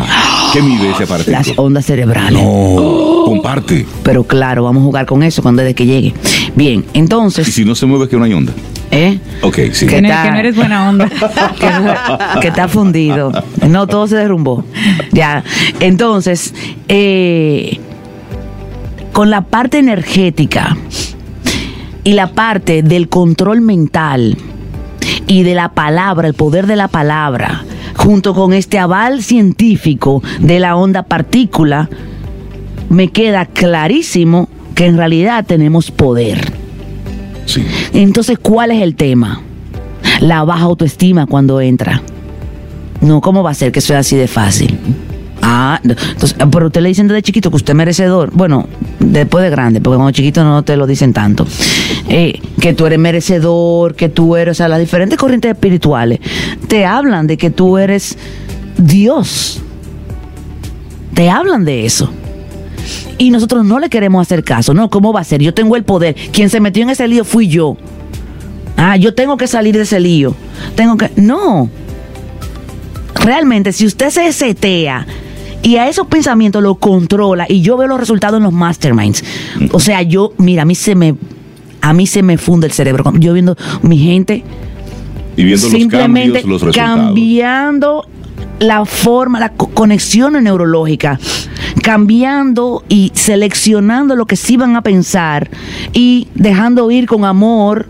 ¿Qué 0.53 0.61
mide 0.61 0.91
ese 0.91 1.03
aparatito? 1.03 1.31
Las 1.31 1.51
ondas 1.57 1.85
cerebrales. 1.85 2.41
No, 2.41 3.23
comparte. 3.25 3.85
Pero 4.03 4.23
claro, 4.23 4.63
vamos 4.63 4.81
a 4.81 4.85
jugar 4.85 5.05
con 5.05 5.23
eso 5.23 5.41
cuando 5.41 5.61
desde 5.61 5.75
que 5.75 5.85
llegue. 5.85 6.13
Bien, 6.55 6.85
Y 6.93 6.99
entonces, 6.99 7.47
si 7.53 7.65
no 7.65 7.75
se 7.75 7.85
mueve, 7.85 8.07
que 8.07 8.15
no 8.17 8.23
hay 8.23 8.33
onda. 8.33 8.53
¿eh? 8.91 9.19
Ok, 9.41 9.55
sí. 9.73 9.87
¿Qué 9.87 9.95
Que 9.95 10.01
no, 10.03 10.09
tal? 10.09 10.25
que 10.25 10.31
no 10.31 10.37
eres 10.39 10.55
buena 10.55 10.89
onda. 10.89 11.09
que, 11.59 12.39
que 12.41 12.47
está 12.47 12.67
fundido. 12.67 13.31
No, 13.67 13.87
todo 13.87 14.07
se 14.07 14.15
derrumbó. 14.15 14.63
Ya. 15.11 15.43
Entonces, 15.79 16.53
eh, 16.87 17.79
con 19.13 19.30
la 19.30 19.41
parte 19.41 19.78
energética 19.78 20.76
y 22.04 22.13
la 22.13 22.34
parte 22.34 22.82
del 22.82 23.08
control 23.08 23.62
mental 23.62 24.38
y 25.28 25.43
de 25.43 25.56
la 25.56 25.69
palabra, 25.69 26.28
el 26.28 26.34
poder 26.34 26.67
de 26.67 26.76
la 26.76 26.88
palabra, 26.88 27.63
junto 27.95 28.34
con 28.34 28.54
este 28.54 28.80
aval 28.80 29.23
científico 29.23 30.21
de 30.39 30.60
la 30.60 30.76
onda 30.76 31.04
partícula, 31.04 31.89
me 32.89 33.10
queda 33.10 33.45
clarísimo 33.45 34.49
que 34.76 34.88
en 34.88 34.97
realidad 34.97 35.45
tenemos 35.45 35.91
poder. 35.91 36.52
Sí. 37.45 37.63
Entonces, 37.93 38.39
¿cuál 38.39 38.71
es 38.71 38.82
el 38.82 38.95
tema? 38.95 39.41
La 40.21 40.43
baja 40.43 40.63
autoestima 40.63 41.28
cuando 41.28 41.62
entra. 41.62 42.02
No, 43.02 43.21
¿cómo 43.21 43.43
va 43.43 43.52
a 43.52 43.54
ser 43.54 43.71
que 43.71 43.82
sea 43.82 43.99
así 43.99 44.15
de 44.15 44.28
fácil? 44.28 44.78
Ah, 45.45 45.77
entonces, 45.84 46.38
pero 46.49 46.67
usted 46.67 46.79
le 46.79 46.88
dicen 46.88 47.10
desde 47.10 47.21
chiquito 47.21 47.49
que 47.49 47.58
usted 47.58 47.73
es 47.73 47.75
merecedor. 47.75 48.32
Bueno, 48.32 48.65
después 48.99 49.43
de 49.43 49.49
grande, 49.49 49.82
porque 49.82 49.97
cuando 49.97 50.12
chiquito 50.13 50.41
no 50.45 50.63
te 50.63 50.77
lo 50.77 50.88
dicen 50.88 51.12
tanto. 51.12 51.45
Eh, 52.08 52.39
que 52.62 52.73
tú 52.73 52.86
eres 52.86 52.97
merecedor, 52.97 53.93
que 53.93 54.08
tú 54.08 54.38
eres, 54.38 54.53
o 54.53 54.56
sea, 54.56 54.69
las 54.69 54.79
diferentes 54.79 55.17
corrientes 55.17 55.51
espirituales 55.51 56.19
te 56.69 56.86
hablan 56.86 57.27
de 57.27 57.36
que 57.36 57.49
tú 57.49 57.77
eres 57.77 58.17
Dios. 58.77 59.62
Te 61.13 61.29
hablan 61.29 61.65
de 61.65 61.86
eso. 61.86 62.10
y 63.17 63.29
nosotros 63.29 63.65
no 63.65 63.79
le 63.79 63.89
queremos 63.89 64.21
hacer 64.21 64.45
caso. 64.45 64.73
No, 64.73 64.89
¿cómo 64.89 65.12
va 65.12 65.19
a 65.19 65.23
ser? 65.25 65.41
Yo 65.41 65.53
tengo 65.53 65.75
el 65.75 65.84
poder. 65.84 66.15
Quien 66.32 66.49
se 66.49 66.62
metió 66.62 66.84
en 66.84 66.89
ese 66.89 67.06
lío 67.06 67.25
fui 67.25 67.49
yo. 67.49 67.75
Ah, 68.77 68.95
yo 68.95 69.13
tengo 69.13 69.36
que 69.36 69.47
salir 69.47 69.75
de 69.75 69.84
ese 69.84 69.99
lío. 69.99 70.36
Tengo 70.75 70.95
que. 70.95 71.12
No. 71.17 71.69
Realmente, 73.15 73.73
si 73.73 73.86
usted 73.86 74.10
se 74.10 74.32
setea 74.32 75.06
y 75.63 75.78
a 75.78 75.88
esos 75.89 76.06
pensamientos 76.08 76.62
lo 76.62 76.76
controla 76.76 77.45
y 77.49 77.62
yo 77.62 77.76
veo 77.78 77.88
los 77.88 77.99
resultados 77.99 78.38
en 78.38 78.43
los 78.43 78.54
masterminds. 78.54 79.23
O 79.71 79.80
sea, 79.80 80.02
yo, 80.04 80.34
mira, 80.38 80.62
a 80.62 80.65
mí 80.65 80.76
se 80.76 80.93
me 80.95 81.15
a 81.82 81.91
mí 81.93 82.06
se 82.08 82.21
me 82.23 82.38
funde 82.38 82.67
el 82.67 82.73
cerebro. 82.73 83.04
Yo 83.19 83.34
viendo 83.34 83.58
mi 83.82 83.97
gente 83.97 84.43
Y 85.36 85.43
viendo 85.43 85.63
los 85.67 85.71
simplemente 85.71 86.39
cambios, 86.41 86.45
los 86.45 86.62
resultados. 86.62 87.06
cambiando 87.08 88.06
la 88.60 88.86
forma, 88.86 89.39
la 89.39 89.49
co- 89.49 89.67
conexión 89.69 90.41
neurológica, 90.41 91.19
cambiando 91.82 92.84
y 92.88 93.12
seleccionando 93.13 94.15
lo 94.15 94.26
que 94.26 94.36
sí 94.38 94.56
van 94.58 94.76
a 94.78 94.82
pensar 94.82 95.49
y 95.91 96.28
dejando 96.36 96.89
ir 96.91 97.06
con 97.08 97.26
amor 97.26 97.88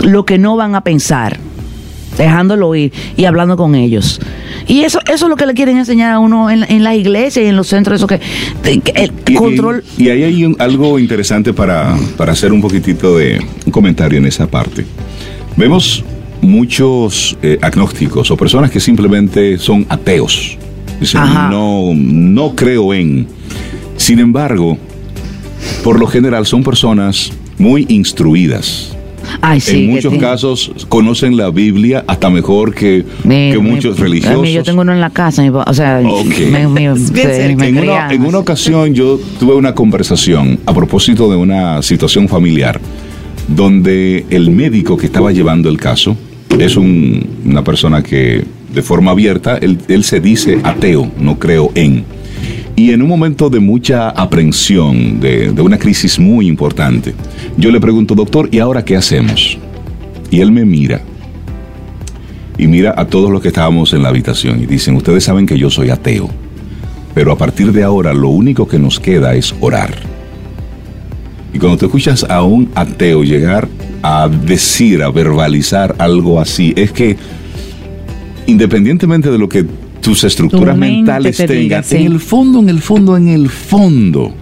lo 0.00 0.24
que 0.24 0.38
no 0.38 0.56
van 0.56 0.74
a 0.74 0.80
pensar, 0.82 1.38
dejándolo 2.16 2.74
ir 2.74 2.92
y 3.16 3.24
hablando 3.24 3.56
con 3.56 3.74
ellos. 3.74 4.20
Y 4.68 4.82
eso, 4.82 5.00
eso 5.06 5.24
es 5.26 5.28
lo 5.30 5.36
que 5.36 5.46
le 5.46 5.54
quieren 5.54 5.76
enseñar 5.78 6.12
a 6.12 6.18
uno 6.18 6.50
en, 6.50 6.64
en 6.70 6.84
las 6.84 6.94
iglesias 6.96 7.44
y 7.44 7.48
en 7.48 7.56
los 7.56 7.66
centros, 7.68 7.96
eso 7.96 8.06
que, 8.06 8.20
el 8.94 9.12
Y- 9.28 9.32
y- 9.32 9.34
control. 9.34 9.82
Y, 9.98 10.08
ahí 10.08 10.22
hay 10.22 10.44
un- 10.44 10.56
algo 10.58 10.98
interesante 10.98 11.52
para, 11.52 11.96
para 12.16 12.32
hacer 12.32 12.52
un 12.52 12.60
poquitito 12.60 13.18
de 13.18 13.40
un 13.66 13.72
comentario 13.72 14.18
en 14.18 14.26
esa 14.26 14.46
parte. 14.46 14.84
Vemos 15.56 16.04
muchos 16.40 17.36
eh, 17.42 17.58
agnósticos 17.62 18.30
o 18.30 18.36
personas 18.36 18.70
que 18.70 18.80
simplemente 18.80 19.58
son 19.58 19.86
ateos. 19.88 20.56
Dicen, 21.00 21.20
Ajá. 21.20 21.48
no, 21.50 21.92
no 21.94 22.54
creo 22.54 22.94
en. 22.94 23.26
Sin 23.96 24.18
embargo, 24.18 24.78
por 25.84 25.98
lo 25.98 26.06
general 26.06 26.46
son 26.46 26.62
personas 26.62 27.32
muy 27.58 27.86
instruidas. 27.88 28.96
Ay, 29.40 29.60
sí, 29.60 29.84
en 29.84 29.90
muchos 29.90 30.10
tiene- 30.12 30.18
casos 30.26 30.70
conocen 30.88 31.36
la 31.36 31.50
Biblia 31.50 32.04
hasta 32.06 32.30
mejor 32.30 32.74
que, 32.74 33.04
Mi- 33.24 33.50
que 33.52 33.58
mi- 33.60 33.70
muchos 33.70 33.96
a 33.96 34.02
mí 34.02 34.02
religiosos. 34.08 34.48
yo 34.52 34.62
tengo 34.62 34.82
uno 34.82 34.92
en 34.92 35.00
la 35.00 35.10
casa, 35.10 35.42
mi 35.42 35.48
o 35.48 35.74
sea, 35.74 36.00
me, 36.50 36.66
me- 36.68 36.86
En 37.66 37.78
una, 37.78 38.12
en 38.12 38.22
ocasión 38.38 38.94
yo 38.94 39.18
tuve 39.38 39.54
una 39.54 39.74
conversación 39.74 40.58
a 40.66 40.74
propósito 40.74 41.30
de 41.30 41.36
una 41.36 41.82
situación 41.82 42.28
familiar 42.28 42.80
donde 43.48 44.24
el 44.30 44.50
médico 44.50 44.96
que 44.96 45.06
estaba 45.06 45.32
llevando 45.32 45.68
el 45.68 45.76
caso 45.78 46.16
es 46.58 46.76
un- 46.76 47.24
una 47.44 47.64
persona 47.64 48.02
que 48.02 48.44
de 48.72 48.82
forma 48.82 49.10
abierta, 49.10 49.58
él, 49.58 49.78
él 49.88 50.02
se 50.04 50.20
dice 50.20 50.58
ateo, 50.62 51.10
no 51.18 51.38
creo 51.38 51.70
en. 51.74 52.04
Y 52.82 52.90
en 52.90 53.00
un 53.00 53.08
momento 53.08 53.48
de 53.48 53.60
mucha 53.60 54.10
aprensión, 54.10 55.20
de, 55.20 55.52
una 55.62 55.78
crisis 55.78 56.18
muy 56.18 56.48
importante, 56.48 57.14
yo 57.56 57.70
le 57.70 57.80
pregunto, 57.80 58.16
doctor, 58.16 58.48
¿y 58.50 58.58
ahora 58.58 58.84
qué 58.84 58.96
hacemos? 58.96 59.56
Y 60.32 60.40
él 60.40 60.50
me 60.50 60.64
mira 60.64 61.00
y 62.58 62.66
mira 62.66 62.92
a 62.96 63.06
todos 63.06 63.30
los 63.30 63.40
que 63.40 63.46
estábamos 63.46 63.92
en 63.92 64.02
la 64.02 64.08
habitación 64.08 64.60
y 64.60 64.66
dicen, 64.66 64.96
ustedes 64.96 65.22
saben 65.22 65.46
que 65.46 65.56
yo 65.56 65.70
soy 65.70 65.90
ateo, 65.90 66.28
pero 67.14 67.30
a 67.30 67.38
partir 67.38 67.70
de 67.70 67.84
ahora 67.84 68.12
lo 68.12 68.30
único 68.30 68.66
que 68.66 68.80
nos 68.80 68.98
queda 68.98 69.36
es 69.36 69.54
orar. 69.60 69.94
Y 71.54 71.60
cuando 71.60 71.78
te 71.78 71.86
escuchas 71.86 72.26
a 72.28 72.42
un 72.42 72.68
ateo 72.74 73.22
llegar 73.22 73.68
a 74.02 74.28
decir, 74.28 75.04
a 75.04 75.10
verbalizar 75.12 75.94
algo 75.98 76.40
así, 76.40 76.74
es 76.76 76.90
que 76.90 77.16
independientemente 78.48 79.30
de 79.30 79.38
lo 79.38 79.48
que 79.48 79.66
tus 80.02 80.24
estructuras 80.24 80.74
Tu 80.74 80.80
mentales 80.80 81.36
te 81.38 81.46
diga, 81.46 81.76
tengan, 81.80 81.84
sí. 81.84 81.96
en 81.96 82.12
el 82.12 82.20
fondo, 82.20 82.58
en 82.58 82.68
el 82.68 82.80
fondo, 82.82 83.16
en 83.16 83.28
el 83.28 83.48
fondo, 83.48 84.34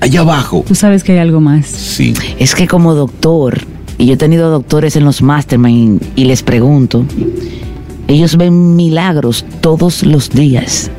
allá 0.00 0.20
abajo, 0.20 0.64
Tú 0.66 0.74
sabes 0.74 1.04
que 1.04 1.12
hay 1.12 1.18
algo 1.18 1.40
más. 1.40 1.66
sí. 1.66 2.14
Es 2.38 2.54
que 2.54 2.66
como 2.66 2.94
doctor, 2.94 3.60
y 3.98 4.06
yo 4.06 4.14
he 4.14 4.16
tenido 4.16 4.50
doctores 4.50 4.96
en 4.96 5.04
los 5.04 5.20
mastermind 5.20 6.00
y 6.16 6.24
les 6.24 6.42
pregunto, 6.42 7.04
ellos 8.08 8.36
ven 8.36 8.74
milagros 8.76 9.44
todos 9.60 10.02
los 10.04 10.30
días, 10.30 10.90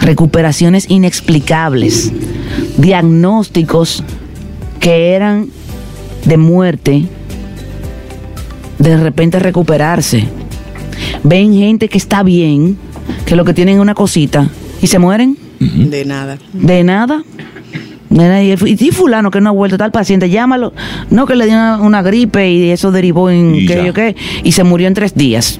recuperaciones 0.00 0.90
inexplicables, 0.90 2.12
diagnósticos 2.78 4.02
que 4.80 5.12
eran 5.14 5.48
de 6.24 6.36
muerte, 6.36 7.04
de 8.78 8.96
repente 8.96 9.38
recuperarse. 9.38 10.24
Ven 11.22 11.54
gente 11.54 11.88
que 11.88 11.98
está 11.98 12.22
bien, 12.22 12.76
que 13.32 13.36
lo 13.36 13.46
que 13.46 13.54
tienen 13.54 13.76
es 13.76 13.80
una 13.80 13.94
cosita, 13.94 14.46
y 14.82 14.88
se 14.88 14.98
mueren. 14.98 15.38
De 15.58 16.04
nada. 16.04 16.36
De 16.52 16.84
nada. 16.84 17.22
De 18.10 18.28
nada. 18.28 18.42
Y 18.42 18.52
y 18.52 18.90
fulano 18.90 19.30
que 19.30 19.40
no 19.40 19.48
ha 19.48 19.52
vuelto 19.52 19.78
tal 19.78 19.90
paciente, 19.90 20.28
llámalo. 20.28 20.74
No 21.08 21.24
que 21.24 21.34
le 21.34 21.46
dio 21.46 21.54
una, 21.54 21.80
una 21.80 22.02
gripe 22.02 22.50
y 22.50 22.68
eso 22.68 22.92
derivó 22.92 23.30
en 23.30 23.54
Y 23.54 23.64
qué 23.64 23.86
yo 23.86 23.94
qué, 23.94 24.16
y 24.44 24.52
se 24.52 24.64
murió 24.64 24.86
en 24.86 24.92
tres 24.92 25.14
días. 25.14 25.58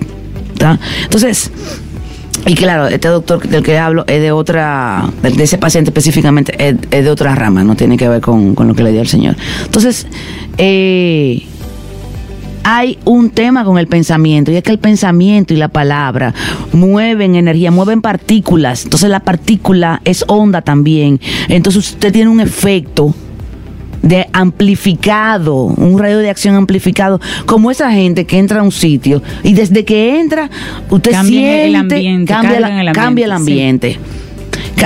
¿tá? 0.58 0.78
Entonces, 1.04 1.50
y 2.44 2.54
claro, 2.56 2.88
este 2.88 3.08
doctor 3.08 3.40
del 3.48 3.62
que 3.62 3.78
hablo 3.78 4.04
es 4.06 4.20
de 4.20 4.32
otra, 4.32 5.08
de 5.22 5.42
ese 5.42 5.56
paciente 5.56 5.88
específicamente, 5.88 6.54
es, 6.58 6.74
es 6.90 7.04
de 7.04 7.10
otra 7.10 7.34
rama, 7.34 7.64
no 7.64 7.74
tiene 7.74 7.96
que 7.96 8.06
ver 8.06 8.20
con, 8.20 8.54
con 8.54 8.68
lo 8.68 8.74
que 8.74 8.82
le 8.82 8.92
dio 8.92 9.00
el 9.00 9.08
Señor. 9.08 9.34
Entonces, 9.64 10.06
eh, 10.58 11.42
hay 12.64 12.98
un 13.04 13.30
tema 13.30 13.64
con 13.64 13.78
el 13.78 13.86
pensamiento 13.86 14.50
y 14.50 14.56
es 14.56 14.62
que 14.62 14.70
el 14.70 14.78
pensamiento 14.78 15.54
y 15.54 15.56
la 15.56 15.68
palabra 15.68 16.34
mueven 16.72 17.34
energía, 17.34 17.70
mueven 17.70 18.02
partículas. 18.02 18.84
Entonces 18.84 19.10
la 19.10 19.20
partícula 19.20 20.00
es 20.04 20.24
onda 20.28 20.62
también. 20.62 21.20
Entonces 21.48 21.88
usted 21.92 22.12
tiene 22.12 22.30
un 22.30 22.40
efecto 22.40 23.14
de 24.02 24.26
amplificado, 24.32 25.64
un 25.64 25.98
radio 25.98 26.18
de 26.18 26.30
acción 26.30 26.56
amplificado, 26.56 27.20
como 27.46 27.70
esa 27.70 27.90
gente 27.92 28.26
que 28.26 28.38
entra 28.38 28.60
a 28.60 28.62
un 28.62 28.72
sitio 28.72 29.22
y 29.44 29.54
desde 29.54 29.84
que 29.84 30.18
entra 30.18 30.50
usted 30.90 31.12
Cambian 31.12 31.44
siente 31.44 31.66
el 31.66 31.76
ambiente, 31.76 32.32
cambia, 32.32 32.56
el 32.56 32.92
cambia 32.92 33.24
el 33.26 33.32
ambiente, 33.32 33.94
ambiente. 33.94 34.21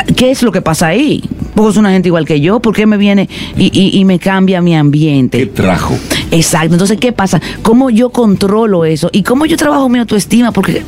¿Qué 0.05 0.31
es 0.31 0.43
lo 0.43 0.53
que 0.53 0.61
pasa 0.63 0.89
ahí? 0.89 1.23
Porque 1.55 1.71
es 1.71 1.77
una 1.77 1.91
gente 1.91 2.09
igual 2.09 2.27
que 2.27 2.41
yo, 2.41 2.61
¿por 2.61 2.75
qué 2.75 2.87
me 2.87 2.97
viene 2.97 3.29
y, 3.57 3.67
y- 3.73 3.99
y 3.99 4.05
me 4.05 4.19
cambia 4.19 4.61
mi 4.61 4.75
ambiente? 4.75 5.39
¿Qué 5.39 5.47
trajo? 5.47 5.97
Exacto. 6.31 6.75
Entonces, 6.75 6.99
¿qué 6.99 7.13
pasa? 7.13 7.41
¿Cómo 7.63 7.89
yo 7.91 8.11
controlo 8.11 8.85
eso? 8.85 9.09
¿Y 9.13 9.23
cómo 9.23 9.47
yo 9.47 9.57
trabajo 9.57 9.89
mi 9.89 9.99
autoestima? 9.99 10.53
Porque, 10.53 10.83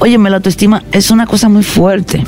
óyeme, 0.00 0.30
la 0.30 0.36
autoestima 0.36 0.82
es 0.92 1.10
una 1.10 1.26
cosa 1.26 1.48
muy 1.48 1.62
fuerte. 1.62 2.24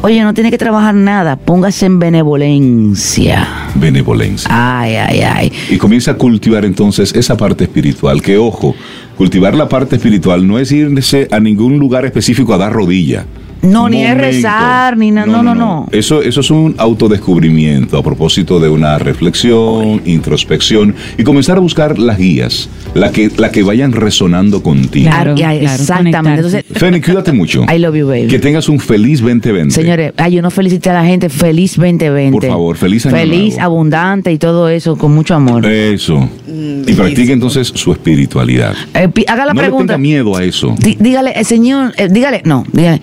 Oye, 0.00 0.22
no 0.22 0.32
tiene 0.32 0.50
que 0.52 0.58
trabajar 0.58 0.94
nada. 0.94 1.34
Póngase 1.36 1.86
en 1.86 1.98
benevolencia. 1.98 3.48
Benevolencia. 3.74 4.48
Ay, 4.50 4.94
ay, 4.94 5.20
ay. 5.20 5.52
Y 5.70 5.76
comienza 5.76 6.12
a 6.12 6.14
cultivar 6.14 6.64
entonces 6.64 7.12
esa 7.14 7.36
parte 7.36 7.64
espiritual. 7.64 8.22
Que 8.22 8.38
ojo, 8.38 8.76
cultivar 9.16 9.56
la 9.56 9.68
parte 9.68 9.96
espiritual 9.96 10.46
no 10.46 10.58
es 10.60 10.70
irse 10.70 11.26
a 11.32 11.40
ningún 11.40 11.78
lugar 11.78 12.04
específico 12.04 12.54
a 12.54 12.58
dar 12.58 12.72
rodilla. 12.72 13.26
No, 13.62 13.88
ni 13.88 14.04
es 14.04 14.16
rezar, 14.16 14.96
ni 14.96 15.10
na- 15.10 15.26
no, 15.26 15.42
no, 15.42 15.54
no. 15.54 15.88
Eso, 15.92 16.22
eso 16.22 16.40
es 16.40 16.50
un 16.50 16.74
autodescubrimiento 16.78 17.98
a 17.98 18.02
propósito 18.02 18.60
de 18.60 18.68
una 18.68 18.98
reflexión, 18.98 20.00
introspección 20.04 20.94
y 21.16 21.24
comenzar 21.24 21.56
a 21.56 21.60
buscar 21.60 21.98
las 21.98 22.18
guías, 22.18 22.68
la 22.94 23.10
que, 23.12 23.30
la 23.36 23.50
que 23.50 23.62
vayan 23.62 23.92
resonando 23.92 24.62
contigo. 24.62 25.10
Claro, 25.10 25.34
exactamente. 25.36 26.36
Entonces, 26.36 26.64
Feni, 26.72 27.00
cuídate 27.00 27.32
mucho. 27.32 27.64
I 27.74 27.78
love 27.78 27.96
you, 27.96 28.06
baby. 28.06 28.28
Que 28.28 28.38
tengas 28.38 28.68
un 28.68 28.78
feliz 28.78 29.20
2020. 29.20 29.74
Señores, 29.74 30.12
ay, 30.16 30.34
yo 30.34 30.42
no 30.42 30.50
felicité 30.50 30.90
a 30.90 30.94
la 30.94 31.04
gente. 31.04 31.28
Feliz 31.28 31.76
2020. 31.76 32.30
Por 32.32 32.46
favor, 32.48 32.76
feliz 32.76 33.06
año 33.06 33.16
Feliz, 33.16 33.54
nuevo. 33.56 33.62
abundante 33.62 34.32
y 34.32 34.38
todo 34.38 34.68
eso 34.68 34.96
con 34.96 35.14
mucho 35.14 35.34
amor. 35.34 35.66
Eso. 35.66 36.28
y 36.46 36.92
practique 36.94 37.32
entonces 37.32 37.68
su 37.74 37.92
espiritualidad. 37.92 38.74
Eh, 38.94 39.08
haga 39.26 39.46
la 39.46 39.54
no 39.54 39.60
pregunta. 39.60 39.86
tenga 39.94 39.98
miedo 39.98 40.36
a 40.36 40.42
eso. 40.44 40.74
Dí- 40.80 40.96
dígale, 40.98 41.32
eh, 41.38 41.44
señor, 41.44 41.92
eh, 41.96 42.08
dígale, 42.10 42.42
no, 42.44 42.64
dígale, 42.72 43.00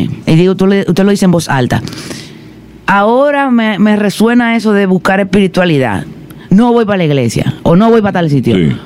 óyeme, 0.00 0.10
y 0.26 0.34
digo, 0.36 0.54
tú 0.54 0.66
le- 0.66 0.84
usted 0.88 1.04
lo 1.04 1.10
dice 1.10 1.24
en 1.26 1.30
voz 1.32 1.48
alta. 1.48 1.82
Ahora 2.86 3.50
me, 3.50 3.78
me 3.78 3.96
resuena 3.96 4.56
eso 4.56 4.72
de 4.72 4.86
buscar 4.86 5.20
espiritualidad. 5.20 6.04
No 6.50 6.72
voy 6.72 6.84
para 6.84 6.98
la 6.98 7.04
iglesia 7.04 7.54
o 7.62 7.76
no 7.76 7.90
voy 7.90 8.02
para 8.02 8.12
tal 8.14 8.28
sitio. 8.30 8.54
Sí. 8.56 8.76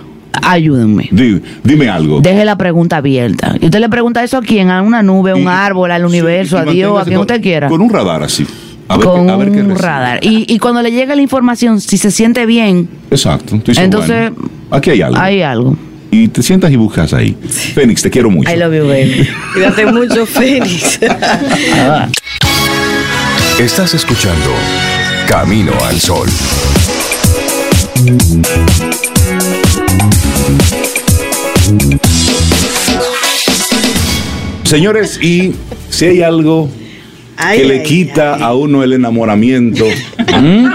Ayúdenme. 0.43 1.09
Di- 1.11 1.43
dime 1.65 1.89
algo. 1.89 2.21
Deje 2.21 2.45
la 2.45 2.57
pregunta 2.57 2.99
abierta. 2.99 3.57
Y 3.61 3.65
usted 3.65 3.81
le 3.81 3.89
pregunta 3.89 4.23
eso 4.23 4.37
a 4.39 4.43
quién, 4.43 4.71
a 4.71 4.83
una 4.83 5.03
nube, 5.03 5.33
a 5.33 5.35
un 5.35 5.43
Y- 5.43 5.47
árbol, 5.49 5.91
al 5.91 6.05
universo, 6.05 6.59
a 6.59 6.65
Dios, 6.65 7.01
a 7.01 7.05
quien 7.05 7.17
con- 7.17 7.23
usted 7.23 7.41
quiera. 7.43 7.69
Con 7.69 7.81
un 7.81 7.91
radar 7.91 8.23
así. 8.23 8.47
A 8.89 8.97
ver, 8.99 9.07
Con 9.07 9.27
qué- 9.27 9.33
a 9.33 9.37
ver 9.37 9.51
qué 9.51 9.61
un 9.63 9.75
radar. 9.77 10.21
Y, 10.25 10.45
y 10.53 10.59
cuando 10.61 10.81
le 10.83 10.93
llega 10.93 11.17
la 11.17 11.23
información, 11.23 11.81
si 11.81 11.97
se 11.99 12.13
siente 12.13 12.47
bien, 12.47 12.89
Exacto. 13.11 13.59
Entonces, 13.77 14.31
bueno, 14.33 14.51
aquí 14.71 14.91
hay 14.91 15.03
algo. 15.03 15.19
hay 15.19 15.43
algo. 15.43 15.77
Y 16.19 16.29
te 16.29 16.43
sientas 16.43 16.73
y 16.73 16.77
buscas 16.77 17.13
ahí. 17.13 17.37
Fénix, 17.75 18.01
te 18.01 18.09
quiero 18.09 18.31
mucho. 18.31 18.51
I 18.51 18.57
love 18.57 18.73
you, 18.75 18.87
baby. 18.87 19.29
Cuídate 19.53 19.85
mucho, 19.85 20.25
Fénix. 20.27 20.99
Estás 23.59 23.93
escuchando 23.93 24.51
Camino 25.29 25.73
al 25.85 26.01
Sol. 26.01 26.27
Señores, 34.65 35.21
y 35.23 35.53
si 35.91 36.07
hay 36.07 36.23
algo 36.23 36.69
Ay, 37.37 37.59
que 37.59 37.65
le 37.67 37.75
ay, 37.81 37.83
quita 37.83 38.35
ay. 38.37 38.43
a 38.43 38.53
uno 38.55 38.83
el 38.83 38.93
enamoramiento. 38.95 39.85
¿Mm? 40.41 40.67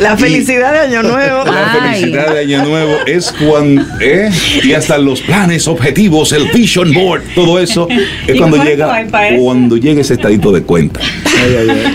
La 0.00 0.16
felicidad 0.16 0.72
de 0.72 0.78
Año 0.80 1.02
Nuevo. 1.08 1.44
La 1.44 1.72
Ay. 1.72 2.00
felicidad 2.00 2.32
de 2.34 2.40
Año 2.40 2.64
Nuevo 2.64 2.92
es 3.06 3.32
cuando, 3.32 3.82
¿eh? 4.00 4.30
y 4.64 4.72
hasta 4.72 4.98
los 4.98 5.20
planes, 5.20 5.68
objetivos, 5.68 6.32
el 6.32 6.48
vision 6.48 6.92
board, 6.92 7.22
todo 7.34 7.58
eso 7.58 7.86
es 8.26 8.34
¿Y 8.34 8.38
cuando 8.38 8.62
llega, 8.64 9.06
cuando 9.38 9.76
llega 9.76 10.00
ese 10.00 10.14
estadito 10.14 10.50
de 10.52 10.62
cuenta. 10.62 11.00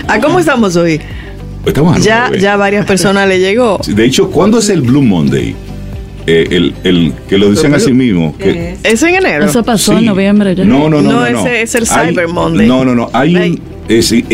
¿A 0.08 0.20
cómo 0.20 0.38
estamos 0.38 0.76
hoy? 0.76 1.00
Estamos 1.64 2.02
Ya, 2.04 2.30
ya 2.38 2.56
varias 2.56 2.86
personas 2.86 3.28
le 3.28 3.40
llegó. 3.40 3.80
De 3.86 4.04
hecho, 4.04 4.30
¿cuándo 4.30 4.58
es 4.60 4.68
el 4.68 4.82
Blue 4.82 5.02
Monday? 5.02 5.54
Eh, 6.28 6.46
el, 6.50 6.74
el 6.82 7.12
que 7.28 7.38
lo 7.38 7.50
dicen 7.50 7.72
a 7.74 7.78
sí 7.80 7.92
mismo. 7.92 8.36
Que, 8.36 8.76
¿Es 8.82 9.02
en 9.04 9.14
enero? 9.16 9.44
Eso 9.44 9.62
pasó 9.62 9.92
Sí. 9.92 9.98
en 9.98 10.06
noviembre 10.06 10.54
ya. 10.56 10.64
No, 10.64 10.88
no, 10.88 11.00
no. 11.00 11.10
No, 11.12 11.20
No, 11.24 11.30
no, 11.30 11.46
ese 11.46 11.62
es 11.62 11.74
el 11.76 11.86
Hay- 11.88 12.08
Cyber 12.10 12.28
Monday. 12.28 12.66
No, 12.66 12.84
no, 12.84 12.94
no. 12.96 13.10
Hay 13.12 13.36
Ay. 13.36 13.50
un. 13.52 13.75
Es 13.88 14.12
en, 14.12 14.24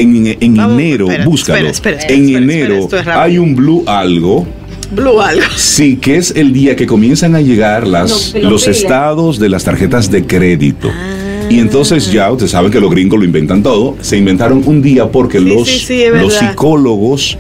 en 0.41 0.55
Vamos, 0.55 0.81
enero, 0.81 1.07
espera, 1.07 1.25
búscalo. 1.25 1.69
espera, 1.69 1.99
espera, 1.99 2.15
en 2.15 2.37
enero 2.37 2.89
es 2.91 3.07
hay 3.09 3.39
un 3.39 3.55
Blue 3.55 3.85
algo. 3.87 4.47
Blue 4.95 5.21
algo. 5.21 5.45
Sí, 5.57 5.97
que 5.97 6.17
es 6.17 6.33
el 6.37 6.53
día 6.53 6.77
que 6.77 6.87
comienzan 6.87 7.35
a 7.35 7.41
llegar 7.41 7.87
las, 7.87 8.35
los 8.35 8.69
estados 8.69 9.39
de 9.39 9.49
las 9.49 9.65
tarjetas 9.65 10.11
de 10.11 10.27
crédito. 10.27 10.91
Y 11.49 11.59
entonces 11.59 12.11
ya, 12.13 12.31
ustedes 12.31 12.51
saben 12.53 12.71
que 12.71 12.81
los 12.81 12.91
gringos 12.91 13.19
lo 13.19 13.25
inventan 13.25 13.63
todo, 13.63 13.97
se 14.01 14.17
inventaron 14.17 14.63
un 14.67 14.81
día 14.81 15.11
porque 15.11 15.39
Sí, 15.39 15.45
los, 15.45 15.69
sí, 15.69 15.79
sí, 15.79 16.03
es 16.03 16.13
los 16.15 16.35
psicólogos 16.35 17.37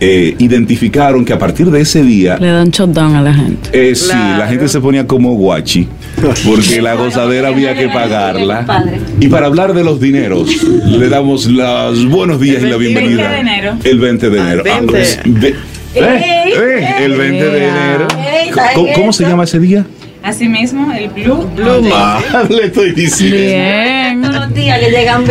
eh, 0.00 0.34
identificaron 0.38 1.24
que 1.24 1.32
a 1.32 1.38
partir 1.38 1.70
de 1.70 1.80
ese 1.80 2.02
día 2.02 2.36
Le 2.38 2.48
dan 2.48 2.70
shutdown 2.70 3.14
a 3.16 3.22
la 3.22 3.32
gente. 3.34 3.70
eh, 3.72 3.94
sí, 3.94 4.12
la 4.12 4.46
gente 4.48 4.68
se 4.68 4.80
ponía 4.80 5.06
como 5.06 5.34
guachi, 5.34 5.88
porque 6.44 6.82
la 6.82 6.94
gozadera 6.94 7.48
había 7.48 7.74
que 7.74 7.88
pagarla. 7.88 8.66
Y 9.20 9.28
para 9.28 9.46
hablar 9.46 9.72
de 9.74 9.84
los 9.84 10.00
dineros, 10.00 10.48
le 10.86 11.08
damos 11.08 11.46
los 11.46 12.06
buenos 12.10 12.40
días 12.40 12.62
y 12.62 12.66
la 12.66 12.76
20 12.76 13.00
bienvenida. 13.00 13.30
de 13.30 13.38
enero. 13.40 13.76
El 13.84 13.98
20 13.98 14.30
de 14.30 14.40
Ah, 14.40 14.44
enero. 14.44 14.62
20. 14.64 14.86
pues, 14.86 15.20
ve- 15.24 15.54
eh, 15.94 16.22
eh, 16.54 16.94
el 17.04 17.12
20 17.16 17.44
de 17.44 17.68
enero. 17.68 18.08
¿Cómo, 18.74 18.88
cómo 18.94 19.12
se 19.12 19.24
llama 19.24 19.44
ese 19.44 19.58
día? 19.58 19.86
Asimismo, 20.26 20.92
el 20.92 21.08
Blue. 21.10 21.46
Blue 21.54 21.64
Monday. 21.82 21.92
Ah, 21.94 22.20
le 22.50 22.64
estoy 22.66 22.90
diciendo. 22.92 23.36
Bien. 23.36 24.18
Unos 24.24 24.52
días 24.54 24.78
que 24.80 24.90
llegan 24.90 25.24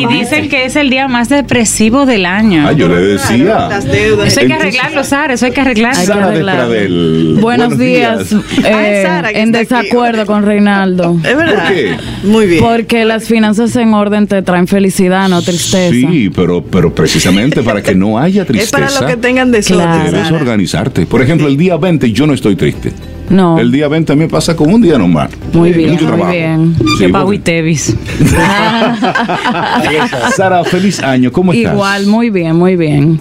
Y 0.00 0.06
dicen 0.06 0.48
que 0.48 0.64
es 0.66 0.76
el 0.76 0.88
día 0.88 1.08
más 1.08 1.28
depresivo 1.28 2.06
del 2.06 2.26
año. 2.26 2.64
Ah, 2.66 2.72
yo 2.72 2.88
le 2.88 2.96
decía. 3.00 3.66
Las 3.68 3.84
deudas. 3.84 4.28
Eso 4.28 4.40
hay 4.40 4.46
que 4.46 4.54
arreglarlo, 4.54 5.02
Sara, 5.04 5.34
eso 5.34 5.46
hay 5.46 5.52
que 5.52 5.60
arreglarlo. 5.60 5.98
Hay 6.00 6.06
que 6.06 6.12
arreglarlo. 6.12 6.68
Despradel. 6.72 7.38
Buenos, 7.40 7.78
días. 7.78 8.32
eh, 8.32 8.72
Ay, 8.72 9.02
Sara, 9.02 9.32
que 9.32 9.40
en 9.40 9.54
está 9.54 9.78
aquí. 9.78 9.86
desacuerdo 9.88 10.26
con 10.26 10.44
Reinaldo. 10.44 11.16
Es 11.24 11.36
verdad. 11.36 11.64
¿Por 11.66 11.74
qué? 11.74 11.96
Muy 12.24 12.46
bien. 12.46 12.62
Porque 12.62 13.04
las 13.04 13.24
finanzas 13.24 13.74
en 13.76 13.94
orden 13.94 14.26
te 14.28 14.42
traen 14.42 14.68
felicidad, 14.68 15.28
no 15.28 15.42
tristeza. 15.42 15.90
Sí, 15.90 16.30
pero, 16.34 16.62
pero 16.62 16.94
precisamente 16.94 17.62
para 17.62 17.82
que 17.82 17.94
no 17.94 18.18
haya 18.18 18.42
es 18.42 18.48
tristeza. 18.48 18.78
para 18.78 19.00
lo 19.00 19.06
que 19.06 19.16
tengan 19.16 19.50
de 19.50 19.60
Claro. 19.62 20.12
Debes 20.12 20.30
organizarte. 20.30 21.06
Por 21.06 21.20
ejemplo, 21.20 21.48
el 21.48 21.56
día 21.56 21.76
20 21.76 22.12
yo 22.12 22.26
no 22.28 22.32
estoy 22.34 22.54
triste. 22.54 22.92
No. 23.28 23.58
El 23.58 23.72
día 23.72 23.88
20 23.88 24.12
a 24.12 24.16
mí 24.16 24.22
me 24.22 24.28
pasa 24.28 24.54
como 24.54 24.74
un 24.74 24.82
día 24.82 24.98
nomás. 24.98 25.30
Muy 25.52 25.72
bien, 25.72 25.92
mucho 25.92 26.16
muy 26.16 26.32
bien. 26.32 26.76
Sí, 26.98 27.08
porque- 27.08 27.36
y 27.36 27.38
Tevis. 27.40 27.96
Sara, 30.36 30.64
feliz 30.64 31.02
año. 31.02 31.32
¿Cómo 31.32 31.52
estás? 31.52 31.72
Igual, 31.72 32.06
muy 32.06 32.30
bien, 32.30 32.56
muy 32.56 32.76
bien. 32.76 33.18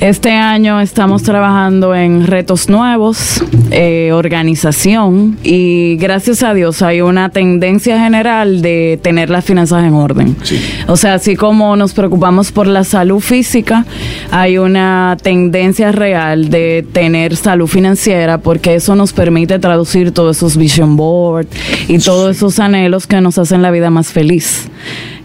Este 0.00 0.30
año 0.30 0.78
estamos 0.78 1.22
trabajando 1.22 1.94
en 1.94 2.26
retos 2.26 2.68
nuevos, 2.68 3.42
eh, 3.70 4.10
organización 4.12 5.38
y 5.42 5.96
gracias 5.96 6.42
a 6.42 6.52
Dios 6.52 6.82
hay 6.82 7.00
una 7.00 7.30
tendencia 7.30 7.98
general 7.98 8.60
de 8.60 8.98
tener 9.02 9.30
las 9.30 9.46
finanzas 9.46 9.84
en 9.84 9.94
orden. 9.94 10.36
Sí. 10.42 10.60
O 10.86 10.98
sea, 10.98 11.14
así 11.14 11.34
como 11.34 11.76
nos 11.76 11.94
preocupamos 11.94 12.52
por 12.52 12.66
la 12.66 12.84
salud 12.84 13.20
física, 13.20 13.86
hay 14.30 14.58
una 14.58 15.16
tendencia 15.22 15.92
real 15.92 16.50
de 16.50 16.84
tener 16.92 17.34
salud 17.34 17.66
financiera 17.66 18.36
porque 18.36 18.74
eso 18.74 18.96
nos 18.96 19.14
permite 19.14 19.58
traducir 19.58 20.12
todos 20.12 20.36
esos 20.36 20.58
vision 20.58 20.96
board 20.96 21.46
y 21.88 21.98
todos 22.00 22.36
esos 22.36 22.58
anhelos 22.58 23.06
que 23.06 23.22
nos 23.22 23.38
hacen 23.38 23.62
la 23.62 23.70
vida 23.70 23.88
más 23.88 24.12
feliz. 24.12 24.68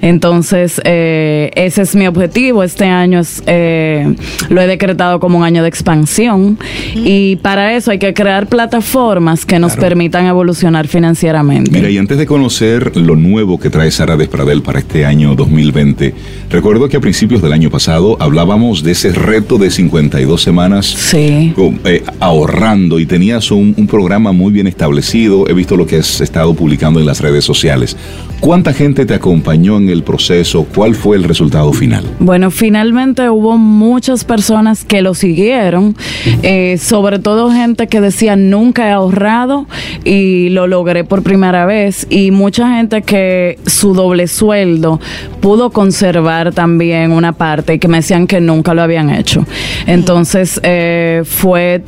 Entonces, 0.01 0.81
eh, 0.83 1.51
ese 1.55 1.83
es 1.83 1.95
mi 1.95 2.07
objetivo. 2.07 2.63
Este 2.63 2.85
año 2.85 3.19
es, 3.19 3.43
eh, 3.45 4.15
lo 4.49 4.61
he 4.61 4.67
decretado 4.67 5.19
como 5.19 5.37
un 5.37 5.43
año 5.43 5.61
de 5.61 5.69
expansión 5.69 6.57
y 6.95 7.35
para 7.37 7.75
eso 7.75 7.91
hay 7.91 7.99
que 7.99 8.13
crear 8.13 8.47
plataformas 8.47 9.45
que 9.45 9.59
nos 9.59 9.73
Claro. 9.73 9.89
permitan 9.89 10.25
evolucionar 10.25 10.87
financieramente. 10.87 11.69
Mira, 11.71 11.89
y 11.89 11.97
antes 11.97 12.17
de 12.17 12.25
conocer 12.25 12.97
lo 12.97 13.15
nuevo 13.15 13.59
que 13.59 13.69
trae 13.69 13.91
Sara 13.91 14.17
Despradel 14.17 14.61
para 14.63 14.79
este 14.79 15.05
año 15.05 15.35
2020, 15.35 16.13
recuerdo 16.49 16.89
que 16.89 16.97
a 16.97 16.99
principios 16.99 17.41
del 17.41 17.53
año 17.53 17.69
pasado 17.69 18.17
hablábamos 18.19 18.83
de 18.83 18.91
ese 18.91 19.11
reto 19.11 19.57
de 19.57 19.69
52 19.69 20.41
semanas 20.41 20.85
Sí. 20.87 21.53
con- 21.55 21.79
eh, 21.85 22.03
ahorrando 22.19 22.99
y 22.99 23.05
tenías 23.05 23.51
un, 23.51 23.73
un 23.77 23.87
programa 23.87 24.31
muy 24.31 24.51
bien 24.51 24.67
establecido. 24.67 25.47
He 25.47 25.53
visto 25.53 25.75
lo 25.77 25.85
que 25.85 25.97
has 25.97 26.21
estado 26.21 26.53
publicando 26.53 26.99
en 26.99 27.05
las 27.05 27.19
redes 27.21 27.45
sociales. 27.45 27.95
¿Cuánta 28.39 28.73
gente 28.73 29.05
te 29.05 29.13
acompañó 29.51 29.77
en 29.77 29.89
el 29.89 30.03
proceso? 30.03 30.65
¿Cuál 30.73 30.95
fue 30.95 31.17
el 31.17 31.25
resultado 31.25 31.73
final? 31.73 32.05
Bueno, 32.19 32.51
finalmente 32.51 33.29
hubo 33.29 33.57
muchas 33.57 34.23
personas 34.23 34.85
que 34.85 35.01
lo 35.01 35.13
siguieron, 35.13 35.95
eh, 36.41 36.77
sobre 36.77 37.19
todo 37.19 37.51
gente 37.51 37.87
que 37.87 37.99
decía 37.99 38.37
nunca 38.37 38.87
he 38.87 38.91
ahorrado 38.91 39.65
y 40.05 40.49
lo 40.49 40.67
logré 40.67 41.03
por 41.03 41.21
primera 41.21 41.65
vez 41.65 42.07
y 42.09 42.31
mucha 42.31 42.75
gente 42.77 43.01
que 43.01 43.59
su 43.65 43.93
doble 43.93 44.27
sueldo 44.27 45.01
pudo 45.41 45.71
conservar 45.71 46.53
también 46.53 47.11
una 47.11 47.33
parte 47.33 47.73
y 47.73 47.79
que 47.79 47.89
me 47.89 47.97
decían 47.97 48.27
que 48.27 48.39
nunca 48.39 48.73
lo 48.73 48.81
habían 48.81 49.09
hecho. 49.09 49.45
Entonces 49.85 50.61
eh, 50.63 51.23
fue 51.25 51.83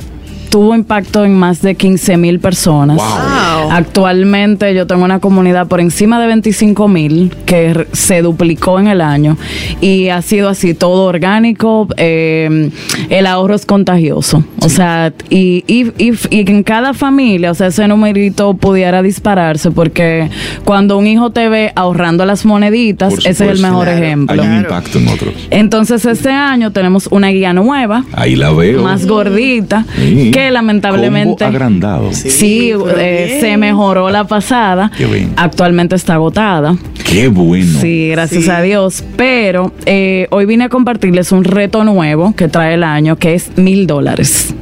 tuvo 0.50 0.74
impacto 0.74 1.24
en 1.24 1.36
más 1.36 1.62
de 1.62 1.74
15 1.74 2.16
mil 2.16 2.38
personas. 2.38 2.98
Wow. 2.98 3.53
Actualmente 3.70 4.74
yo 4.74 4.86
tengo 4.86 5.04
una 5.04 5.18
comunidad 5.20 5.66
por 5.68 5.80
encima 5.80 6.20
de 6.20 6.26
25 6.26 6.88
mil 6.88 7.34
que 7.46 7.86
se 7.92 8.22
duplicó 8.22 8.78
en 8.80 8.88
el 8.88 9.00
año 9.00 9.36
y 9.80 10.08
ha 10.08 10.20
sido 10.22 10.48
así 10.48 10.74
todo 10.74 11.04
orgánico. 11.04 11.88
eh, 11.96 12.70
el 13.10 13.26
ahorro 13.26 13.54
es 13.54 13.66
contagioso. 13.66 14.44
O 14.60 14.68
sea, 14.68 15.12
y, 15.30 15.64
y, 15.66 15.86
y, 15.98 16.12
y 16.30 16.50
en 16.50 16.62
cada 16.62 16.94
familia, 16.94 17.50
o 17.50 17.54
sea, 17.54 17.68
ese 17.68 17.86
numerito 17.88 18.54
pudiera 18.54 19.02
dispararse 19.02 19.70
porque 19.70 20.30
cuando 20.64 20.96
un 20.98 21.06
hijo 21.06 21.30
te 21.30 21.48
ve 21.48 21.72
ahorrando 21.76 22.24
las 22.24 22.44
moneditas, 22.44 23.14
ese 23.18 23.30
es 23.30 23.40
el 23.40 23.58
mejor 23.60 23.84
Claro. 23.84 24.02
ejemplo. 24.04 24.42
Hay 24.42 24.48
un 24.48 24.56
impacto 24.56 24.98
en 24.98 25.08
otros. 25.08 25.34
Entonces 25.50 26.04
este 26.04 26.30
año 26.30 26.70
tenemos 26.72 27.08
una 27.10 27.28
guía 27.28 27.52
nueva, 27.52 28.04
Ahí 28.12 28.36
la 28.36 28.50
veo. 28.52 28.82
más 28.82 29.06
gordita, 29.06 29.84
Sí. 29.96 30.30
que 30.30 30.50
lamentablemente... 30.50 31.44
Combo 31.44 31.56
agrandado. 31.56 32.12
Sí, 32.12 32.72
eh. 32.98 33.38
Mejoró 33.56 34.10
la 34.10 34.24
pasada. 34.24 34.90
Qué 34.96 35.06
bien. 35.06 35.32
Actualmente 35.36 35.94
está 35.96 36.14
agotada. 36.14 36.76
Qué 37.04 37.28
bueno. 37.28 37.80
Sí, 37.80 38.08
gracias 38.08 38.44
Sí. 38.44 38.50
a 38.50 38.60
Dios. 38.62 39.04
Pero 39.16 39.72
eh, 39.86 40.26
hoy 40.30 40.46
vine 40.46 40.64
a 40.64 40.68
compartirles 40.68 41.32
un 41.32 41.44
reto 41.44 41.84
nuevo 41.84 42.34
que 42.36 42.48
trae 42.48 42.74
el 42.74 42.82
año, 42.84 43.16
que 43.16 43.34
es 43.34 43.56
mil 43.56 43.86
dólares. 43.86 44.54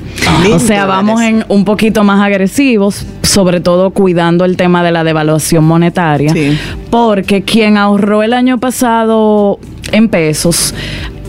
Mil 0.43 0.53
O 0.53 0.59
sea, 0.59 0.87
vamos 0.87 1.21
en 1.23 1.45
un 1.49 1.65
poquito 1.65 2.05
más 2.05 2.21
agresivos, 2.21 3.07
sobre 3.23 3.61
todo 3.61 3.91
cuidando 3.91 4.45
el 4.45 4.57
tema 4.57 4.83
de 4.85 4.93
la 4.93 5.05
devaluación 5.05 5.65
monetaria, 5.65 6.33
Sí. 6.33 6.57
porque 6.91 7.43
quien 7.43 7.77
ahorró 7.77 8.23
el 8.23 8.33
año 8.35 8.59
pasado 8.59 9.59
en 9.91 10.09
pesos, 10.09 10.75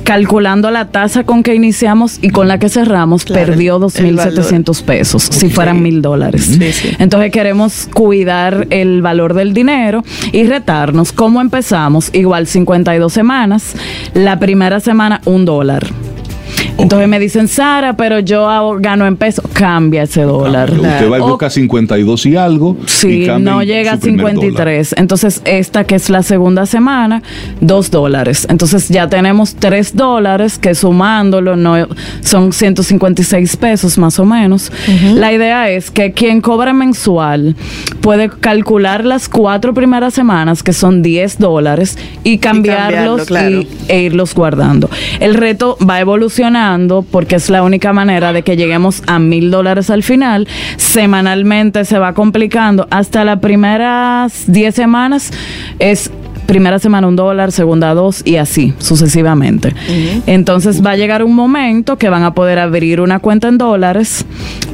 calculando 0.03 0.69
la 0.71 0.85
tasa 0.89 1.23
con 1.23 1.43
que 1.43 1.55
iniciamos 1.55 2.19
y 2.21 2.29
con 2.29 2.47
la 2.47 2.59
que 2.59 2.69
cerramos, 2.69 3.25
Claro, 3.25 3.45
perdió 3.47 3.77
el- 3.77 4.05
el 4.05 4.15
2.700 4.17 4.81
pesos, 4.83 5.23
si 5.23 5.49
fueran 5.49 5.81
mil 5.81 6.01
dólares. 6.01 6.45
Sí, 6.59 6.71
sí. 6.73 6.89
Entonces 6.99 7.31
queremos 7.31 7.87
cuidar 7.93 8.67
el 8.69 9.01
valor 9.01 9.33
del 9.33 9.53
dinero 9.53 10.03
y 10.31 10.43
retarnos. 10.45 11.11
¿Cómo 11.11 11.41
empezamos? 11.41 12.09
Igual 12.13 12.47
52 12.47 13.11
semanas. 13.13 13.75
La 14.13 14.39
primera 14.39 14.79
semana 14.79 15.21
un 15.25 15.45
dólar. 15.45 15.87
Entonces 16.77 17.07
me 17.07 17.19
dicen, 17.19 17.47
Sara, 17.47 17.95
pero 17.95 18.19
yo 18.19 18.75
gano 18.79 19.05
en 19.05 19.15
pesos. 19.15 19.45
Cambia 19.53 20.03
ese 20.03 20.23
dólar. 20.23 20.71
Usted 20.71 21.09
va 21.09 21.17
y 21.19 21.21
O- 21.21 21.27
busca 21.29 21.49
52 21.49 22.25
y 22.25 22.35
algo. 22.35 22.77
Sí, 22.87 23.23
y 23.23 23.25
cambia 23.27 23.51
no 23.53 23.63
llega 23.63 23.91
a 23.93 23.95
su 23.95 24.01
primer 24.01 24.31
53. 24.31 24.95
Entonces, 24.97 25.41
esta 25.45 25.83
que 25.85 25.95
es 25.95 26.09
la 26.09 26.23
segunda 26.23 26.65
semana, 26.65 27.21
dos 27.61 27.91
dólares. 27.91 28.47
Entonces, 28.49 28.89
ya 28.89 29.07
tenemos 29.07 29.55
tres 29.55 29.95
dólares 29.95 30.57
que 30.57 30.75
sumándolo 30.75 31.55
no, 31.55 31.87
son 32.21 32.51
156 32.51 33.55
pesos 33.57 33.97
más 33.97 34.19
o 34.19 34.25
menos. 34.25 34.71
La 35.15 35.31
idea 35.31 35.69
es 35.69 35.91
que 35.91 36.11
quien 36.11 36.41
cobra 36.41 36.73
mensual 36.73 37.55
puede 38.01 38.29
calcular 38.29 39.05
las 39.05 39.29
cuatro 39.29 39.73
primeras 39.73 40.13
semanas, 40.13 40.63
que 40.63 40.73
son 40.73 41.01
10 41.01 41.37
dólares, 41.39 41.97
y 42.23 42.39
cambiarlos 42.39 42.83
cambiarlo, 42.83 43.25
claro. 43.25 43.61
y- 43.61 43.67
e 43.87 44.01
irlos 44.01 44.33
guardando. 44.33 44.89
El 45.19 45.35
reto 45.35 45.77
va 45.87 45.99
porque 47.09 47.35
es 47.35 47.49
la 47.49 47.63
única 47.63 47.93
manera 47.93 48.31
de 48.31 48.43
que 48.43 48.55
lleguemos 48.55 49.03
a 49.07 49.19
mil 49.19 49.51
dólares 49.51 49.89
al 49.89 50.03
final. 50.03 50.47
Semanalmente 50.77 51.85
se 51.85 51.99
va 51.99 52.13
complicando. 52.13 52.87
Hasta 52.89 53.23
las 53.23 53.39
primeras 53.39 54.45
10 54.47 54.73
semanas 54.73 55.31
es 55.79 56.11
primera 56.45 56.79
semana 56.79 57.07
un 57.07 57.15
dólar, 57.15 57.51
segunda 57.51 57.93
dos 57.93 58.21
y 58.25 58.35
así 58.37 58.73
sucesivamente. 58.77 59.73
Entonces 60.27 60.85
va 60.85 60.91
a 60.91 60.95
llegar 60.95 61.23
un 61.23 61.35
momento 61.35 61.97
que 61.97 62.09
van 62.09 62.23
a 62.23 62.33
poder 62.33 62.59
abrir 62.59 63.01
una 63.01 63.19
cuenta 63.19 63.47
en 63.47 63.57
dólares 63.57 64.25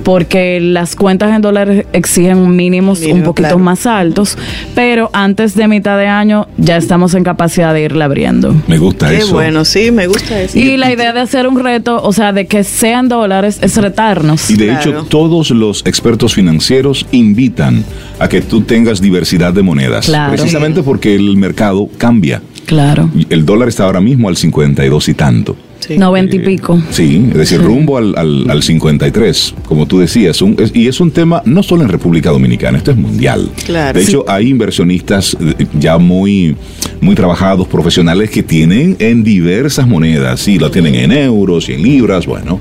porque 0.03 0.59
las 0.62 0.95
cuentas 0.95 1.33
en 1.35 1.41
dólares 1.41 1.85
exigen 1.93 2.55
mínimos 2.55 2.99
Mínimo, 3.01 3.15
un 3.19 3.23
poquito 3.23 3.47
claro. 3.49 3.59
más 3.59 3.85
altos, 3.85 4.38
pero 4.75 5.09
antes 5.13 5.55
de 5.55 5.67
mitad 5.67 5.97
de 5.97 6.07
año 6.07 6.47
ya 6.57 6.77
estamos 6.77 7.13
en 7.13 7.23
capacidad 7.23 7.73
de 7.73 7.83
irla 7.83 8.05
abriendo. 8.05 8.55
Me 8.67 8.77
gusta 8.77 9.09
Qué 9.09 9.17
eso. 9.17 9.33
bueno, 9.33 9.65
sí, 9.65 9.91
me 9.91 10.07
gusta 10.07 10.41
eso. 10.41 10.57
Y 10.57 10.77
la 10.77 10.91
idea 10.91 11.13
de 11.13 11.19
hacer 11.21 11.47
un 11.47 11.59
reto, 11.63 12.01
o 12.03 12.13
sea, 12.13 12.33
de 12.33 12.47
que 12.47 12.63
sean 12.63 13.09
dólares, 13.09 13.59
es 13.62 13.75
retarnos. 13.77 14.49
Y 14.49 14.55
de 14.55 14.67
Claro. 14.67 14.79
hecho, 14.91 15.03
todos 15.09 15.49
los 15.51 15.85
expertos 15.85 16.33
financieros 16.33 17.05
invitan 17.12 17.83
a 18.19 18.27
que 18.29 18.41
tú 18.41 18.62
tengas 18.62 19.01
diversidad 19.01 19.53
de 19.53 19.62
monedas. 19.63 20.05
Claro. 20.05 20.33
Precisamente 20.33 20.83
porque 20.83 21.15
el 21.15 21.38
mercado 21.38 21.89
cambia. 21.97 22.41
Claro. 22.65 23.09
El 23.29 23.45
dólar 23.45 23.67
está 23.69 23.85
ahora 23.85 23.99
mismo 24.01 24.29
al 24.29 24.38
52 24.38 25.09
y 25.09 25.13
tanto. 25.13 25.55
Sí. 25.79 25.97
Noventa 25.97 26.35
y 26.35 26.39
Eh, 26.39 26.43
pico. 26.43 26.81
Sí, 26.91 27.25
es 27.31 27.37
decir, 27.37 27.61
rumbo 27.61 27.97
al, 27.97 28.13
al, 28.17 28.49
al 28.49 28.61
53, 28.63 29.55
como 29.65 29.85
tú 29.87 29.99
decías. 29.99 30.41
un- 30.41 30.55
es- 30.59 30.71
y 30.75 30.87
es 30.87 30.99
un 30.99 31.11
tema 31.11 31.41
no 31.45 31.63
solo 31.63 31.83
en 31.83 31.89
República 31.89 32.29
Dominicana, 32.31 32.77
esto 32.77 32.91
es 32.91 32.97
mundial. 32.97 33.49
Claro. 33.65 33.97
De 33.97 34.05
hecho, 34.05 34.25
hay 34.27 34.49
inversionistas 34.49 35.35
eh, 35.39 35.65
ya 35.79 35.97
muy, 35.97 36.55
muy 37.01 37.15
trabajados, 37.15 37.67
profesionales, 37.67 38.29
que 38.29 38.43
tienen 38.43 38.95
en 38.99 39.23
diversas 39.23 39.87
monedas. 39.87 40.41
Sí, 40.41 40.59
lo 40.59 40.69
tienen 40.69 40.95
en 40.95 41.11
euros 41.11 41.69
y 41.69 41.73
en 41.73 41.81
libras, 41.83 42.25
bueno. 42.25 42.59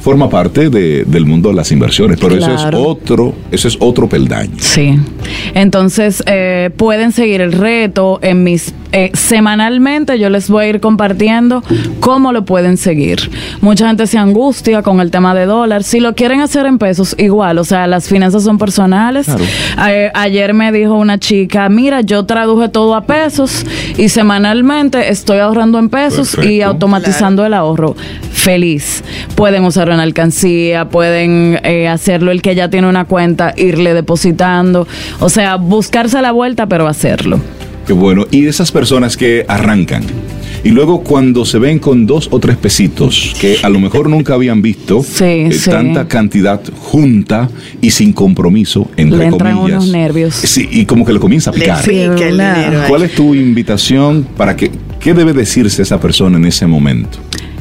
Forma 0.00 0.28
parte 0.30 0.70
de- 0.70 1.04
del 1.04 1.26
mundo 1.26 1.48
de 1.48 1.56
las 1.56 1.72
inversiones, 1.72 2.18
pero 2.20 2.36
eso 2.36 2.54
es 2.54 2.62
otro, 2.74 3.34
eso 3.50 3.66
es 3.66 3.76
otro 3.80 4.08
peldaño. 4.08 4.52
Sí. 4.58 4.94
Entonces, 5.54 6.22
eh, 6.26 6.70
pueden 6.76 7.12
seguir 7.12 7.40
el 7.40 7.52
reto 7.52 8.18
en 8.22 8.44
mis... 8.44 8.74
eh, 8.92 9.10
semanalmente 9.14 10.18
yo 10.18 10.30
les 10.30 10.48
voy 10.48 10.64
a 10.64 10.68
ir 10.68 10.80
compartiendo 10.80 11.62
cómo 12.00 12.32
lo 12.32 12.44
pueden 12.44 12.76
seguir. 12.76 13.30
Mucha 13.60 13.88
gente 13.88 14.06
se 14.06 14.18
angustia 14.18 14.82
con 14.82 15.00
el 15.00 15.10
tema 15.10 15.34
de 15.34 15.46
dólar. 15.46 15.82
Si 15.82 16.00
lo 16.00 16.14
quieren 16.14 16.40
hacer 16.40 16.66
en 16.66 16.78
pesos, 16.78 17.14
igual. 17.18 17.58
O 17.58 17.64
sea, 17.64 17.86
las 17.86 18.08
finanzas 18.08 18.44
son 18.44 18.58
personales. 18.58 19.26
Claro. 19.26 19.44
Eh, 19.88 20.10
ayer 20.14 20.54
me 20.54 20.72
dijo 20.72 20.94
una 20.94 21.18
chica, 21.18 21.68
mira, 21.68 22.00
yo 22.00 22.24
traduje 22.24 22.68
todo 22.68 22.94
a 22.94 23.04
pesos 23.04 23.64
y 23.96 24.08
semanalmente 24.08 25.10
estoy 25.10 25.38
ahorrando 25.38 25.78
en 25.78 25.88
pesos 25.88 26.36
y 26.42 26.62
automatizando 26.62 27.44
el 27.44 27.54
ahorro. 27.54 27.96
Feliz. 28.32 29.02
Pueden 29.34 29.64
usarlo 29.64 29.94
en 29.94 30.00
alcancía, 30.00 30.88
pueden 30.88 31.58
eh, 31.64 31.88
hacerlo 31.88 32.30
el 32.30 32.42
que 32.42 32.54
ya 32.54 32.70
tiene 32.70 32.88
una 32.88 33.04
cuenta, 33.04 33.52
irle 33.56 33.92
depositando. 33.92 34.86
O 35.20 35.28
sea, 35.28 35.56
buscarse 35.56 36.20
la 36.22 36.32
vuelta, 36.32 36.66
pero 36.66 36.86
hacerlo. 36.88 37.40
Qué 37.86 37.92
bueno. 37.92 38.26
Y 38.30 38.46
esas 38.46 38.72
personas 38.72 39.16
que 39.16 39.44
arrancan 39.48 40.02
y 40.64 40.70
luego 40.70 41.02
cuando 41.04 41.44
se 41.44 41.58
ven 41.60 41.78
con 41.78 42.06
dos 42.06 42.28
o 42.32 42.40
tres 42.40 42.56
pesitos 42.56 43.36
que 43.40 43.58
a 43.62 43.68
lo 43.68 43.78
mejor 43.78 44.08
nunca 44.10 44.34
habían 44.34 44.62
visto 44.62 45.00
Sí, 45.04 45.22
eh, 45.24 45.52
sí. 45.52 45.70
tanta 45.70 46.08
cantidad 46.08 46.60
junta 46.80 47.48
y 47.80 47.92
sin 47.92 48.12
compromiso, 48.12 48.90
entre 48.96 49.18
Le 49.20 49.24
entran 49.26 49.56
comillas. 49.58 49.84
unos 49.84 49.92
nervios. 49.92 50.34
Sí, 50.34 50.68
y 50.72 50.84
como 50.84 51.04
que 51.04 51.12
le 51.12 51.20
comienza 51.20 51.50
a 51.50 51.52
picar. 51.52 51.84
dinero 51.86 52.82
ahí. 52.82 52.88
¿Cuál 52.88 53.02
es 53.04 53.14
tu 53.14 53.34
invitación 53.34 54.26
para 54.36 54.56
que 54.56 54.72
qué 54.98 55.14
debe 55.14 55.32
decirse 55.32 55.82
esa 55.82 56.00
persona 56.00 56.36
en 56.38 56.46
ese 56.46 56.66
momento? 56.66 57.18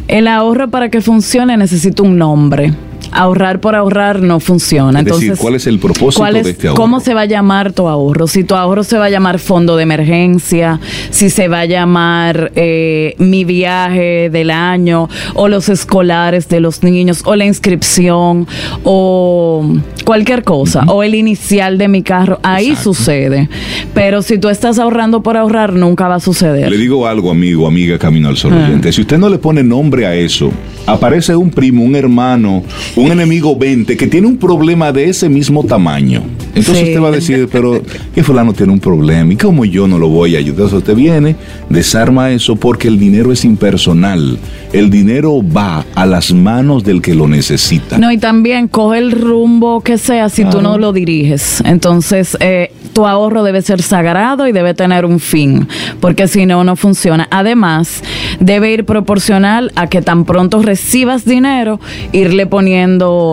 El 0.07 0.27
ahorro 0.27 0.69
para 0.69 0.89
que 0.89 1.01
funcione 1.01 1.57
necesita 1.57 2.01
un 2.01 2.17
nombre. 2.17 2.73
Ahorrar 3.17 3.62
por 3.62 3.75
ahorrar 3.75 4.21
no 4.21 4.39
funciona. 4.39 4.99
Es 4.99 5.06
decir, 5.06 5.23
Entonces, 5.23 5.41
¿cuál 5.41 5.56
es 5.56 5.67
el 5.67 5.80
propósito 5.80 6.19
¿cuál 6.21 6.36
es- 6.36 6.43
de 6.43 6.51
este 6.51 6.67
ahorro? 6.67 6.82
¿Cómo 6.82 6.99
se 6.99 7.13
va 7.13 7.21
a 7.21 7.25
llamar 7.25 7.71
tu 7.71 7.88
ahorro? 7.88 8.28
Si 8.28 8.43
tu 8.43 8.56
ahorro 8.56 8.84
se 8.84 8.97
va 8.97 9.06
a 9.06 9.10
llamar 9.10 9.39
fondo 9.39 9.78
de 9.78 9.84
emergencia, 9.84 10.80
si 11.12 11.30
se 11.30 11.47
va 11.47 11.62
a 11.62 11.65
llamar 11.65 12.51
eh, 12.56 13.15
mi 13.17 13.45
viaje 13.45 14.30
del 14.30 14.51
año, 14.51 15.08
o 15.34 15.47
los 15.47 15.69
escolares 15.69 16.49
de 16.49 16.60
los 16.60 16.84
niños, 16.84 17.21
o 17.25 17.36
la 17.36 17.45
inscripción, 17.45 18.47
o 18.84 19.65
cualquier 20.06 20.43
cosa, 20.43 20.84
o 20.88 21.04
el 21.04 21.15
inicial 21.15 21.78
de 21.78 21.88
mi 21.88 22.04
carro, 22.04 22.39
ahí 22.43 22.67
Exacto. 22.69 22.93
sucede. 22.93 23.49
Pero 23.93 24.21
si 24.21 24.38
tú 24.38 24.49
estás 24.49 24.78
ahorrando 24.80 25.21
por 25.23 25.38
ahorrar, 25.38 25.73
nunca 25.73 26.08
va 26.08 26.15
a 26.15 26.19
suceder. 26.19 26.69
Le 26.69 26.78
digo 26.78 27.08
algo, 27.08 27.32
amigo, 27.32 27.67
amiga, 27.67 27.97
camino 27.97 28.30
al 28.30 28.38
sol 28.38 28.54
Ah. 28.56 28.91
Si 28.91 29.01
usted 29.01 29.17
no 29.17 29.30
le 29.30 29.38
pone 29.38 29.63
nombre 29.63 30.06
a 30.06 30.15
eso, 30.15 30.51
aparece 30.86 31.36
un 31.36 31.49
primo, 31.49 31.84
un 31.84 31.95
hermano, 31.95 32.63
un 32.95 33.04
enemigo 33.11 33.55
20 33.55 33.97
que 33.97 34.07
tiene 34.07 34.27
un 34.27 34.37
problema 34.37 34.91
de 34.91 35.09
ese 35.09 35.29
mismo 35.29 35.63
tamaño. 35.63 36.21
Entonces 36.55 36.77
Sí. 36.79 36.83
usted 36.89 37.01
va 37.01 37.07
a 37.09 37.11
decir, 37.11 37.49
pero 37.51 37.81
que 38.13 38.23
fulano 38.23 38.53
tiene 38.53 38.71
un 38.73 38.79
problema 38.79 39.33
y 39.33 39.35
cómo 39.35 39.65
yo 39.65 39.87
no 39.87 39.97
lo 39.97 40.07
voy 40.09 40.35
a 40.35 40.39
ayudar. 40.39 40.55
Entonces 40.55 40.77
usted 40.79 40.95
viene, 40.95 41.35
desarma 41.69 42.31
eso 42.31 42.55
porque 42.55 42.87
el 42.87 42.97
dinero 42.97 43.31
es 43.31 43.43
impersonal. 43.43 44.37
El 44.71 44.89
dinero 44.89 45.41
va 45.45 45.85
a 45.95 46.05
las 46.05 46.33
manos 46.33 46.83
del 46.83 47.01
que 47.01 47.13
lo 47.13 47.27
necesita. 47.27 47.97
No, 47.97 48.11
y 48.11 48.17
también 48.17 48.67
coge 48.67 48.99
el 48.99 49.11
rumbo 49.11 49.81
que 49.81 49.97
sea 49.97 50.29
si 50.29 50.45
tú 50.45 50.61
no 50.61 50.77
lo 50.77 50.93
diriges. 50.93 51.61
Entonces, 51.65 52.37
eh, 52.39 52.71
tu 52.93 53.05
ahorro 53.05 53.43
debe 53.43 53.61
ser 53.61 53.81
sagrado 53.81 54.47
y 54.47 54.53
debe 54.53 54.73
tener 54.73 55.03
un 55.05 55.19
fin, 55.19 55.67
porque 55.99 56.27
si 56.29 56.45
no, 56.45 56.63
no 56.63 56.75
funciona. 56.77 57.27
Además, 57.31 58.01
debe 58.39 58.71
ir 58.71 58.85
proporcional 58.85 59.71
a 59.75 59.87
que 59.87 60.01
tan 60.01 60.23
pronto 60.23 60.61
recibas 60.61 61.25
dinero, 61.25 61.79
irle 62.13 62.45
poniendo 62.45 62.85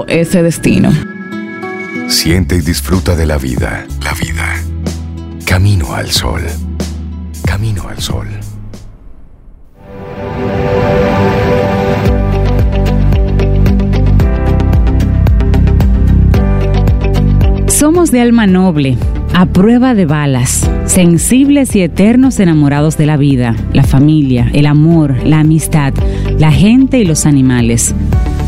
ese 0.08 0.42
destino. 0.42 0.90
Siente 2.08 2.56
y 2.56 2.60
disfruta 2.62 3.14
de 3.14 3.26
la 3.26 3.36
vida. 3.36 3.84
La 4.02 4.14
vida. 4.14 4.54
Camino 5.44 5.92
al 5.94 6.10
sol. 6.10 6.40
Camino 7.44 7.86
al 7.86 7.98
sol. 7.98 8.28
Somos 17.66 18.10
de 18.10 18.22
alma 18.22 18.46
noble, 18.46 18.96
a 19.34 19.44
prueba 19.44 19.94
de 19.94 20.06
balas, 20.06 20.70
sensibles 20.86 21.76
y 21.76 21.82
eternos 21.82 22.40
enamorados 22.40 22.96
de 22.96 23.04
la 23.04 23.18
vida, 23.18 23.54
la 23.74 23.82
familia, 23.82 24.50
el 24.54 24.64
amor, 24.64 25.26
la 25.26 25.40
amistad, 25.40 25.92
la 26.38 26.52
gente 26.52 27.00
y 27.00 27.04
los 27.04 27.26
animales. 27.26 27.94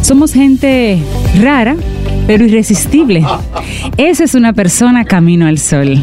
Somos 0.04 0.34
gente 0.34 0.98
rara, 1.40 1.76
pero 2.26 2.44
irresistible. 2.44 3.24
Esa 3.96 4.24
es 4.24 4.34
una 4.34 4.52
persona 4.52 5.06
camino 5.06 5.46
al 5.46 5.56
sol. 5.56 5.96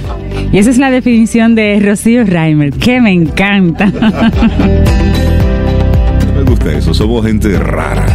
Y 0.52 0.58
esa 0.58 0.72
es 0.72 0.80
la 0.80 0.90
definición 0.90 1.54
de 1.54 1.80
Rocío 1.80 2.24
Reimer, 2.24 2.74
que 2.74 3.00
me 3.00 3.12
encanta. 3.12 3.86
Me 6.36 6.42
gusta 6.50 6.76
eso, 6.76 6.96
somos 6.96 7.24
gente 7.24 7.56
rara. 7.60 8.08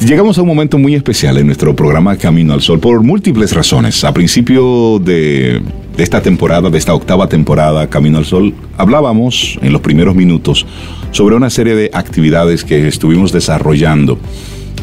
Llegamos 0.00 0.36
a 0.38 0.42
un 0.42 0.48
momento 0.48 0.76
muy 0.76 0.96
especial 0.96 1.38
en 1.38 1.46
nuestro 1.46 1.76
programa 1.76 2.16
Camino 2.16 2.52
al 2.52 2.60
Sol 2.60 2.80
por 2.80 3.00
múltiples 3.04 3.54
razones. 3.54 4.02
A 4.02 4.12
principio 4.12 4.98
de, 4.98 5.62
de 5.96 6.02
esta 6.02 6.20
temporada, 6.20 6.68
de 6.68 6.78
esta 6.78 6.94
octava 6.94 7.28
temporada 7.28 7.88
Camino 7.88 8.18
al 8.18 8.24
Sol, 8.24 8.52
hablábamos 8.76 9.56
en 9.62 9.72
los 9.72 9.82
primeros 9.82 10.16
minutos 10.16 10.66
sobre 11.12 11.36
una 11.36 11.48
serie 11.48 11.76
de 11.76 11.90
actividades 11.94 12.64
que 12.64 12.88
estuvimos 12.88 13.30
desarrollando 13.30 14.18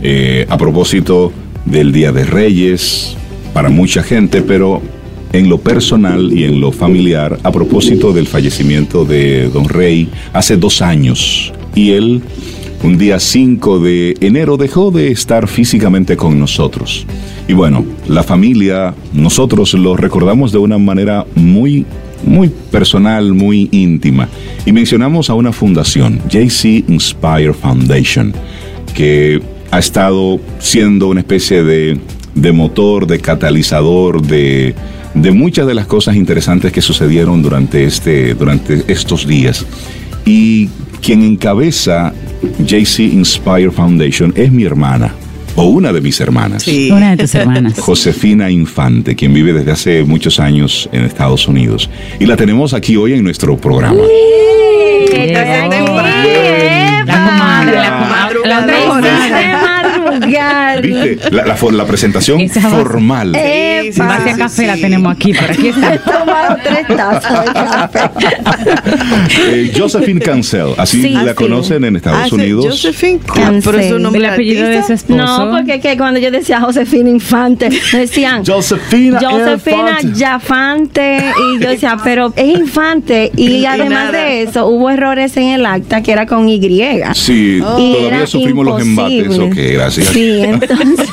eh, 0.02 0.46
a 0.50 0.58
propósito 0.58 1.32
del 1.66 1.92
Día 1.92 2.12
de 2.12 2.24
Reyes 2.24 3.16
para 3.54 3.70
mucha 3.70 4.04
gente, 4.04 4.42
pero 4.42 4.82
en 5.34 5.50
lo 5.50 5.58
personal 5.60 6.32
y 6.32 6.44
en 6.44 6.62
lo 6.62 6.72
familiar 6.72 7.38
a 7.44 7.52
propósito 7.52 8.14
del 8.14 8.28
fallecimiento 8.28 9.06
de 9.06 9.50
Don 9.50 9.68
Rey 9.68 10.10
hace 10.34 10.58
dos 10.58 10.82
años. 10.82 11.52
Y 11.76 11.92
él, 11.92 12.22
un 12.84 12.98
día 12.98 13.20
5 13.20 13.80
de 13.80 14.16
enero, 14.22 14.58
dejó 14.58 14.92
de 14.92 15.12
estar 15.12 15.48
físicamente 15.48 16.18
con 16.18 16.40
nosotros. 16.40 17.06
Y 17.48 17.54
bueno, 17.54 17.86
la 18.08 18.24
familia, 18.24 18.94
nosotros 19.14 19.74
lo 19.74 19.96
recordamos 19.96 20.52
de 20.52 20.58
una 20.58 20.78
manera 20.78 21.26
muy, 21.36 21.86
muy 22.26 22.50
personal, 22.72 23.34
muy 23.34 23.70
íntima. 23.72 24.28
Y 24.66 24.72
mencionamos 24.72 25.30
a 25.30 25.34
una 25.34 25.52
fundación, 25.52 26.20
JC 26.30 26.84
Inspire 26.90 27.54
Foundation, 27.54 28.34
que 28.94 29.40
ha 29.72 29.80
estado 29.80 30.40
siendo 30.60 31.08
una 31.08 31.22
especie 31.22 31.64
de, 31.64 32.00
de 32.36 32.52
motor, 32.52 33.08
de 33.08 33.20
catalizador, 33.20 34.22
de, 34.22 34.76
de 35.14 35.32
muchas 35.32 35.68
de 35.68 35.74
las 35.74 35.88
cosas 35.88 36.16
interesantes 36.16 36.72
que 36.72 36.82
sucedieron 36.82 37.42
durante, 37.42 37.84
este, 37.86 38.34
durante 38.34 38.84
estos 38.88 39.28
días. 39.28 39.66
Y 40.26 40.70
quien 41.02 41.24
encabeza 41.24 42.14
JC 42.60 43.00
Inspire 43.00 43.72
Foundation 43.72 44.34
es 44.36 44.52
mi 44.52 44.64
hermana, 44.64 45.14
o 45.58 45.64
una 45.66 45.92
de 45.92 46.00
mis 46.02 46.20
hermanas. 46.22 46.64
Sí. 46.64 46.90
Una 46.92 47.12
de 47.16 47.18
tus 47.18 47.36
hermanas. 47.36 47.74
Josefina 47.80 48.50
Infante, 48.50 49.16
quien 49.16 49.34
vive 49.34 49.54
desde 49.54 49.72
hace 49.72 50.04
muchos 50.04 50.40
años 50.40 50.88
en 50.94 51.04
Estados 51.04 51.48
Unidos. 51.48 51.90
Y 52.20 52.26
la 52.26 52.38
tenemos 52.38 52.74
aquí 52.74 52.96
hoy 52.96 53.14
en 53.14 53.24
nuestro 53.24 53.58
programa. 53.58 54.00
La 55.18 55.70
comadre, 57.26 57.76
la 57.76 58.00
comadre. 58.00 58.40
La. 58.46 58.62
De 58.62 58.74
madrugar. 60.18 60.82
¿Viste? 60.82 61.20
La, 61.32 61.46
la 61.46 61.56
la 61.72 61.86
presentación 61.86 62.42
Esa 62.42 62.62
formal. 62.70 63.34
Eh, 63.36 63.92
Sí, 63.94 64.00
Base 64.02 64.32
a 64.32 64.34
sí, 64.34 64.40
café 64.40 64.68
la 64.68 64.76
sí. 64.76 64.82
tenemos 64.82 65.16
aquí, 65.16 65.34
por 65.34 65.50
aquí 65.50 65.68
He 65.68 65.70
está. 65.70 65.98
tomado 66.00 66.58
tres 66.62 66.88
tazas 66.88 67.46
de 67.46 67.54
café. 67.54 68.00
Eh, 69.50 69.72
Josephine 69.78 70.20
Cancel, 70.20 70.74
así 70.78 71.02
Sí, 71.02 71.10
la 71.12 71.30
sí. 71.30 71.36
conocen 71.36 71.84
en 71.86 71.96
Estados 71.96 72.20
Ah, 72.24 72.28
sí, 72.30 72.36
Unidos. 72.36 72.66
Josephine, 72.66 73.20
Cancel. 73.20 73.62
pero 73.64 73.80
es 73.80 73.92
un 73.94 74.02
nombre 74.02 74.20
El 74.20 74.26
apellido 74.34 74.68
de 74.68 74.84
su 74.84 74.92
esposo. 74.94 75.16
No, 75.18 75.47
porque 75.52 75.80
que 75.80 75.98
cuando 75.98 76.20
yo 76.20 76.32
decía 76.32 76.60
Josefina 76.62 77.10
Infante, 77.10 77.70
me 77.94 78.00
decían 78.00 78.44
Josefina 78.46 79.20
Josefina 79.30 79.98
Infante. 80.02 80.20
Yafante 80.20 81.22
y 81.58 81.64
yo 81.64 81.70
decía, 81.70 81.98
pero 82.04 82.34
es 82.36 82.58
Infante 82.60 83.32
y 83.36 83.48
Y 83.58 83.66
además 83.66 84.12
nada. 84.12 84.24
de 84.26 84.44
eso 84.44 84.68
hubo 84.68 84.90
errores 84.90 85.36
en 85.38 85.50
el 85.50 85.66
acta 85.66 86.02
que 86.02 86.12
era 86.12 86.26
con 86.26 86.48
Y. 86.50 86.58
Sí, 87.14 87.58
Y 87.78 87.94
todavía 87.94 88.28
sufrimos 88.28 88.66
los 88.66 88.82
embates. 88.82 89.38
Ok, 89.40 89.56
gracias. 89.74 90.08
Sí, 90.08 90.40
entonces. 90.44 91.08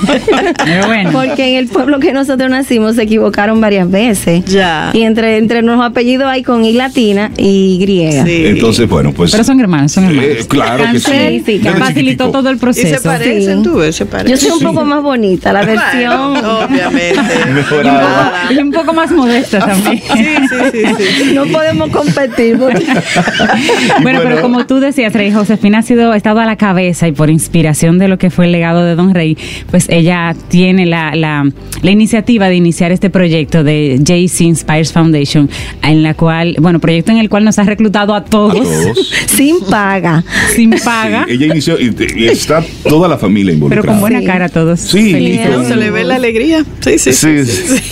Bueno. 0.87 1.11
Porque 1.13 1.51
en 1.51 1.57
el 1.57 1.69
pueblo 1.69 1.99
que 2.01 2.13
nosotros 2.13 2.51
nacimos 2.51 2.97
se 2.97 3.03
equivocaron 3.03 3.61
varias 3.61 3.91
veces. 3.91 4.45
Ya. 4.47 4.91
Y 4.93 5.03
entre, 5.03 5.37
entre 5.39 5.63
los 5.63 5.81
apellidos 5.83 6.27
hay 6.29 6.43
con 6.43 6.65
I 6.65 6.73
latina 6.73 7.31
y 7.37 7.79
Y. 7.81 7.85
Sí. 8.25 8.47
Entonces, 8.47 8.89
bueno, 8.89 9.13
pues. 9.13 9.31
Pero 9.33 9.45
son 9.45 9.61
hermanos, 9.61 9.93
son 9.93 10.05
hermanos. 10.05 10.25
eh, 10.25 10.45
claro 10.49 10.85
que 10.93 11.01
sí. 11.01 11.11
Sí, 11.11 11.43
sí, 11.47 11.59
Facilitó 11.61 12.25
chiquitico. 12.25 12.31
todo 12.31 12.49
el 12.51 12.57
Y 12.57 12.59
se 12.59 12.61
proceso. 12.65 13.03
parecen, 13.03 13.59
Sí. 13.59 13.63
tú 13.63 13.75
ves, 13.77 13.97
se 13.97 14.07
parecen. 14.07 14.24
Yo 14.27 14.37
soy 14.37 14.51
un 14.53 14.59
Sí. 14.59 14.65
poco 14.65 14.85
más 14.85 15.03
bonita, 15.03 15.53
la 15.53 15.65
versión. 15.65 16.33
Bueno, 16.33 16.59
obviamente. 16.61 17.21
Mejorada. 17.53 18.33
Y 18.51 18.59
un 18.59 18.71
poco 18.73 18.93
más 18.93 19.11
modesta 19.11 19.59
también. 19.61 20.03
Sí, 20.15 20.25
sí, 20.73 20.83
sí, 20.97 21.05
sí. 21.25 21.33
no 21.35 21.45
podemos 21.47 21.91
competir. 21.91 22.59
porque- 22.59 22.85
Bueno, 24.03 24.21
pero 24.23 24.41
como 24.41 24.67
tú 24.67 24.81
decías, 24.81 25.13
Rey 25.13 25.33
Josefina 25.33 25.79
ha 25.79 25.83
sido 25.83 26.13
ha 26.13 26.17
estado 26.17 26.41
a 26.41 26.45
la 26.45 26.57
cabeza 26.57 27.09
y 27.09 27.13
por 27.13 27.31
inspiración 27.31 27.99
de 27.99 28.09
lo 28.09 28.19
que 28.19 28.31
fue 28.31 28.47
el 28.47 28.53
legado 28.53 28.85
de 28.85 28.95
Don 28.95 29.15
Rey, 29.15 29.37
pues 29.71 29.89
ella 29.89 30.35
tiene 30.49 30.87
la, 30.87 31.15
la, 31.15 31.49
la 31.83 31.91
iniciativa 31.91 32.49
de 32.49 32.57
iniciar 32.57 32.93
este 32.93 33.11
proyecto 33.11 33.65
de 33.65 33.99
JC 34.03 34.43
Inspires 34.43 34.93
Foundation, 34.93 35.49
en 35.83 36.03
la 36.03 36.15
cual, 36.15 36.57
bueno, 36.61 36.79
proyecto 36.79 37.13
en 37.13 37.19
el 37.19 37.29
cual 37.29 37.45
nos 37.45 37.59
ha 37.59 37.65
reclutado 37.65 38.15
a 38.15 38.25
todos, 38.25 38.55
A 38.61 38.63
todos. 38.63 39.13
Sin 39.27 39.61
paga. 39.69 40.23
sin 40.55 40.71
paga, 40.85 41.25
Sí, 41.29 41.35
ella 41.35 41.47
inició 41.47 41.79
y, 41.81 41.95
y 42.17 42.27
está 42.27 42.63
toda 42.89 43.09
la 43.09 43.19
familia 43.19 43.53
pero 43.53 43.55
involucrada. 43.67 43.93
con 44.01 44.01
buena 44.15 44.21
Sí. 44.21 44.27
cara 44.27 44.49
todos. 44.49 44.81
Sí, 44.81 45.13
felices. 45.13 45.69
Se 45.69 45.77
le 45.77 45.91
ve 45.91 46.05
la 46.05 46.17
alegría. 46.17 46.65
Sí, 46.81 46.99
sí. 46.99 47.13
Sí, 47.13 47.45
sí. 47.45 47.83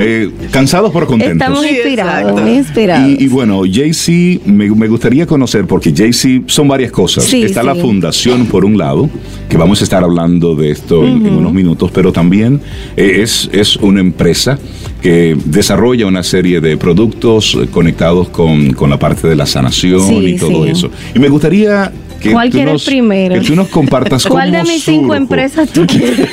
Eh, 0.00 0.30
cansados 0.50 0.90
pero 0.92 1.06
contentos. 1.06 1.36
Estamos 1.36 1.66
inspirados, 1.66 2.48
inspirados. 2.48 3.08
Y, 3.08 3.24
y 3.24 3.28
bueno, 3.28 3.64
JC, 3.64 4.40
me, 4.46 4.68
me 4.70 4.88
gustaría 4.88 5.26
conocer, 5.26 5.66
porque 5.66 5.92
JC 5.92 6.42
son 6.46 6.68
varias 6.68 6.90
cosas. 6.92 7.24
Sí, 7.24 7.42
Está 7.42 7.60
sí. 7.60 7.66
la 7.66 7.74
fundación, 7.74 8.46
por 8.46 8.64
un 8.64 8.76
lado, 8.76 9.08
que 9.48 9.56
vamos 9.56 9.80
a 9.80 9.84
estar 9.84 10.02
hablando 10.02 10.54
de 10.56 10.70
esto 10.70 11.06
en, 11.06 11.26
en 11.26 11.34
unos 11.34 11.52
minutos, 11.52 11.90
pero 11.92 12.12
también 12.12 12.60
eh, 12.96 13.20
es, 13.22 13.48
es 13.52 13.76
una 13.76 14.00
empresa 14.00 14.58
que 15.00 15.36
desarrolla 15.44 16.06
una 16.06 16.22
serie 16.22 16.60
de 16.60 16.76
productos 16.76 17.56
conectados 17.70 18.28
con, 18.28 18.72
con 18.72 18.90
la 18.90 18.98
parte 18.98 19.28
de 19.28 19.36
la 19.36 19.46
sanación 19.46 20.00
Sí, 20.08 20.14
y 20.26 20.36
todo 20.36 20.64
sí. 20.64 20.70
eso. 20.70 20.90
Y 21.14 21.18
me 21.18 21.28
gustaría 21.28 21.92
que 22.20 22.32
¿Cuál 22.32 22.50
quieres 22.50 22.72
nos, 22.72 22.84
primero? 22.84 23.34
que 23.34 23.40
tú 23.40 23.54
nos 23.54 23.68
compartas 23.68 24.26
¿Cuál 24.28 24.52
de 24.52 24.62
mis 24.62 24.84
cinco 24.84 25.14
empresas 25.14 25.70
tú 25.70 25.86
quieres? 25.86 26.28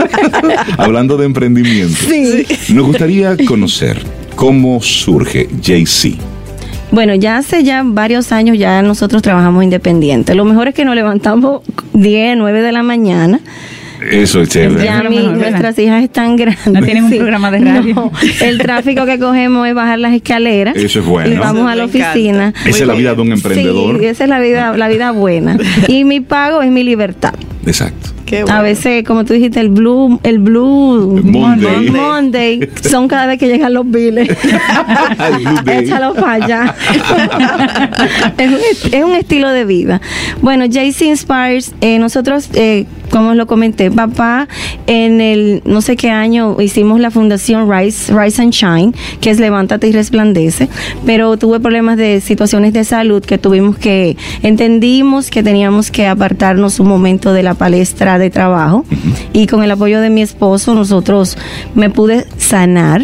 Hablando 0.78 1.16
de 1.16 1.26
emprendimiento. 1.26 1.96
Sí. 2.08 2.46
Nos 2.74 2.86
gustaría 2.86 3.36
conocer 3.46 4.02
cómo 4.34 4.80
surge 4.80 5.48
JC. 5.60 6.16
Bueno, 6.90 7.14
ya 7.14 7.36
hace 7.36 7.64
ya 7.64 7.82
varios 7.84 8.32
años 8.32 8.56
ya 8.58 8.80
nosotros 8.82 9.20
trabajamos 9.20 9.62
independiente. 9.62 10.34
Lo 10.34 10.44
mejor 10.44 10.68
es 10.68 10.74
que 10.74 10.84
nos 10.84 10.94
levantamos 10.94 11.62
10, 11.92 12.36
9 12.38 12.62
de 12.62 12.72
la 12.72 12.82
mañana. 12.82 13.40
Eso 14.00 14.42
es 14.42 14.48
chévere. 14.48 14.84
Ya 14.84 15.02
mejor, 15.02 15.32
¿verdad? 15.32 15.50
nuestras 15.50 15.78
hijas 15.78 16.02
están 16.02 16.36
grandes. 16.36 16.66
No 16.66 16.82
tienen 16.82 17.04
un 17.04 17.10
programa 17.10 17.50
de 17.50 17.58
radio. 17.60 17.94
No, 17.94 18.12
el 18.40 18.58
tráfico 18.58 19.06
que 19.06 19.18
cogemos 19.18 19.66
es 19.66 19.74
bajar 19.74 19.98
las 19.98 20.12
escaleras. 20.12 20.76
Eso 20.76 21.00
es 21.00 21.06
bueno. 21.06 21.34
Y 21.34 21.38
vamos 21.38 21.62
Eso 21.62 21.68
a 21.68 21.74
la 21.74 21.84
oficina. 21.84 22.54
Esa 22.64 22.78
es 22.78 22.86
la 22.86 22.94
vida 22.94 23.14
de 23.14 23.22
un 23.22 23.32
emprendedor. 23.32 23.98
Sí, 23.98 24.06
esa 24.06 24.24
es 24.24 24.30
la 24.30 24.40
vida, 24.40 24.76
la 24.76 24.88
vida 24.88 25.10
buena. 25.12 25.58
Y 25.88 26.04
mi 26.04 26.20
pago 26.20 26.62
es 26.62 26.70
mi 26.70 26.84
libertad. 26.84 27.34
Exacto. 27.66 28.17
Qué 28.28 28.42
bueno. 28.42 28.58
A 28.58 28.62
veces, 28.62 29.04
como 29.04 29.24
tú 29.24 29.32
dijiste, 29.32 29.58
el 29.58 29.70
blue, 29.70 30.20
el 30.22 30.38
blue 30.38 31.18
Monday. 31.24 31.90
Monday, 31.90 32.68
son 32.82 33.08
cada 33.08 33.26
vez 33.26 33.38
que 33.38 33.48
llegan 33.48 33.72
los 33.72 33.90
biles. 33.90 34.28
Échalo 35.66 36.14
para 36.14 36.44
allá. 36.44 36.74
es, 38.38 38.50
un, 38.50 38.92
es 38.92 39.04
un 39.04 39.14
estilo 39.14 39.50
de 39.50 39.64
vida. 39.64 40.02
Bueno, 40.42 40.66
JC 40.66 41.02
Inspires, 41.06 41.74
eh, 41.80 41.98
nosotros, 41.98 42.50
eh, 42.52 42.84
como 43.10 43.32
lo 43.32 43.46
comenté, 43.46 43.90
papá, 43.90 44.46
en 44.86 45.22
el 45.22 45.62
no 45.64 45.80
sé 45.80 45.96
qué 45.96 46.10
año 46.10 46.60
hicimos 46.60 47.00
la 47.00 47.10
fundación 47.10 47.70
Rise, 47.70 48.12
Rise 48.14 48.42
and 48.42 48.52
Shine, 48.52 48.92
que 49.22 49.30
es 49.30 49.40
Levántate 49.40 49.88
y 49.88 49.92
Resplandece, 49.92 50.68
pero 51.06 51.36
tuve 51.38 51.60
problemas 51.60 51.96
de 51.96 52.20
situaciones 52.20 52.72
de 52.74 52.84
salud 52.84 53.24
que 53.24 53.38
tuvimos 53.38 53.78
que, 53.78 54.16
entendimos 54.42 55.30
que 55.30 55.42
teníamos 55.42 55.90
que 55.90 56.06
apartarnos 56.06 56.78
un 56.80 56.88
momento 56.88 57.32
de 57.32 57.42
la 57.42 57.54
palestra 57.54 58.17
de 58.18 58.30
trabajo 58.30 58.84
y 59.32 59.46
con 59.46 59.62
el 59.62 59.70
apoyo 59.70 60.00
de 60.00 60.10
mi 60.10 60.22
esposo 60.22 60.74
nosotros 60.74 61.36
me 61.74 61.90
pude 61.90 62.26
sanar 62.38 63.02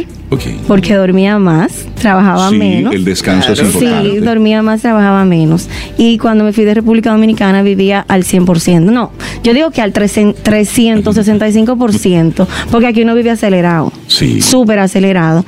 porque 0.66 0.94
dormía 0.94 1.38
más, 1.38 1.84
trabajaba 1.94 2.50
Sí, 2.50 2.56
menos. 2.56 2.92
el 2.92 3.04
descanso 3.04 3.52
es 3.52 3.60
Claro. 3.60 3.72
importante. 3.74 4.10
Sí, 4.10 4.16
dormía 4.18 4.62
más, 4.62 4.80
trabajaba 4.82 5.24
menos. 5.24 5.68
Y 5.96 6.18
cuando 6.18 6.42
me 6.42 6.52
fui 6.52 6.64
de 6.64 6.74
República 6.74 7.12
Dominicana 7.12 7.62
vivía 7.62 8.04
al 8.08 8.24
100%. 8.24 8.90
No, 8.90 9.12
yo 9.44 9.54
digo 9.54 9.70
que 9.70 9.80
al 9.80 9.92
300 9.92 10.42
365%, 10.42 12.48
porque 12.72 12.88
aquí 12.88 13.02
uno 13.02 13.14
vive 13.14 13.30
acelerado. 13.30 13.92
Sí. 14.08 14.40
Súper 14.40 14.80
acelerado. 14.80 15.44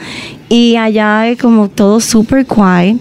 Y 0.49 0.77
allá 0.77 1.27
es 1.29 1.39
como 1.39 1.69
todo 1.69 1.99
súper 1.99 2.47
quiet. 2.47 2.99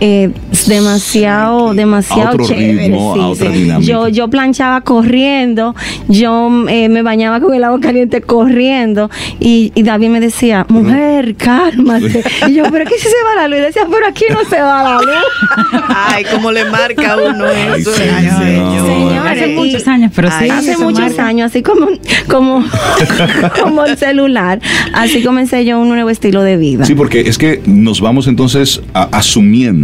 Eh, 0.00 0.30
es 0.52 0.66
demasiado, 0.68 1.74
demasiado 1.74 2.28
A 2.28 2.32
otro 2.32 2.46
chévere. 2.46 2.84
ritmo, 2.84 3.14
sí, 3.14 3.20
a 3.20 3.26
otra 3.28 3.52
sí. 3.52 3.58
dinámica. 3.58 3.90
Yo, 3.92 4.08
yo 4.08 4.28
planchaba 4.28 4.80
corriendo, 4.82 5.74
yo 6.08 6.50
eh, 6.68 6.88
me 6.88 7.02
bañaba 7.02 7.40
con 7.40 7.54
el 7.54 7.64
agua 7.64 7.80
caliente 7.80 8.20
corriendo 8.20 9.10
y, 9.40 9.72
y 9.74 9.82
David 9.82 10.08
me 10.08 10.20
decía, 10.20 10.66
mujer, 10.68 11.34
cálmate. 11.36 12.22
Y 12.48 12.54
yo, 12.54 12.64
pero 12.70 12.84
¿qué 12.84 12.94
si 12.98 13.08
se 13.08 13.14
va 13.26 13.42
la 13.42 13.48
luz? 13.48 13.58
Y 13.58 13.62
decía, 13.62 13.82
pero 13.90 14.06
aquí 14.06 14.24
no 14.30 14.44
se 14.48 14.60
va 14.60 14.82
la 14.82 14.96
luz. 14.96 15.82
Ay, 15.88 16.24
cómo 16.32 16.50
le 16.52 16.64
marca 16.66 17.12
a 17.12 17.16
uno 17.16 17.44
Ay, 17.46 17.80
eso. 17.80 17.92
señor. 17.92 19.26
Hace 19.26 19.48
y- 19.52 19.54
muchos 19.54 19.86
años, 19.88 20.12
pero 20.14 20.28
sí. 20.38 20.48
Hace 20.50 20.76
muchos 20.76 21.00
marca. 21.00 21.26
años, 21.26 21.46
así 21.50 21.62
como, 21.62 21.88
como, 22.28 22.64
como 23.62 23.84
el 23.84 23.96
celular, 23.96 24.60
así 24.92 25.22
comencé 25.22 25.64
yo 25.64 25.78
un 25.80 25.88
nuevo 25.88 26.10
estilo 26.10 26.42
de 26.42 26.56
vida. 26.56 26.84
Sí, 26.84 26.94
porque 26.94 27.20
es 27.22 27.38
que 27.38 27.60
nos 27.66 28.00
vamos 28.00 28.26
entonces 28.26 28.80
a- 28.92 29.08
asumiendo 29.12 29.83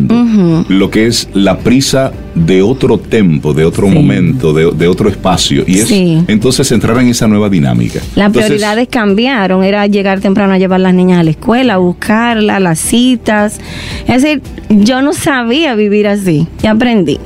lo 0.68 0.90
que 0.90 1.06
es 1.06 1.28
la 1.34 1.58
prisa 1.58 2.12
de 2.34 2.62
otro 2.62 2.98
tiempo, 2.98 3.52
de 3.52 3.64
otro 3.64 3.88
Sí. 3.88 3.94
momento, 3.94 4.52
de, 4.52 4.70
de 4.72 4.88
otro 4.88 5.08
espacio. 5.08 5.64
Y 5.66 5.78
es 5.78 5.88
Sí. 5.88 6.22
entonces 6.28 6.70
entrar 6.72 6.98
en 6.98 7.08
esa 7.08 7.26
nueva 7.28 7.48
dinámica. 7.48 8.00
Las 8.14 8.26
Entonces, 8.28 8.46
prioridades 8.52 8.88
cambiaron, 8.88 9.64
era 9.64 9.86
llegar 9.86 10.20
temprano 10.20 10.52
a 10.54 10.58
llevar 10.58 10.80
las 10.80 10.94
niñas 10.94 11.20
a 11.20 11.22
la 11.22 11.30
escuela, 11.30 11.74
a 11.74 11.78
buscarlas, 11.78 12.60
las 12.60 12.78
citas. 12.78 13.58
Es 14.06 14.22
decir, 14.22 14.42
yo 14.68 15.02
no 15.02 15.12
sabía 15.12 15.74
vivir 15.74 16.06
así 16.06 16.46
y 16.62 16.66
aprendí. 16.66 17.18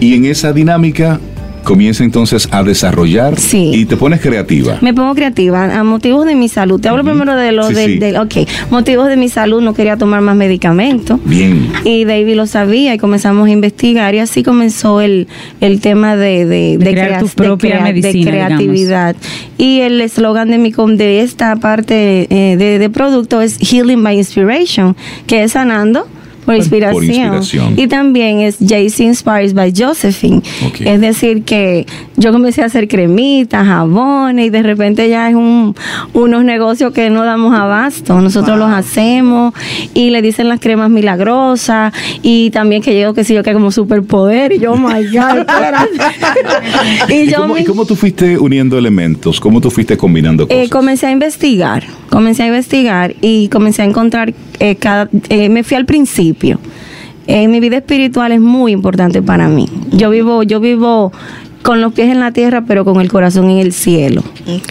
Y 0.00 0.14
en 0.14 0.24
esa 0.24 0.52
dinámica 0.52 1.20
comienza 1.62 2.04
entonces 2.04 2.48
a 2.50 2.62
desarrollar 2.62 3.38
Sí. 3.38 3.70
y 3.74 3.84
te 3.84 3.96
pones 3.96 4.20
creativa. 4.20 4.78
Me 4.80 4.92
pongo 4.94 5.14
creativa 5.14 5.64
a 5.78 5.84
motivos 5.84 6.26
de 6.26 6.34
mi 6.34 6.48
salud. 6.48 6.80
Te 6.80 6.88
hablo 6.88 7.04
primero 7.04 7.34
de 7.36 7.52
lo 7.52 7.68
Sí, 7.68 7.74
del, 7.74 7.90
sí. 7.92 7.98
del- 7.98 8.16
ok, 8.16 8.34
motivos 8.70 9.08
de 9.08 9.16
mi 9.16 9.28
salud, 9.28 9.60
no 9.60 9.74
quería 9.74 9.96
tomar 9.96 10.20
más 10.20 10.36
medicamentos. 10.36 11.18
Bien. 11.24 11.70
Y 11.84 12.04
David 12.04 12.34
lo 12.36 12.46
sabía 12.46 12.94
y 12.94 12.98
comenzamos 12.98 13.48
a 13.48 13.50
investigar 13.50 14.14
y 14.14 14.18
así 14.18 14.42
comenzó 14.42 15.00
el, 15.00 15.28
el 15.60 15.80
tema 15.80 16.16
de, 16.16 16.46
de, 16.46 16.78
De 16.78 16.90
crear 16.92 17.20
tu 17.20 17.26
de 17.26 17.32
propia 17.34 17.76
de 17.76 17.82
medicina, 17.82 18.30
creatividad. 18.30 19.16
Y 19.58 19.80
el 19.80 20.00
eslogan 20.00 20.50
de 20.50 20.58
mi 20.58 20.72
com- 20.72 20.96
de 20.96 21.20
esta 21.20 21.56
parte 21.56 22.26
eh, 22.30 22.56
de, 22.56 22.78
de 22.78 22.90
producto 22.90 23.40
es 23.40 23.58
Healing 23.58 24.02
by 24.02 24.16
Inspiration, 24.16 24.96
que 25.26 25.42
es 25.44 25.52
sanando. 25.52 26.06
Por 26.54 26.56
inspiración. 26.56 27.04
inspiración. 27.04 27.74
Y 27.78 27.86
también 27.88 28.40
es 28.40 28.58
JC 28.58 29.00
Inspires 29.00 29.54
by 29.54 29.72
Josephine. 29.76 30.42
Es 30.80 31.00
decir, 31.00 31.42
que 31.44 31.86
yo 32.16 32.32
comencé 32.32 32.62
a 32.62 32.66
hacer 32.66 32.88
cremitas, 32.88 33.66
jabones, 33.66 34.46
y 34.46 34.50
de 34.50 34.62
repente 34.62 35.08
ya 35.08 35.28
es 35.28 35.34
un, 35.34 35.74
unos 36.12 36.44
negocios 36.44 36.92
que 36.92 37.10
no 37.10 37.24
damos 37.24 37.54
abasto. 37.58 38.20
Nosotros 38.20 38.58
los 38.58 38.70
hacemos 38.70 39.54
y 39.94 40.10
le 40.10 40.22
dicen 40.22 40.48
las 40.48 40.60
cremas 40.60 40.90
milagrosas 40.90 41.92
y 42.22 42.50
también 42.50 42.82
que 42.82 42.94
llego, 42.94 43.14
que 43.14 43.24
sé 43.24 43.34
yo, 43.34 43.42
que 43.42 43.52
como 43.52 43.70
superpoder. 43.70 44.52
Y 44.52 44.58
yo, 44.58 44.72
oh 44.72 44.76
my 44.76 45.04
God, 45.06 45.46
y 47.08 47.14
¿Y, 47.14 47.26
yo 47.28 47.42
cómo, 47.42 47.54
me- 47.54 47.60
y 47.60 47.64
cómo 47.64 47.84
tú 47.84 47.96
fuiste 47.96 48.38
uniendo 48.38 48.78
elementos? 48.78 49.40
¿Cómo 49.40 49.60
tú 49.60 49.70
fuiste 49.70 49.96
combinando 49.96 50.46
cosas? 50.48 50.64
eh, 50.66 50.68
comencé 50.70 51.06
a 51.06 51.10
investigar, 51.10 51.84
comencé 52.10 52.42
a 52.42 52.46
investigar 52.48 53.14
y 53.20 53.48
comencé 53.48 53.82
a 53.82 53.84
encontrar 53.86 54.34
eh, 54.58 54.76
cada, 54.76 55.08
eh, 55.28 55.48
me 55.48 55.64
fui 55.64 55.76
al 55.76 55.86
principio. 55.86 56.58
Eh, 57.26 57.48
mi 57.48 57.60
vida 57.60 57.76
espiritual 57.76 58.32
es 58.32 58.40
muy 58.40 58.72
importante 58.72 59.22
para 59.22 59.48
mí. 59.48 59.66
Yo 59.92 60.10
vivo, 60.10 60.42
yo 60.42 60.58
vivo 60.60 61.12
con 61.62 61.80
los 61.80 61.92
pies 61.92 62.10
en 62.10 62.20
la 62.20 62.32
tierra, 62.32 62.64
pero 62.66 62.84
con 62.84 63.00
el 63.00 63.10
corazón 63.10 63.50
en 63.50 63.58
el 63.58 63.72
cielo. 63.72 64.22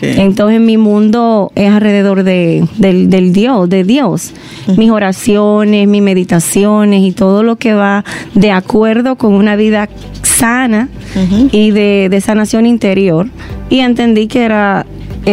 Entonces 0.02 0.60
mi 0.60 0.76
mundo 0.78 1.52
es 1.56 1.72
alrededor 1.72 2.24
de, 2.24 2.68
del, 2.78 3.10
del 3.10 3.32
Dios, 3.32 3.70
de 3.70 3.84
Dios. 3.84 4.34
Mis 4.76 4.90
oraciones, 4.90 5.88
mis 5.88 6.02
meditaciones 6.02 7.04
y 7.04 7.12
todo 7.12 7.44
lo 7.44 7.58
que 7.58 7.74
va 7.74 8.04
de 8.34 8.52
acuerdo 8.52 9.16
con 9.16 9.34
una 9.34 9.56
vida 9.56 9.88
sana 10.24 10.90
y 11.52 11.72
de, 11.72 12.08
de 12.10 12.22
sanación 12.22 12.66
interior. 12.66 13.28
Y 13.70 13.80
entendí 13.80 14.28
que 14.28 14.44
era, 14.44 14.86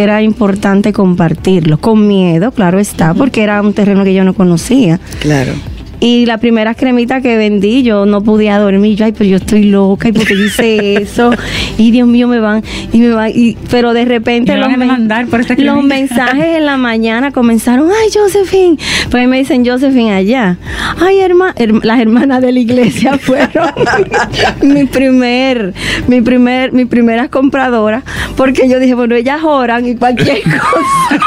era 0.02 0.22
importante 0.22 0.92
compartirlo, 0.92 1.78
con 1.78 2.06
miedo, 2.06 2.50
claro 2.50 2.78
está, 2.78 3.14
porque 3.14 3.42
era 3.42 3.60
un 3.62 3.72
terreno 3.72 4.04
que 4.04 4.14
yo 4.14 4.24
no 4.24 4.34
conocía. 4.34 5.00
Claro. 5.20 5.52
Y 6.00 6.26
la 6.26 6.38
primera 6.38 6.74
cremita 6.74 7.20
que 7.20 7.36
vendí, 7.36 7.82
yo 7.82 8.04
no 8.06 8.22
podía 8.22 8.58
dormir. 8.58 8.96
Yo, 8.96 9.06
ay, 9.06 9.12
pero 9.12 9.24
yo 9.30 9.36
estoy 9.36 9.64
loca. 9.64 10.08
¿Y 10.08 10.12
por 10.12 10.26
qué 10.26 10.34
hice 10.34 10.94
eso? 11.02 11.30
Y 11.78 11.90
Dios 11.90 12.08
mío, 12.08 12.26
me 12.28 12.38
van. 12.40 12.62
Y 12.92 12.98
me 13.00 13.10
van 13.10 13.30
y, 13.34 13.56
pero 13.70 13.92
de 13.92 14.04
repente 14.06 14.52
Me 14.54 14.60
van 14.60 14.72
a 14.72 14.76
men- 14.76 14.88
demandar 14.88 15.26
por 15.26 15.40
esta 15.40 15.54
los 15.56 15.82
mensajes 15.84 16.56
en 16.56 16.64
la 16.66 16.76
mañana 16.78 17.32
comenzaron. 17.32 17.90
Ay, 17.90 18.08
Josephine. 18.14 18.76
Pues 19.10 19.28
me 19.28 19.38
dicen 19.38 19.64
Josephine 19.66 20.12
allá. 20.14 20.56
Ay, 21.00 21.20
herma, 21.20 21.54
her- 21.56 21.84
las 21.84 22.00
hermanas 22.00 22.40
de 22.40 22.52
la 22.52 22.60
iglesia 22.60 23.18
fueron 23.20 23.70
mi 24.62 24.84
primer, 24.84 25.74
mi 26.08 26.20
primer, 26.22 26.72
mi 26.72 26.84
primeras 26.86 27.28
compradoras. 27.28 28.04
Porque 28.36 28.68
yo 28.68 28.78
dije, 28.80 28.94
bueno, 28.94 29.14
ellas 29.14 29.40
oran 29.44 29.86
y 29.86 29.96
cualquier 29.96 30.42
cosa. 30.42 31.20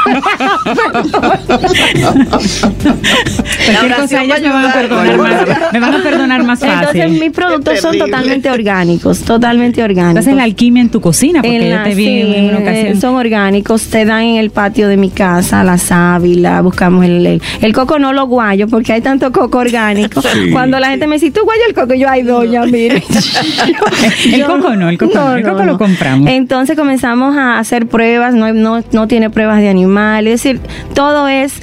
Cualquier 3.66 3.94
cosa 3.96 4.22
ellas 4.24 4.40
me 4.42 4.48
van 4.48 4.59
a 4.64 4.72
perdonar 4.72 5.16
más, 5.18 5.72
me 5.72 5.80
van 5.80 5.94
a 5.94 6.02
perdonar 6.02 6.44
más 6.44 6.62
Entonces 6.62 6.86
fácil. 7.02 7.20
mis 7.20 7.30
productos 7.30 7.80
son 7.80 7.98
totalmente 7.98 8.50
orgánicos, 8.50 9.20
totalmente 9.20 9.82
orgánicos. 9.82 10.10
Entonces 10.10 10.34
la 10.36 10.44
alquimia 10.44 10.82
en 10.82 10.88
tu 10.90 11.00
cocina, 11.00 11.40
porque 11.42 11.56
En 11.70 11.76
yo 11.78 11.82
te 11.82 11.94
vi 11.94 12.04
sí, 12.04 12.20
en 12.36 12.44
una 12.50 12.58
ocasión. 12.58 13.00
son 13.00 13.14
orgánicos, 13.16 13.86
te 13.88 14.04
dan 14.04 14.22
en 14.22 14.36
el 14.36 14.50
patio 14.50 14.88
de 14.88 14.96
mi 14.96 15.10
casa, 15.10 15.62
la 15.64 15.78
sábila, 15.78 16.60
buscamos 16.62 17.04
el, 17.04 17.26
el, 17.26 17.42
el 17.60 17.72
coco 17.72 17.98
no 17.98 18.12
lo 18.12 18.26
guayo 18.26 18.68
porque 18.68 18.92
hay 18.92 19.00
tanto 19.00 19.30
coco 19.32 19.58
orgánico. 19.58 20.20
Sí. 20.30 20.50
Cuando 20.52 20.78
la 20.78 20.90
gente 20.90 21.06
me 21.08 21.16
dice, 21.16 21.30
tú 21.32 21.40
guayas 21.44 21.64
el 21.68 21.74
coco, 21.74 21.94
yo, 21.94 22.08
ay 22.08 22.22
doña, 22.22 22.64
mire. 22.66 23.02
El 24.32 24.44
coco 24.44 24.76
no, 24.76 24.88
el 24.88 24.98
coco 24.98 25.14
no, 25.14 25.34
el 25.36 25.42
coco 25.42 25.64
lo 25.64 25.78
compramos. 25.78 26.28
Entonces 26.30 26.76
comenzamos 26.76 27.36
a 27.36 27.58
hacer 27.58 27.86
pruebas, 27.86 28.34
no, 28.34 28.52
no, 28.52 28.82
no 28.92 29.08
tiene 29.08 29.30
pruebas 29.30 29.60
de 29.60 29.68
animales, 29.68 30.34
es 30.34 30.42
decir, 30.42 30.60
todo 30.94 31.26
es 31.28 31.54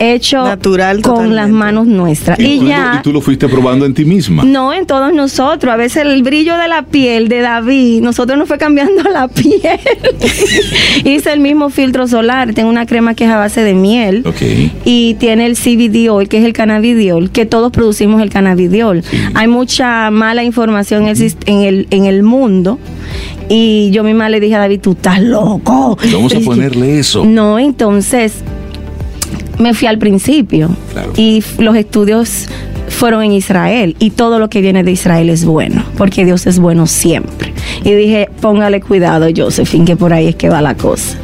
hecho 0.00 0.42
Natural 0.42 0.96
con 1.02 1.12
totalmente. 1.14 1.36
las 1.36 1.50
manos 1.50 1.86
nuestras. 1.86 2.38
Y, 2.40 2.66
ya... 2.66 2.96
y 2.98 3.02
tú 3.02 3.12
lo 3.12 3.20
fuiste 3.20 3.48
probando 3.48 3.84
en 3.86 3.94
ti 3.94 4.04
misma. 4.04 4.42
No, 4.44 4.72
en 4.72 4.86
todos 4.86 5.12
nosotros. 5.12 5.72
A 5.72 5.76
veces 5.76 6.04
el 6.04 6.22
brillo 6.22 6.56
de 6.56 6.66
la 6.68 6.82
piel 6.86 7.28
de 7.28 7.40
David, 7.40 8.00
nosotros 8.02 8.38
nos 8.38 8.48
fue 8.48 8.58
cambiando 8.58 9.02
la 9.04 9.28
piel. 9.28 9.60
Hice 11.04 11.32
el 11.32 11.40
mismo 11.40 11.70
filtro 11.70 12.06
solar. 12.08 12.52
Tengo 12.54 12.68
una 12.70 12.86
crema 12.86 13.14
que 13.14 13.24
es 13.24 13.30
a 13.30 13.36
base 13.36 13.62
de 13.62 13.74
miel. 13.74 14.22
Ok. 14.26 14.42
Y 14.84 15.14
tiene 15.14 15.46
el 15.46 15.56
CBD 15.56 16.00
que 16.28 16.38
es 16.38 16.44
el 16.44 16.52
cannabidiol, 16.52 17.30
que 17.30 17.44
todos 17.46 17.70
producimos 17.72 18.22
el 18.22 18.30
cannabidiol. 18.30 19.02
Hay 19.34 19.48
mucha 19.48 20.10
mala 20.10 20.42
información 20.44 21.02
en 21.02 21.08
el, 21.08 21.16
sis- 21.16 21.36
en 21.46 21.58
el, 21.60 21.86
en 21.90 22.06
el 22.06 22.22
mundo. 22.22 22.78
Y 23.48 23.90
yo 23.90 24.04
misma 24.04 24.28
le 24.28 24.40
dije 24.40 24.54
a 24.54 24.58
David, 24.60 24.80
tú 24.80 24.92
estás 24.92 25.20
loco. 25.20 25.98
Vamos 26.12 26.34
a 26.34 26.40
ponerle 26.44 26.98
eso. 26.98 27.24
No, 27.24 27.58
entonces 27.58 28.34
me 29.58 29.74
fui 29.74 29.86
al 29.88 29.98
principio 29.98 30.70
Claro. 30.92 31.12
y 31.16 31.42
los 31.58 31.76
estudios 31.76 32.46
fueron 32.88 33.22
en 33.22 33.32
Israel 33.32 33.94
y 33.98 34.10
todo 34.10 34.38
lo 34.38 34.50
que 34.50 34.60
viene 34.60 34.82
de 34.82 34.90
Israel 34.92 35.30
es 35.30 35.44
bueno, 35.44 35.84
porque 35.96 36.24
Dios 36.24 36.46
es 36.46 36.58
bueno 36.58 36.86
siempre. 36.86 37.52
Y 37.84 37.92
dije, 37.92 38.28
póngale 38.40 38.80
cuidado, 38.80 39.28
Josephine, 39.34 39.84
que 39.84 39.96
por 39.96 40.12
ahí 40.12 40.28
es 40.28 40.36
que 40.36 40.48
va 40.48 40.60
la 40.60 40.74
cosa. 40.74 41.16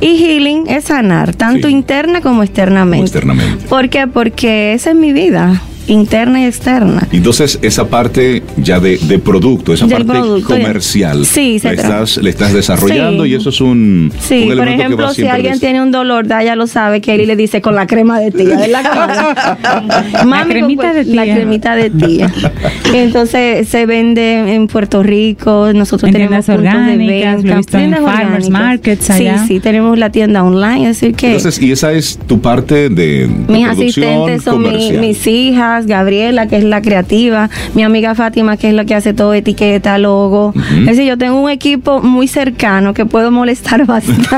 Y 0.00 0.16
healing 0.18 0.68
es 0.68 0.84
sanar, 0.84 1.34
tanto 1.34 1.68
Sí. 1.68 1.74
interna 1.74 2.20
como 2.20 2.42
externamente. 2.42 2.96
Como 2.96 3.04
externamente. 3.36 3.66
¿Por 3.68 3.88
qué? 3.88 4.06
Porque 4.08 4.74
esa 4.74 4.90
es 4.90 4.96
mi 4.96 5.12
vida, 5.12 5.62
interna 5.86 6.40
y 6.40 6.44
externa. 6.44 7.06
Entonces, 7.12 7.58
esa 7.62 7.88
parte 7.88 8.42
ya 8.56 8.80
de, 8.80 8.98
de 8.98 9.18
producto, 9.18 9.72
esa 9.72 9.86
Del 9.86 10.04
parte 10.04 10.20
producto, 10.20 10.48
comercial, 10.54 11.24
sí, 11.26 11.58
la, 11.62 11.72
estás, 11.72 12.16
le 12.18 12.30
estás 12.30 12.52
desarrollando 12.52 13.24
Sí. 13.24 13.30
y 13.30 13.34
eso 13.34 13.48
es 13.50 13.60
un, 13.60 14.12
Sí, 14.20 14.48
un 14.50 14.56
por 14.56 14.68
ejemplo, 14.68 15.04
va 15.06 15.14
si 15.14 15.26
alguien 15.26 15.58
tiene 15.60 15.82
un 15.82 15.90
dolor, 15.90 16.26
ya 16.26 16.56
lo 16.56 16.66
sabe, 16.66 17.00
que 17.00 17.14
él 17.14 17.26
le 17.26 17.36
dice 17.36 17.60
con 17.60 17.74
la 17.74 17.86
crema 17.86 18.20
de 18.20 18.30
tía, 18.30 18.56
de 18.56 18.68
la 18.68 18.82
cara. 18.82 19.58
Mami, 20.24 20.50
cremita 20.50 20.88
con- 20.88 20.94
de 20.96 21.04
tía. 21.04 21.14
La 21.14 21.34
cremita 21.34 21.76
de 21.76 21.90
tía. 21.90 22.32
Entonces 22.94 23.68
se 23.68 23.86
vende 23.86 24.54
en 24.54 24.66
Puerto 24.66 25.02
Rico, 25.02 25.70
nosotros 25.74 26.08
En 26.08 26.14
tenemos 26.14 26.44
tiendas 26.44 26.46
puntos 26.46 26.62
de 26.62 26.80
orgánicas, 26.86 27.44
lo 27.44 27.50
he 27.50 27.54
venta, 27.54 27.82
en 27.82 27.90
tiendas 27.90 28.00
farmers 28.02 28.50
markets 28.50 29.10
allá. 29.10 29.38
Sí, 29.38 29.44
sí, 29.54 29.60
tenemos 29.60 29.98
la 29.98 30.10
tienda 30.10 30.42
online, 30.42 30.90
es 30.90 31.00
decir 31.00 31.14
que 31.14 31.28
Entonces, 31.28 31.60
y 31.62 31.72
esa 31.72 31.92
es 31.92 32.18
tu 32.26 32.40
parte 32.40 32.88
de, 32.88 32.90
de 32.90 33.28
mis 33.28 33.66
producción 33.66 33.68
asistentes 33.70 34.42
son 34.42 34.62
mi- 34.62 34.92
mis 34.98 35.26
hijas, 35.26 35.71
Gabriela, 35.80 36.46
que 36.46 36.56
es 36.56 36.64
la 36.64 36.80
creativa, 36.82 37.50
mi 37.74 37.82
amiga 37.82 38.14
Fátima, 38.14 38.56
que 38.56 38.68
es 38.68 38.74
la 38.74 38.84
que 38.84 38.94
hace 38.94 39.12
todo, 39.14 39.34
etiqueta, 39.34 39.98
logo. 39.98 40.52
Es 40.80 40.86
decir, 40.86 41.04
yo 41.04 41.18
tengo 41.18 41.40
un 41.40 41.50
equipo 41.50 42.00
muy 42.02 42.28
cercano 42.28 42.94
que 42.94 43.06
puedo 43.06 43.30
molestar 43.30 43.86
bastante. 43.86 44.28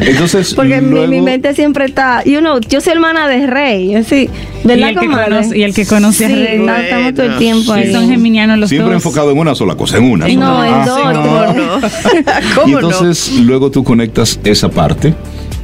Entonces, 0.00 0.54
Porque 0.54 0.80
mi- 0.80 0.90
luego- 0.90 1.06
mi, 1.08 1.20
mente 1.20 1.54
siempre 1.54 1.84
está, 1.86 2.22
you 2.24 2.40
know, 2.40 2.58
yo 2.60 2.80
soy 2.80 2.92
hermana 2.94 3.28
de 3.28 3.46
Rey, 3.46 3.94
así, 3.94 4.28
¿verdad, 4.64 4.88
Y 4.88 4.90
el 4.90 4.98
que 5.00 5.06
comadre? 5.06 5.30
conoce- 5.36 5.56
y 5.56 5.62
el 5.62 5.74
que 5.74 5.86
conoce 5.86 6.24
a 6.24 6.28
Rey. 6.28 6.58
no, 6.58 6.74
estamos 6.76 7.14
todo 7.14 7.26
el 7.26 7.38
tiempo 7.38 7.74
Sí, 7.74 7.80
ahí. 7.80 7.92
son 7.92 8.08
geminianos 8.08 8.58
los 8.58 8.68
siempre 8.68 8.92
dos. 8.94 9.02
enfocado 9.04 9.30
en 9.30 9.38
una 9.38 9.54
sola 9.54 9.74
cosa, 9.74 9.98
en 9.98 10.04
una. 10.04 10.26
sola. 10.26 10.36
No, 10.38 10.64
en 10.64 10.74
Ah, 10.74 10.84
dos, 10.86 10.96
sí, 10.96 12.22
tres. 12.22 12.44
¿Cómo 12.54 12.66
no? 12.66 12.68
Y 12.68 12.72
¿Cómo 12.72 12.80
no? 12.80 12.88
entonces 12.90 13.32
luego 13.40 13.70
tú 13.70 13.84
conectas 13.84 14.38
esa 14.44 14.68
parte 14.68 15.14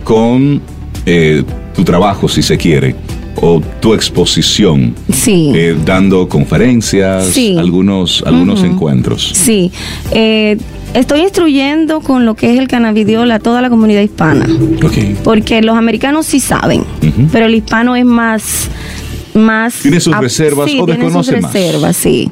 con 0.05 0.61
eh, 1.07 1.43
tu 1.75 1.85
trabajo, 1.85 2.29
si 2.29 2.43
se 2.43 2.57
quiere, 2.57 2.95
o 3.41 3.61
tu 3.81 3.95
exposición, 3.95 4.95
Sí. 5.13 5.53
eh, 5.55 5.77
dando 5.85 6.29
conferencias, 6.29 7.27
Sí. 7.27 7.57
algunos, 7.59 8.23
algunos 8.27 8.63
encuentros. 8.63 9.31
Sí, 9.35 9.71
eh, 10.13 10.57
estoy 10.95 11.21
instruyendo 11.21 12.01
con 12.01 12.27
lo 12.27 12.35
que 12.35 12.53
es 12.53 12.59
el 12.59 12.69
cannabidiol 12.69 13.31
a 13.33 13.39
toda 13.39 13.63
la 13.63 13.71
comunidad 13.71 14.03
hispana. 14.03 14.47
Porque 15.25 15.63
los 15.63 15.77
americanos 15.77 16.27
sí 16.27 16.41
saben, 16.41 16.85
pero 17.33 17.47
el 17.47 17.55
hispano 17.55 17.97
es 17.97 18.05
más... 18.05 18.69
más 19.35 19.75
Tiene 19.81 19.99
sus 20.01 20.17
reservas 20.17 20.71
sí, 20.71 20.79
o 20.79 20.85
tiene 20.85 21.05
sus 21.11 21.27
desconoce 21.27 21.41
más. 21.41 21.53
reservas, 21.55 21.97
sí. 21.97 22.31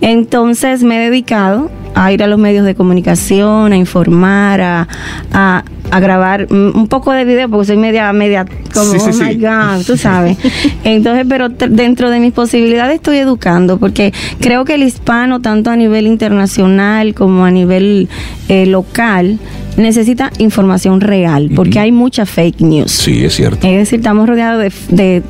Entonces 0.00 0.82
me 0.82 0.96
he 0.96 1.10
dedicado 1.10 1.70
a 1.94 2.12
ir 2.12 2.22
a 2.22 2.26
los 2.26 2.38
medios 2.38 2.64
de 2.64 2.74
comunicación, 2.74 3.72
a 3.72 3.76
informar, 3.76 4.60
a, 4.60 4.88
a, 5.32 5.64
a 5.90 6.00
grabar 6.00 6.46
mm, 6.52 6.76
un 6.76 6.86
poco 6.88 7.12
de 7.12 7.24
video, 7.24 7.48
porque 7.48 7.66
soy 7.66 7.76
media, 7.76 8.12
media, 8.12 8.44
como, 8.72 8.92
Sí, 8.92 8.98
sí, 9.00 9.06
oh 9.08 9.12
sí. 9.12 9.22
my 9.24 9.34
God, 9.34 9.84
tú 9.86 9.96
sabes. 9.96 10.36
Entonces, 10.84 11.26
pero 11.28 11.48
dentro 11.48 12.10
de 12.10 12.20
mis 12.20 12.32
posibilidades 12.32 12.96
estoy 12.96 13.16
educando, 13.18 13.78
porque 13.78 14.12
creo 14.40 14.64
que 14.64 14.74
el 14.74 14.82
hispano, 14.82 15.40
tanto 15.40 15.70
a 15.70 15.76
nivel 15.76 16.06
internacional 16.06 17.14
como 17.14 17.44
a 17.44 17.50
nivel 17.50 18.08
eh, 18.48 18.66
local, 18.66 19.38
necesita 19.76 20.30
información 20.38 21.00
real, 21.00 21.50
porque 21.54 21.78
hay 21.80 21.92
mucha 21.92 22.26
fake 22.26 22.60
news. 22.60 22.92
Sí, 22.92 23.24
es 23.24 23.34
cierto. 23.34 23.66
Es 23.66 23.76
decir, 23.78 23.98
estamos 24.00 24.28
rodeados 24.28 24.62
de, 24.88 24.94
de 24.96 25.22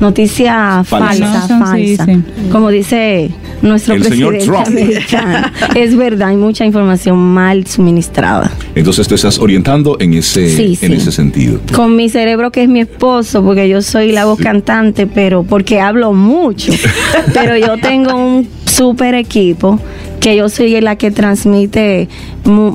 noticias 0.00 0.86
Falsas. 0.86 1.18
falsas, 1.18 1.50
No, 1.50 1.66
son- 1.66 1.76
sí, 1.76 1.96
falsas. 1.96 2.06
sí. 2.16 2.48
Como 2.52 2.70
dice 2.70 3.30
nuestro 3.62 3.94
El 3.94 4.04
señor 4.04 4.34
presidente 4.34 4.64
Trump. 4.64 4.66
americano. 4.68 5.48
es 5.74 5.96
verdad, 5.96 6.28
hay 6.28 6.36
mucha 6.36 6.64
información 6.64 7.18
mal 7.18 7.66
suministrada. 7.66 8.50
Entonces 8.74 9.08
te 9.08 9.14
estás 9.14 9.38
orientando 9.38 9.96
en 10.00 10.14
ese, 10.14 10.48
Sí, 10.48 10.78
en 10.80 10.92
sí. 10.92 10.96
ese 10.96 11.12
sentido. 11.12 11.60
Con 11.74 11.96
mi 11.96 12.08
cerebro, 12.08 12.50
que 12.50 12.62
es 12.62 12.68
mi 12.68 12.80
esposo, 12.80 13.42
porque 13.42 13.68
yo 13.68 13.82
soy 13.82 14.12
la 14.12 14.24
voz 14.24 14.38
cantante, 14.38 15.06
pero 15.06 15.42
porque 15.42 15.80
hablo 15.80 16.12
mucho. 16.12 16.72
pero 17.34 17.56
yo 17.56 17.78
tengo 17.80 18.14
un 18.14 18.48
super 18.64 19.14
equipo 19.14 19.80
que 20.20 20.36
yo 20.36 20.48
soy 20.48 20.80
la 20.80 20.96
que 20.96 21.10
transmite 21.10 22.08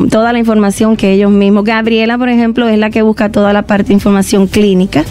toda 0.10 0.34
la 0.34 0.40
información 0.40 0.96
que 0.96 1.12
ellos 1.12 1.32
mismos. 1.32 1.64
Gabriela, 1.64 2.18
por 2.18 2.30
ejemplo, 2.30 2.68
es 2.68 2.78
la 2.78 2.90
que 2.90 3.02
busca 3.02 3.30
toda 3.30 3.54
la 3.54 3.64
parte 3.64 3.90
de 3.90 3.94
información 3.96 4.48
clínica. 4.48 5.04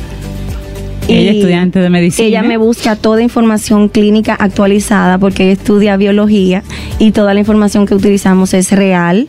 Ella 1.09 1.33
Y 1.33 1.39
estudiante 1.39 1.79
de 1.79 1.91
medicina. 1.91 2.29
Ella 2.29 2.43
me 2.43 2.57
busca 2.57 2.97
toda 2.97 3.23
información 3.23 3.89
clínica 3.89 4.35
actualizada 4.35 5.19
porque 5.19 5.45
ella 5.45 5.53
estudia 5.53 5.97
biología 5.97 6.63
y 6.99 7.13
toda 7.13 7.35
la 7.35 7.41
información 7.41 7.87
que 7.87 7.95
utilizamos 7.95 8.55
es 8.55 8.73
real 8.73 9.29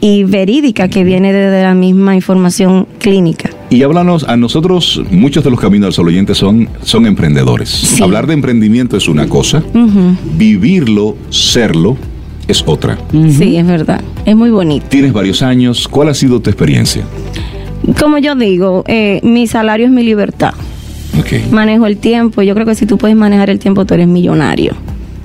y 0.00 0.24
verídica 0.24 0.88
que 0.88 1.04
viene 1.04 1.32
de 1.32 1.62
la 1.62 1.74
misma 1.74 2.14
información 2.14 2.86
clínica. 2.98 3.50
Y 3.68 3.82
háblanos, 3.82 4.24
a 4.24 4.36
nosotros, 4.36 5.02
muchos 5.10 5.44
de 5.44 5.50
los 5.50 5.60
caminos 5.60 5.88
al 5.88 5.92
sol 5.92 6.08
oyentes 6.08 6.38
son, 6.38 6.68
son 6.82 7.06
emprendedores. 7.06 7.68
Sí. 7.68 8.02
Hablar 8.02 8.26
de 8.26 8.34
emprendimiento 8.34 8.96
es 8.96 9.08
una 9.08 9.28
cosa, 9.28 9.62
vivirlo, 10.36 11.16
serlo, 11.28 11.96
es 12.48 12.64
otra. 12.66 12.98
Sí, 13.12 13.56
es 13.56 13.66
verdad. 13.66 14.00
Es 14.24 14.34
muy 14.34 14.50
bonito. 14.50 14.86
Tienes 14.88 15.12
varios 15.12 15.42
años, 15.42 15.86
¿cuál 15.86 16.08
ha 16.08 16.14
sido 16.14 16.40
tu 16.40 16.50
experiencia? 16.50 17.04
Como 17.98 18.18
yo 18.18 18.34
digo, 18.34 18.84
eh, 18.86 19.20
mi 19.22 19.46
salario 19.46 19.86
es 19.86 19.92
mi 19.92 20.02
libertad. 20.02 20.54
Ok. 21.18 21.50
Manejo 21.52 21.86
el 21.86 21.96
tiempo. 21.96 22.42
Yo 22.42 22.54
creo 22.54 22.66
que 22.66 22.74
si 22.74 22.86
tú 22.86 22.98
puedes 22.98 23.16
manejar 23.16 23.50
el 23.50 23.58
tiempo, 23.58 23.84
tú 23.84 23.94
eres 23.94 24.06
millonario. 24.08 24.74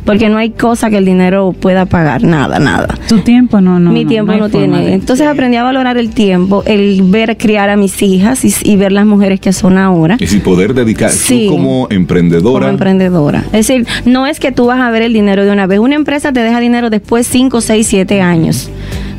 porque 0.06 0.30
no 0.30 0.38
hay 0.38 0.52
cosa 0.52 0.92
que 0.92 0.98
el 1.00 1.06
dinero 1.06 1.52
pueda 1.60 1.88
pagar, 1.88 2.22
nada, 2.22 2.60
nada. 2.60 2.94
Tu 3.10 3.22
tiempo 3.22 3.60
no, 3.60 3.80
no. 3.80 3.92
Mi 3.92 4.06
tiempo 4.06 4.34
no, 4.34 4.50
tiene. 4.50 4.86
de- 4.86 4.94
Entonces 4.94 5.26
aprendí 5.26 5.58
a 5.58 5.64
valorar 5.64 5.98
el 5.98 6.12
tiempo, 6.12 6.62
el 6.68 7.02
ver 7.02 7.36
criar 7.40 7.72
a 7.72 7.76
mis 7.76 8.04
hijas 8.04 8.46
y, 8.46 8.54
y 8.72 8.76
ver 8.76 8.92
las 8.92 9.08
mujeres 9.08 9.40
que 9.40 9.52
son 9.52 9.80
ahora. 9.80 10.14
Es 10.14 10.20
decir, 10.30 10.44
poder 10.44 10.76
dedicar, 10.76 11.10
Sí. 11.10 11.46
tú 11.48 11.54
como 11.56 11.88
emprendedora, 11.90 12.68
Como 12.68 12.74
emprendedora. 12.74 13.46
Es 13.52 13.68
decir, 13.68 13.88
no 14.06 14.28
es 14.28 14.40
que 14.40 14.52
tú 14.52 14.68
vas 14.68 14.80
a 14.80 14.92
ver 14.92 15.02
el 15.02 15.12
dinero 15.12 15.44
de 15.44 15.50
una 15.52 15.66
vez. 15.66 15.80
Una 15.80 15.96
empresa 15.96 16.32
te 16.32 16.42
deja 16.42 16.60
dinero 16.60 16.92
después 16.92 17.26
5, 17.26 17.60
6, 17.62 17.88
7 17.88 18.22
años. 18.22 18.70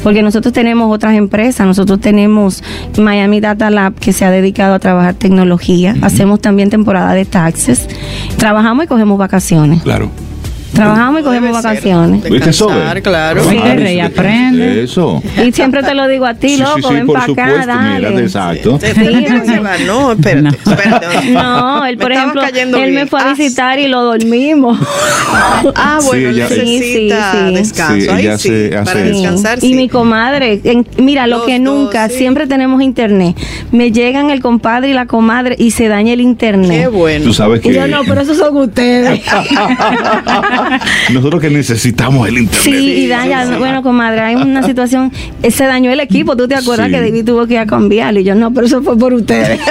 Porque 0.07 0.23
nosotros 0.23 0.55
tenemos 0.55 0.95
otras 0.95 1.17
empresas. 1.17 1.67
Nosotros 1.67 1.99
tenemos 1.99 2.63
Miami 2.97 3.41
Data 3.41 3.71
Lab 3.71 3.95
que 3.95 4.13
se 4.13 4.25
ha 4.25 4.31
dedicado 4.31 4.75
a 4.75 4.79
trabajar 4.79 5.15
tecnología. 5.15 5.97
Hacemos 6.01 6.41
también 6.41 6.71
temporada 6.71 7.13
de 7.13 7.25
taxes. 7.25 7.89
Trabajamos 8.37 8.85
y 8.85 8.87
cogemos 8.87 9.19
vacaciones. 9.19 9.83
claro. 9.83 10.09
Trabajamos 10.75 11.21
y 11.21 11.25
cogemos 11.25 11.53
vacaciones. 11.53 12.23
¿Viste 12.31 12.51
eso? 12.51 12.67
Descansar, 12.67 13.03
claro. 13.03 13.43
Sí, 13.49 13.57
Claro, 13.57 13.81
rey, 13.81 13.99
eso- 13.99 14.07
aprende. 14.09 14.83
Eso. 14.85 15.23
Y 15.47 15.53
siempre 15.53 15.83
te 15.83 15.95
lo 15.95 16.07
digo 16.07 16.27
a 16.27 16.35
ti, 16.35 16.51
Sí, 16.51 16.57
loco, 16.59 16.89
sí, 16.89 16.95
ven 16.95 17.07
por 17.07 17.15
para 17.15 17.33
acá, 17.33 17.49
supuesto, 17.49 17.73
mira, 17.83 18.11
dale. 18.11 18.23
exacto. 18.23 18.79
Sí. 18.83 18.87
No, 19.87 20.13
espérate, 20.13 20.43
No. 20.43 20.51
espérate. 20.51 21.07
No, 21.33 21.87
él, 21.87 21.97
por 21.99 22.13
ejemplo, 22.13 22.43
él 22.45 22.93
me 22.93 23.07
fue 23.07 23.21
a 23.21 23.31
Ah, 23.31 23.35
visitar 23.35 23.79
y 23.79 23.89
lo 23.89 24.03
dormimos. 24.03 24.79
Ah, 25.75 25.99
bueno, 26.05 26.31
Sí, 26.31 26.35
ella- 26.37 26.49
necesita 26.49 27.33
Sí, 27.33 27.39
sí, 27.39 27.45
sí. 27.49 27.55
descanso. 27.55 28.01
Sí, 28.01 28.09
Ahí 28.09 28.21
ella 28.27 28.39
sí, 28.39 28.49
hace- 28.49 28.69
para 28.71 28.83
hace 28.83 29.03
descansar, 29.05 29.59
y 29.63 29.75
mi 29.75 29.89
comadre, 29.89 30.61
en- 30.65 30.87
mira, 30.99 31.27
lo 31.27 31.39
Los 31.39 31.47
que 31.47 31.59
dos, 31.59 31.61
nunca, 31.63 32.09
sí. 32.09 32.17
siempre 32.19 32.47
tenemos 32.47 32.83
internet. 32.83 33.37
Me 33.73 33.91
llegan 33.93 34.31
el 34.31 34.41
compadre 34.41 34.91
y 34.91 34.93
la 34.93 35.07
comadre 35.07 35.57
y 35.59 35.71
se 35.71 35.89
daña 35.89 36.13
el 36.13 36.21
internet. 36.21 36.83
Qué 36.83 36.89
bueno. 36.89 37.25
Tú 37.25 37.33
sabes 37.35 37.61
que 37.61 37.71
Y 37.71 37.75
yo 37.75 37.87
no, 37.89 38.03
pero 38.07 38.21
esos 38.21 38.37
son 38.37 38.57
ustedes. 38.57 39.21
nosotros 41.13 41.41
que 41.41 41.51
necesitamos 41.51 42.29
el 42.29 42.39
internet. 42.39 42.63
Sí, 42.63 42.93
y 43.05 43.07
daña, 43.09 43.59
bueno, 43.59 43.83
comadre, 43.83 44.21
hay 44.21 44.35
una 44.37 44.63
situación, 44.63 45.13
se 45.49 45.65
dañó 45.65 45.91
el 45.91 46.01
equipo, 46.01 46.37
¿tú 46.37 46.47
te 46.49 46.55
acuerdas 46.55 46.87
Sí. 46.87 46.93
que 46.93 47.01
David 47.01 47.25
tuvo 47.25 47.47
que 47.47 47.55
ir 47.55 47.61
a 47.61 47.67
cambiarlo? 47.67 48.21
Y 48.21 48.25
yo, 48.25 48.35
no, 48.35 48.53
pero 48.53 48.67
eso 48.67 48.83
fue 48.83 48.97
por 48.99 49.13
ustedes. 49.15 49.61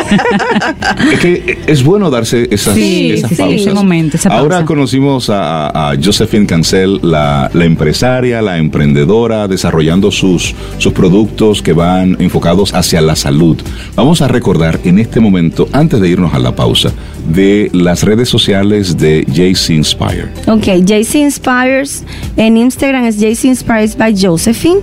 Es 1.12 1.20
que 1.20 1.58
es 1.68 1.84
bueno 1.84 2.10
darse 2.10 2.48
esas, 2.52 2.74
Sí, 2.76 3.12
esas 3.12 3.30
sí. 3.30 3.36
pausas. 3.36 3.62
Ese 3.62 3.74
momento, 3.74 4.18
esa 4.18 4.30
Ahora 4.30 4.66
conocimos 4.66 5.30
a, 5.30 5.92
a 5.92 5.96
Josephine 6.02 6.46
Cancel, 6.46 7.00
la, 7.04 7.50
la 7.54 7.66
empresaria, 7.66 8.42
la 8.42 8.58
emprendedora, 8.58 9.48
desarrollando 9.48 10.12
sus, 10.12 10.56
sus 10.78 10.94
productos 10.94 11.62
que 11.62 11.74
van 11.74 12.16
enfocados 12.20 12.74
hacia 12.74 13.02
la 13.02 13.16
salud. 13.16 13.58
Vamos 13.96 14.22
a 14.22 14.28
recordar 14.28 14.80
en 14.84 15.00
este 15.00 15.20
momento, 15.20 15.68
antes 15.72 16.00
de 16.02 16.10
irnos 16.10 16.34
a 16.34 16.40
la 16.40 16.56
pausa, 16.56 16.92
de 17.30 17.70
las 17.74 18.04
redes 18.04 18.30
sociales 18.30 18.98
de 18.98 19.26
JC 19.28 19.72
Inspire. 19.72 20.30
Ok, 20.48 20.75
JC 20.84 21.16
Inspires, 21.16 22.04
en 22.38 22.58
Instagram 22.58 23.06
es 23.06 23.18
JC 23.20 23.46
Inspires 23.46 23.96
by 23.98 24.16
Josephine 24.20 24.80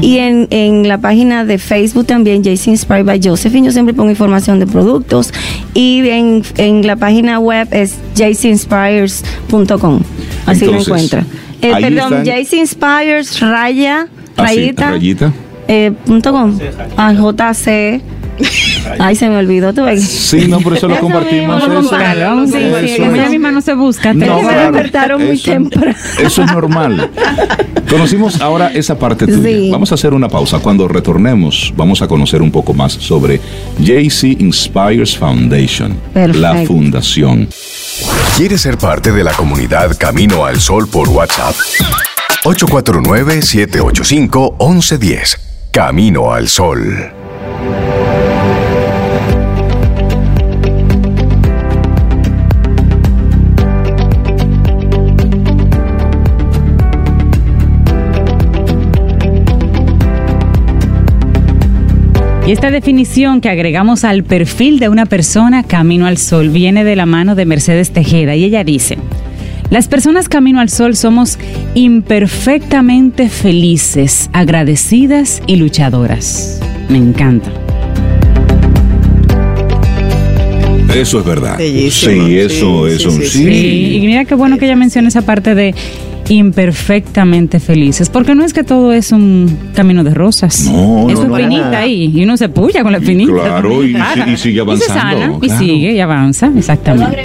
y 0.00 0.18
en, 0.18 0.46
en 0.50 0.86
la 0.88 0.98
página 0.98 1.44
de 1.44 1.58
Facebook 1.58 2.06
también 2.06 2.42
JC 2.42 2.68
Inspired 2.68 3.04
by 3.04 3.20
Josephine. 3.22 3.66
Yo 3.66 3.72
siempre 3.72 3.94
pongo 3.94 4.10
información 4.10 4.58
de 4.60 4.66
productos 4.66 5.32
y 5.74 6.08
en, 6.08 6.42
en 6.56 6.86
la 6.86 6.96
página 6.96 7.38
web 7.40 7.68
es 7.72 7.94
jcinspires.com. 8.16 10.00
Así 10.46 10.64
lo 10.66 10.80
encuentra. 10.80 11.24
Eh, 11.62 11.72
perdón, 11.80 12.24
JC 12.24 12.52
Inspires, 12.54 13.40
raya, 13.40 14.08
Así, 14.36 14.56
rayita, 14.56 14.90
rayita. 14.90 15.32
eh, 15.68 15.92
punto 16.04 16.32
com. 16.32 16.58
Ah, 16.96 17.14
Ay, 18.98 19.14
se 19.16 19.28
me 19.28 19.36
olvidó. 19.38 19.72
¿tú 19.72 19.84
ves? 19.84 20.02
Sí, 20.02 20.46
no, 20.48 20.60
por 20.60 20.76
eso 20.76 20.88
lo 20.88 20.94
Eso 20.94 21.02
compartimos. 21.02 21.62
mismo, 21.68 21.80
eso. 21.80 21.90
sí, 21.90 21.96
Eso 22.58 22.78
sí, 22.80 22.86
es. 22.90 22.98
como 22.98 23.14
ella 23.14 23.28
misma 23.30 23.50
no 23.52 23.60
se 23.60 23.74
busca. 23.74 24.10
te- 24.12 24.26
No, 24.26 24.42
me 24.42 24.48
claro. 24.48 24.72
despertaron 24.72 25.24
muy 25.24 25.36
Eso- 25.36 25.52
temprano. 25.52 25.94
Eso 26.18 26.42
es 26.42 26.52
normal. 26.52 27.10
Conocimos 27.88 28.40
ahora 28.40 28.72
esa 28.72 28.98
parte 28.98 29.26
tuya. 29.26 29.40
Sí. 29.42 29.68
Vamos 29.70 29.92
a 29.92 29.94
hacer 29.94 30.12
una 30.14 30.28
pausa. 30.28 30.58
Cuando 30.58 30.88
retornemos, 30.88 31.72
vamos 31.76 32.02
a 32.02 32.08
conocer 32.08 32.42
un 32.42 32.50
poco 32.50 32.74
más 32.74 32.92
sobre 32.92 33.40
JC 33.78 34.36
Inspires 34.40 35.16
Foundation, 35.16 35.94
Perfecto. 36.12 36.40
la 36.40 36.54
fundación. 36.66 37.48
¿Quieres 38.36 38.62
ser 38.62 38.78
parte 38.78 39.12
de 39.12 39.22
la 39.22 39.32
comunidad 39.32 39.96
Camino 39.96 40.44
al 40.44 40.60
Sol 40.60 40.88
por 40.88 41.08
WhatsApp? 41.08 41.54
849-785-1110. 42.44 45.38
Camino 45.70 46.32
al 46.32 46.48
Sol. 46.48 47.12
Y 62.46 62.52
esta 62.52 62.70
definición 62.70 63.40
que 63.40 63.48
agregamos 63.48 64.04
al 64.04 64.22
perfil 64.22 64.78
de 64.78 64.90
una 64.90 65.06
persona 65.06 65.62
camino 65.62 66.06
al 66.06 66.18
sol 66.18 66.50
viene 66.50 66.84
de 66.84 66.94
la 66.94 67.06
mano 67.06 67.34
de 67.34 67.46
Mercedes 67.46 67.90
Tejeda 67.90 68.36
y 68.36 68.44
ella 68.44 68.64
dice, 68.64 68.98
las 69.70 69.88
personas 69.88 70.28
camino 70.28 70.60
al 70.60 70.68
sol 70.68 70.94
somos 70.94 71.38
imperfectamente 71.74 73.30
felices, 73.30 74.28
agradecidas 74.34 75.40
y 75.46 75.56
luchadoras. 75.56 76.60
Me 76.90 76.98
encanta. 76.98 77.50
Eso 80.94 81.20
es 81.20 81.24
verdad. 81.24 81.56
Bellísimo. 81.56 82.26
Sí, 82.26 82.38
eso, 82.38 82.88
Sí, 82.88 82.94
eso. 82.94 83.10
sí, 83.10 83.16
Sí, 83.22 83.26
sí, 83.26 83.44
Sí, 83.44 83.96
y 83.96 84.06
mira 84.06 84.26
qué 84.26 84.34
bueno 84.34 84.58
que 84.58 84.66
ella 84.66 84.76
menciona 84.76 85.08
esa 85.08 85.22
parte 85.22 85.54
de 85.54 85.74
imperfectamente 86.28 87.60
felices, 87.60 88.08
porque 88.08 88.34
no 88.34 88.44
es 88.44 88.52
que 88.52 88.64
todo 88.64 88.92
es 88.92 89.12
un 89.12 89.56
camino 89.74 90.04
de 90.04 90.14
rosas. 90.14 90.64
No, 90.70 91.08
Eso 91.10 91.24
no, 91.24 91.24
es 91.24 91.28
no. 91.28 91.36
espinita 91.36 91.78
ahí, 91.78 92.12
y 92.14 92.22
uno 92.24 92.36
se 92.36 92.48
puya 92.48 92.82
con 92.82 92.92
la 92.92 92.98
espinita. 92.98 93.32
Claro, 93.32 93.84
y- 93.84 93.96
y- 94.26 94.30
y 94.32 94.36
sigue 94.36 94.62
Y 94.62 94.76
se 94.78 94.92
avanzando, 94.92 95.38
y 95.42 95.50
sigue, 95.50 95.92
y 95.92 96.00
avanza, 96.00 96.50
exactamente. 96.56 97.24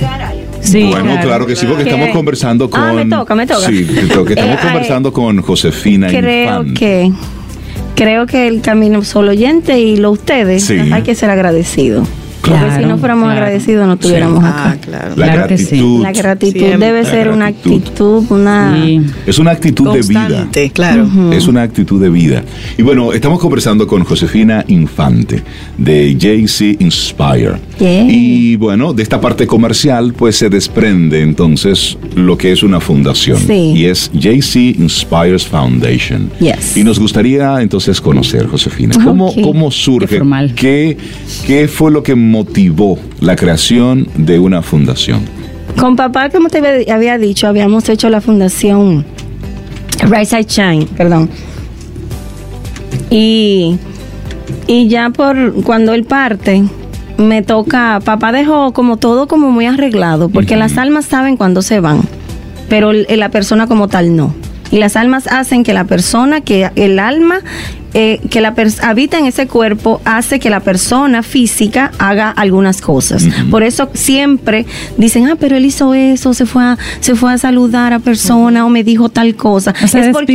Sí, 0.61 0.83
bueno, 0.83 1.17
claro, 1.21 1.45
que 1.47 1.55
sí, 1.55 1.65
porque 1.65 1.85
¿Qué? 1.85 1.89
estamos 1.91 2.09
conversando 2.13 2.69
con. 2.69 2.81
Ah, 2.81 2.91
me 2.93 3.05
toca, 3.05 3.33
me 3.33 3.47
toca. 3.47 3.67
Sí, 3.67 3.85
te 3.85 4.07
toca. 4.07 4.31
Estamos 4.33 4.55
Eh, 4.55 4.59
conversando 4.61 5.13
con 5.13 5.41
Josefina 5.41 6.07
creo 6.09 6.59
Infante. 6.63 6.73
que 6.73 7.11
creo 7.95 8.25
que 8.25 8.47
el 8.47 8.59
camino 8.61 9.01
solo 9.03 9.31
oyente 9.31 9.79
y 9.79 9.95
lo 9.95 10.11
ustedes 10.11 10.65
Sí. 10.65 10.77
hay 10.91 11.01
que 11.03 11.15
ser 11.15 11.29
agradecidos. 11.29 12.07
Claro. 12.41 12.67
Porque 12.67 12.81
si 12.83 12.87
no 12.89 12.97
fuéramos 12.97 13.25
Claro. 13.25 13.39
agradecidos 13.41 13.87
no 13.87 13.93
estuviéramos 13.93 14.43
Ah, 14.43 14.71
acá. 14.71 14.81
claro. 14.81 15.09
La 15.15 15.25
Claro 15.25 15.47
que 15.47 15.57
sí. 15.57 15.63
gratitud. 15.65 16.01
La 16.03 16.11
gratitud 16.11 16.59
Siempre. 16.59 16.87
debe 16.87 17.03
La 17.03 17.09
ser 17.09 17.29
una 17.29 17.51
gratitud. 17.51 17.77
actitud, 17.77 18.23
una 18.29 18.75
Sí. 18.83 19.01
Es 19.27 19.39
una 19.39 19.51
actitud 19.51 19.93
de 19.93 20.01
vida. 20.01 20.21
Constante, 20.27 20.69
claro. 20.71 21.07
Es 21.31 21.47
una 21.47 21.61
actitud 21.63 22.01
de 22.01 22.09
vida. 22.09 22.43
Y 22.77 22.81
bueno, 22.81 23.13
estamos 23.13 23.39
conversando 23.39 23.85
con 23.87 24.03
Josefina 24.03 24.63
Infante 24.67 25.43
de 25.77 26.15
JC 26.15 26.77
Inspire. 26.79 27.57
Yeah. 27.79 28.03
Y 28.09 28.55
bueno, 28.55 28.93
de 28.93 29.03
esta 29.03 29.19
parte 29.21 29.45
comercial, 29.47 30.13
pues 30.13 30.35
se 30.37 30.49
desprende 30.49 31.21
entonces 31.21 31.97
lo 32.15 32.37
que 32.37 32.51
es 32.51 32.63
una 32.63 32.79
fundación. 32.79 33.37
Sí. 33.37 33.73
Y 33.75 33.85
es 33.85 34.09
JC 34.13 34.75
Inspires 34.79 35.45
Foundation. 35.45 36.29
Yes. 36.39 36.75
Y 36.77 36.83
nos 36.83 36.99
gustaría 36.99 37.61
entonces 37.61 38.01
conocer, 38.01 38.47
Josefina, 38.47 38.95
cómo, 39.03 39.27
Ok. 39.29 39.41
cómo 39.41 39.71
surge, 39.71 40.19
Qué 40.55 40.55
qué, 40.55 40.97
qué 41.47 41.67
fue 41.67 41.91
lo 41.91 42.03
que 42.03 42.15
motivó 42.30 42.97
la 43.19 43.36
creación 43.36 44.07
de 44.15 44.39
una 44.39 44.61
fundación. 44.61 45.21
Con 45.77 45.95
papá, 45.95 46.30
como 46.30 46.49
te 46.49 46.59
había- 46.91 47.17
dicho, 47.17 47.47
habíamos 47.47 47.88
hecho 47.89 48.09
la 48.09 48.21
fundación 48.21 49.05
Rise 50.09 50.39
I 50.39 50.43
Shine, 50.45 50.86
perdón. 50.97 51.30
Y, 53.09 53.77
y 54.67 54.88
ya 54.88 55.09
por 55.09 55.63
cuando 55.63 55.93
él 55.93 56.03
parte, 56.03 56.63
me 57.17 57.41
toca, 57.41 57.99
papá 58.03 58.32
dejó 58.32 58.71
como 58.73 58.97
todo 58.97 59.27
como 59.27 59.51
muy 59.51 59.65
arreglado, 59.65 60.30
porque 60.30 60.55
las 60.55 60.77
almas 60.77 61.05
saben 61.05 61.38
cuándo 61.38 61.61
se 61.61 61.80
van, 61.80 62.01
pero 62.69 62.93
la 62.93 63.30
persona 63.30 63.67
como 63.67 63.88
tal 63.88 64.15
no. 64.15 64.34
Y 64.72 64.78
las 64.78 64.95
almas 64.95 65.28
hacen 65.28 65.63
que 65.63 65.74
la 65.74 65.84
persona, 65.86 66.41
que 66.41 66.70
el 66.76 66.99
alma 66.99 67.39
eh, 67.95 68.20
que 68.30 68.39
la 68.39 68.53
pers- 68.53 68.84
habita 68.84 69.17
en 69.17 69.26
ese 69.26 69.47
cuerpo 69.47 69.99
hace 70.05 70.39
que 70.39 70.51
la 70.51 70.59
persona 70.59 71.24
física 71.24 71.89
haga 71.97 72.30
algunas 72.30 72.82
cosas. 72.82 73.28
Por 73.49 73.63
eso 73.63 73.89
siempre 73.93 74.67
dicen, 74.97 75.26
ah, 75.28 75.36
pero 75.39 75.57
él 75.57 75.65
hizo 75.65 75.95
eso, 75.95 76.36
se 76.36 76.45
fue 76.45 76.63
a, 76.63 76.78
se 76.99 77.15
fue 77.15 77.34
a 77.34 77.39
saludar 77.39 77.93
a 77.93 77.97
persona 77.99 78.63
o 78.63 78.70
me 78.70 78.84
dijo 78.84 79.09
tal 79.09 79.34
cosa. 79.36 79.74
O 79.82 79.88
es 80.01 80.05
porque 80.13 80.34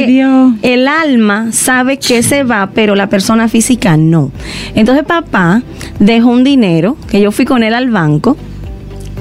el 0.63 0.89
alma 0.89 1.53
sabe 1.53 1.99
que 1.99 2.25
se 2.25 2.43
va, 2.43 2.71
pero 2.75 2.97
la 2.97 3.09
persona 3.09 3.47
física 3.47 3.97
no. 3.97 4.33
Entonces 4.75 5.05
papá 5.05 5.63
dejó 6.01 6.31
un 6.31 6.43
dinero, 6.43 6.97
que 7.09 7.21
yo 7.21 7.31
fui 7.31 7.45
con 7.45 7.63
él 7.63 7.75
al 7.75 7.89
banco, 7.89 8.37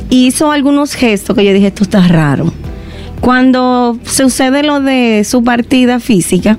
hizo 0.10 0.52
algunos 0.52 0.96
gestos 0.96 1.36
que 1.36 1.46
yo 1.46 1.54
dije, 1.54 1.68
esto 1.68 1.84
está 1.84 2.08
raro. 2.08 2.52
Cuando 3.24 3.98
sucede 4.04 4.64
lo 4.64 4.82
de 4.82 5.24
su 5.24 5.46
partida 5.46 6.02
física, 6.02 6.58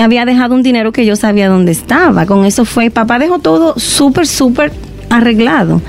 había 0.00 0.24
dejado 0.24 0.54
un 0.54 0.62
dinero 0.62 0.92
que 0.92 1.04
yo 1.04 1.16
sabía 1.16 1.48
dónde 1.48 1.72
estaba. 1.72 2.24
Con 2.24 2.44
eso 2.44 2.64
fue, 2.64 2.88
papá 2.88 3.18
dejó 3.18 3.40
todo 3.40 3.74
súper, 3.76 4.28
súper 4.28 4.72
arreglado. 5.10 5.82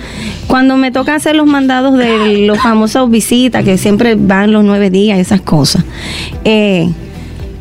Cuando 0.47 0.77
me 0.77 0.89
toca 0.89 1.13
hacer 1.13 1.35
los 1.35 1.45
mandados 1.45 1.95
de 1.95 2.47
los 2.47 2.57
famosos 2.57 3.07
visitas, 3.11 3.63
que 3.63 3.77
siempre 3.77 4.15
van 4.15 4.51
los 4.51 4.63
nueve 4.63 4.89
días, 4.89 5.19
esas 5.19 5.41
cosas, 5.41 5.85
eh, 6.43 6.89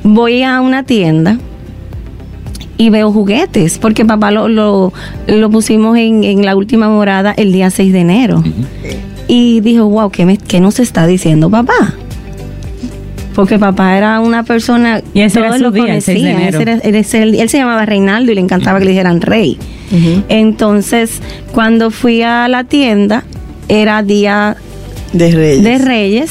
voy 0.03 0.43
a 0.43 0.63
una 0.63 0.85
tienda 0.85 1.39
y 2.79 2.89
veo 2.89 3.13
juguetes, 3.13 3.77
porque 3.77 4.07
papá 4.07 4.31
lo, 4.31 4.49
lo, 4.49 4.91
lo 5.27 5.51
pusimos 5.51 5.99
en, 5.99 6.25
en 6.25 6.47
la 6.47 6.57
última 6.57 6.89
morada 6.89 7.35
el 7.37 7.53
día 7.53 7.69
6 7.69 7.93
de 7.93 8.01
enero. 8.01 8.43
Y 9.29 9.61
dijo, 9.61 9.85
wow, 9.87 10.09
¿qué, 10.09 10.25
me, 10.25 10.39
¿qué 10.39 10.61
nos 10.61 10.81
está 10.81 11.07
diciendo 11.07 11.51
papá? 11.51 11.95
Porque 13.37 13.59
papá 13.59 13.97
era 13.97 14.19
una 14.21 14.43
persona... 14.43 15.01
Y 15.15 15.21
ese 15.21 15.39
era 15.39 15.49
todos 15.51 15.59
su 15.59 15.65
lo 15.65 15.71
día, 15.71 15.95
el 15.95 16.03
6 16.03 16.23
de 16.23 16.31
conocían, 16.33 16.43
enero. 16.43 16.59
ese 16.99 17.19
era- 17.19 17.25
él, 17.25 17.35
él 17.41 17.49
se 17.49 17.59
llamaba 17.59 17.87
Reinaldo 17.87 18.33
y 18.33 18.35
le 18.35 18.41
encantaba 18.41 18.79
que 18.81 18.87
le 18.87 18.91
dijeran 18.91 19.21
rey. 19.21 19.59
Entonces, 20.29 21.21
cuando 21.53 21.91
fui 21.91 22.23
a 22.23 22.49
la 22.49 22.65
tienda, 22.65 23.23
era 23.69 24.03
día 24.03 24.57
De 25.13 25.31
Reyes. 25.31 25.63
de 25.63 25.79
Reyes 25.79 26.31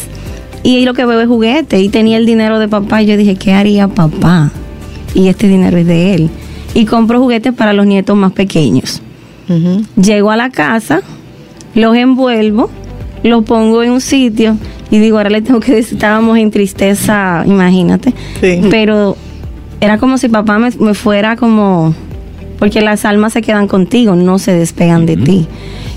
y 0.63 0.83
lo 0.83 0.93
que 0.93 1.05
veo 1.05 1.21
es 1.21 1.27
juguete 1.27 1.79
y 1.79 1.89
tenía 1.89 2.17
el 2.17 2.25
dinero 2.25 2.59
de 2.59 2.67
papá 2.67 3.01
y 3.01 3.05
yo 3.05 3.17
dije, 3.17 3.35
¿qué 3.35 3.53
haría 3.53 3.87
papá? 3.87 4.51
Y 5.13 5.27
este 5.27 5.47
dinero 5.47 5.77
es 5.77 5.85
de 5.87 6.15
él. 6.15 6.29
Y 6.73 6.85
compro 6.85 7.19
juguetes 7.19 7.53
para 7.53 7.71
los 7.73 7.85
nietos 7.85 8.17
más 8.17 8.31
pequeños. 8.33 9.01
Llego 10.01 10.31
a 10.31 10.35
la 10.35 10.49
casa, 10.49 11.01
los 11.75 11.95
envuelvo, 11.95 12.69
los 13.30 13.43
pongo 13.43 13.84
en 13.84 13.91
un 13.91 14.01
sitio 14.01 14.57
y 14.91 14.99
digo, 14.99 15.17
ahora 15.17 15.30
le 15.30 15.41
tengo 15.41 15.59
que 15.59 15.73
decir, 15.73 15.95
estábamos 15.95 16.38
en 16.38 16.51
tristeza, 16.51 17.43
imagínate. 17.45 18.13
Sí. 18.39 18.61
Pero 18.69 19.17
era 19.82 19.97
como 19.97 20.17
si 20.17 20.30
papá 20.30 20.59
me, 20.59 20.69
me 20.80 20.93
fuera 20.93 21.36
como, 21.36 21.93
porque 22.59 22.82
las 22.82 23.05
almas 23.05 23.34
se 23.34 23.41
quedan 23.41 23.67
contigo, 23.67 24.15
no 24.15 24.39
se 24.39 24.53
despegan 24.53 25.05
de 25.05 25.17
ti. 25.17 25.47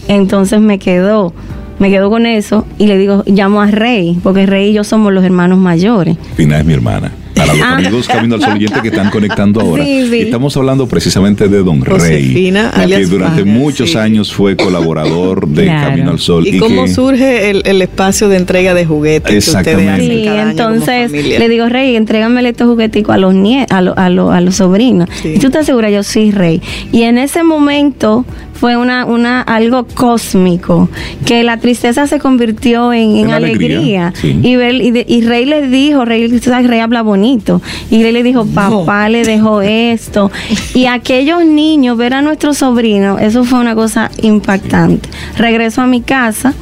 Entonces 0.08 0.60
me 0.60 0.78
quedo, 0.78 1.34
me 1.78 1.90
quedo 1.90 2.10
con 2.10 2.26
eso 2.26 2.66
y 2.78 2.86
le 2.86 2.96
digo, 2.98 3.24
llamo 3.26 3.60
a 3.60 3.66
Rey, 3.66 4.18
porque 4.22 4.46
Rey 4.46 4.70
y 4.70 4.72
yo 4.72 4.84
somos 4.84 5.12
los 5.12 5.24
hermanos 5.24 5.58
mayores. 5.58 6.16
Fina 6.34 6.58
es 6.58 6.64
mi 6.64 6.72
hermana. 6.72 7.12
Para 7.48 7.58
los 7.58 7.66
Ah. 7.68 7.76
amigos 7.76 8.06
Camino 8.08 8.34
al 8.36 8.40
Sol 8.42 8.52
oyente 8.54 8.80
que 8.82 8.88
están 8.88 9.10
conectando 9.10 9.60
ahora. 9.60 9.84
Sí, 9.84 10.06
sí. 10.10 10.20
Estamos 10.20 10.56
hablando 10.56 10.86
precisamente 10.86 11.48
de 11.48 11.58
Don 11.62 11.82
Rey, 11.84 12.52
que 12.88 13.06
durante 13.06 13.44
muchos 13.44 13.90
sí. 13.92 13.96
años 13.98 14.32
fue 14.32 14.56
colaborador 14.56 15.46
de 15.48 15.64
Claro. 15.64 15.90
Camino 15.90 16.10
al 16.10 16.18
Sol. 16.18 16.46
¿Y, 16.46 16.58
cómo 16.58 16.84
que- 16.84 16.90
surge 16.92 17.50
el, 17.50 17.62
el 17.64 17.82
espacio 17.82 18.28
de 18.28 18.36
entrega 18.36 18.74
de 18.74 18.84
juguetes 18.86 19.30
que 19.30 19.38
ustedes 19.38 19.48
Exactamente. 19.48 19.92
hacen 19.92 20.08
Sí, 20.18 20.24
cada 20.24 20.42
año 20.50 20.56
como 20.56 20.68
entonces 20.74 21.12
le 21.38 21.48
digo, 21.48 21.68
Rey, 21.68 21.96
entrégamele 21.96 22.50
estos 22.50 22.66
jugueticos 22.68 23.14
a 23.14 23.18
los 23.18 23.34
nie 23.34 23.66
a, 23.70 23.80
lo- 23.80 23.98
a, 23.98 24.08
lo- 24.10 24.30
a 24.30 24.40
los 24.40 24.56
sobrinos. 24.56 25.08
Sí. 25.22 25.34
¿Y 25.36 25.38
tú 25.38 25.46
estás 25.46 25.66
segura? 25.66 25.90
Yo 25.90 26.02
sí, 26.02 26.30
Rey. 26.30 26.60
Y 26.92 27.02
en 27.02 27.18
ese 27.18 27.42
momento 27.44 28.24
fue 28.60 28.76
una, 28.76 29.04
una 29.04 29.40
algo 29.42 29.86
cósmico, 29.86 30.88
que 31.24 31.42
la 31.44 31.58
tristeza 31.58 32.06
se 32.06 32.18
convirtió 32.18 32.92
en, 32.92 33.16
en 33.16 33.28
En 33.28 33.30
alegría. 33.30 34.08
alegría, 34.08 34.12
sí. 34.14 34.38
Y, 34.42 34.56
ver- 34.56 34.74
y, 34.82 34.90
de- 34.90 35.04
y 35.08 35.20
Rey 35.22 35.44
le 35.44 35.68
dijo, 35.68 36.04
Rey, 36.04 36.26
Rey 36.28 36.80
habla 36.80 37.02
bonito. 37.02 37.62
Y 37.90 38.02
Rey 38.02 38.12
le 38.12 38.22
dijo, 38.22 38.44
papá 38.46 39.08
le 39.08 39.22
dejó 39.24 39.62
esto. 39.62 40.30
Y 40.74 40.86
aquellos 40.86 41.44
niños, 41.44 41.96
ver 41.96 42.14
a 42.14 42.22
nuestro 42.22 42.52
sobrino, 42.54 43.18
eso 43.18 43.44
fue 43.44 43.60
una 43.60 43.74
cosa 43.74 44.10
impactante. 44.22 45.08
Regreso 45.36 45.80
a 45.82 45.86
mi 45.86 46.00
casa 46.00 46.52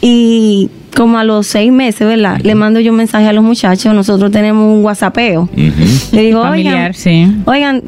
y 0.00 0.70
como 0.96 1.18
a 1.18 1.24
los 1.24 1.46
seis 1.46 1.70
meses, 1.70 2.06
¿verdad? 2.06 2.40
Le 2.42 2.54
mando 2.54 2.80
yo 2.80 2.90
un 2.90 2.96
mensaje 2.96 3.26
a 3.28 3.32
los 3.32 3.44
muchachos, 3.44 3.94
nosotros 3.94 4.30
tenemos 4.32 4.64
un 4.78 4.82
whatsappeo. 4.84 5.48
Le 6.12 6.22
digo, 6.22 6.42
Familiar, 6.42 6.74
oigan, 6.74 6.94
sí. 6.94 7.26
oigan, 7.44 7.82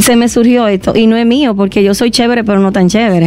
se 0.00 0.16
me 0.16 0.28
surgió 0.28 0.66
esto 0.68 0.92
y 0.96 1.06
no 1.06 1.16
es 1.16 1.26
mío 1.26 1.54
porque 1.54 1.82
yo 1.82 1.94
soy 1.94 2.10
chévere 2.10 2.44
pero 2.44 2.58
no 2.60 2.72
tan 2.72 2.88
chévere. 2.88 3.26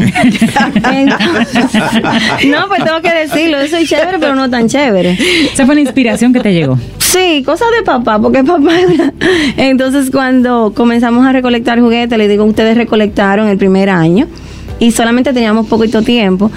Entonces, 0.92 1.74
no, 2.48 2.68
pues 2.68 2.84
tengo 2.84 3.02
que 3.02 3.14
decirlo, 3.14 3.62
yo 3.62 3.68
soy 3.68 3.86
chévere 3.86 4.20
pero 4.20 4.36
no 4.36 4.50
tan 4.50 4.68
chévere. 4.68 5.18
Esa 5.54 5.66
fue 5.66 5.76
la 5.76 5.82
inspiración 5.82 6.34
que 6.34 6.40
te 6.40 6.54
llegó. 6.54 6.78
Sí, 7.00 7.44
cosas 7.46 7.68
de 7.78 7.84
papá, 7.84 8.20
porque 8.20 8.44
papá 8.44 8.80
era- 8.80 9.14
Entonces 9.58 10.10
cuando 10.12 10.74
comenzamos 10.76 11.26
a 11.26 11.32
recolectar 11.32 11.80
juguetes, 11.80 12.18
le 12.18 12.28
digo, 12.28 12.44
ustedes 12.46 12.76
recolectaron 12.78 13.48
el 13.48 13.58
primer 13.58 13.90
año 13.90 14.28
y 14.80 14.92
solamente 14.92 15.32
teníamos 15.34 15.68
poquito 15.68 16.02
tiempo 16.02 16.52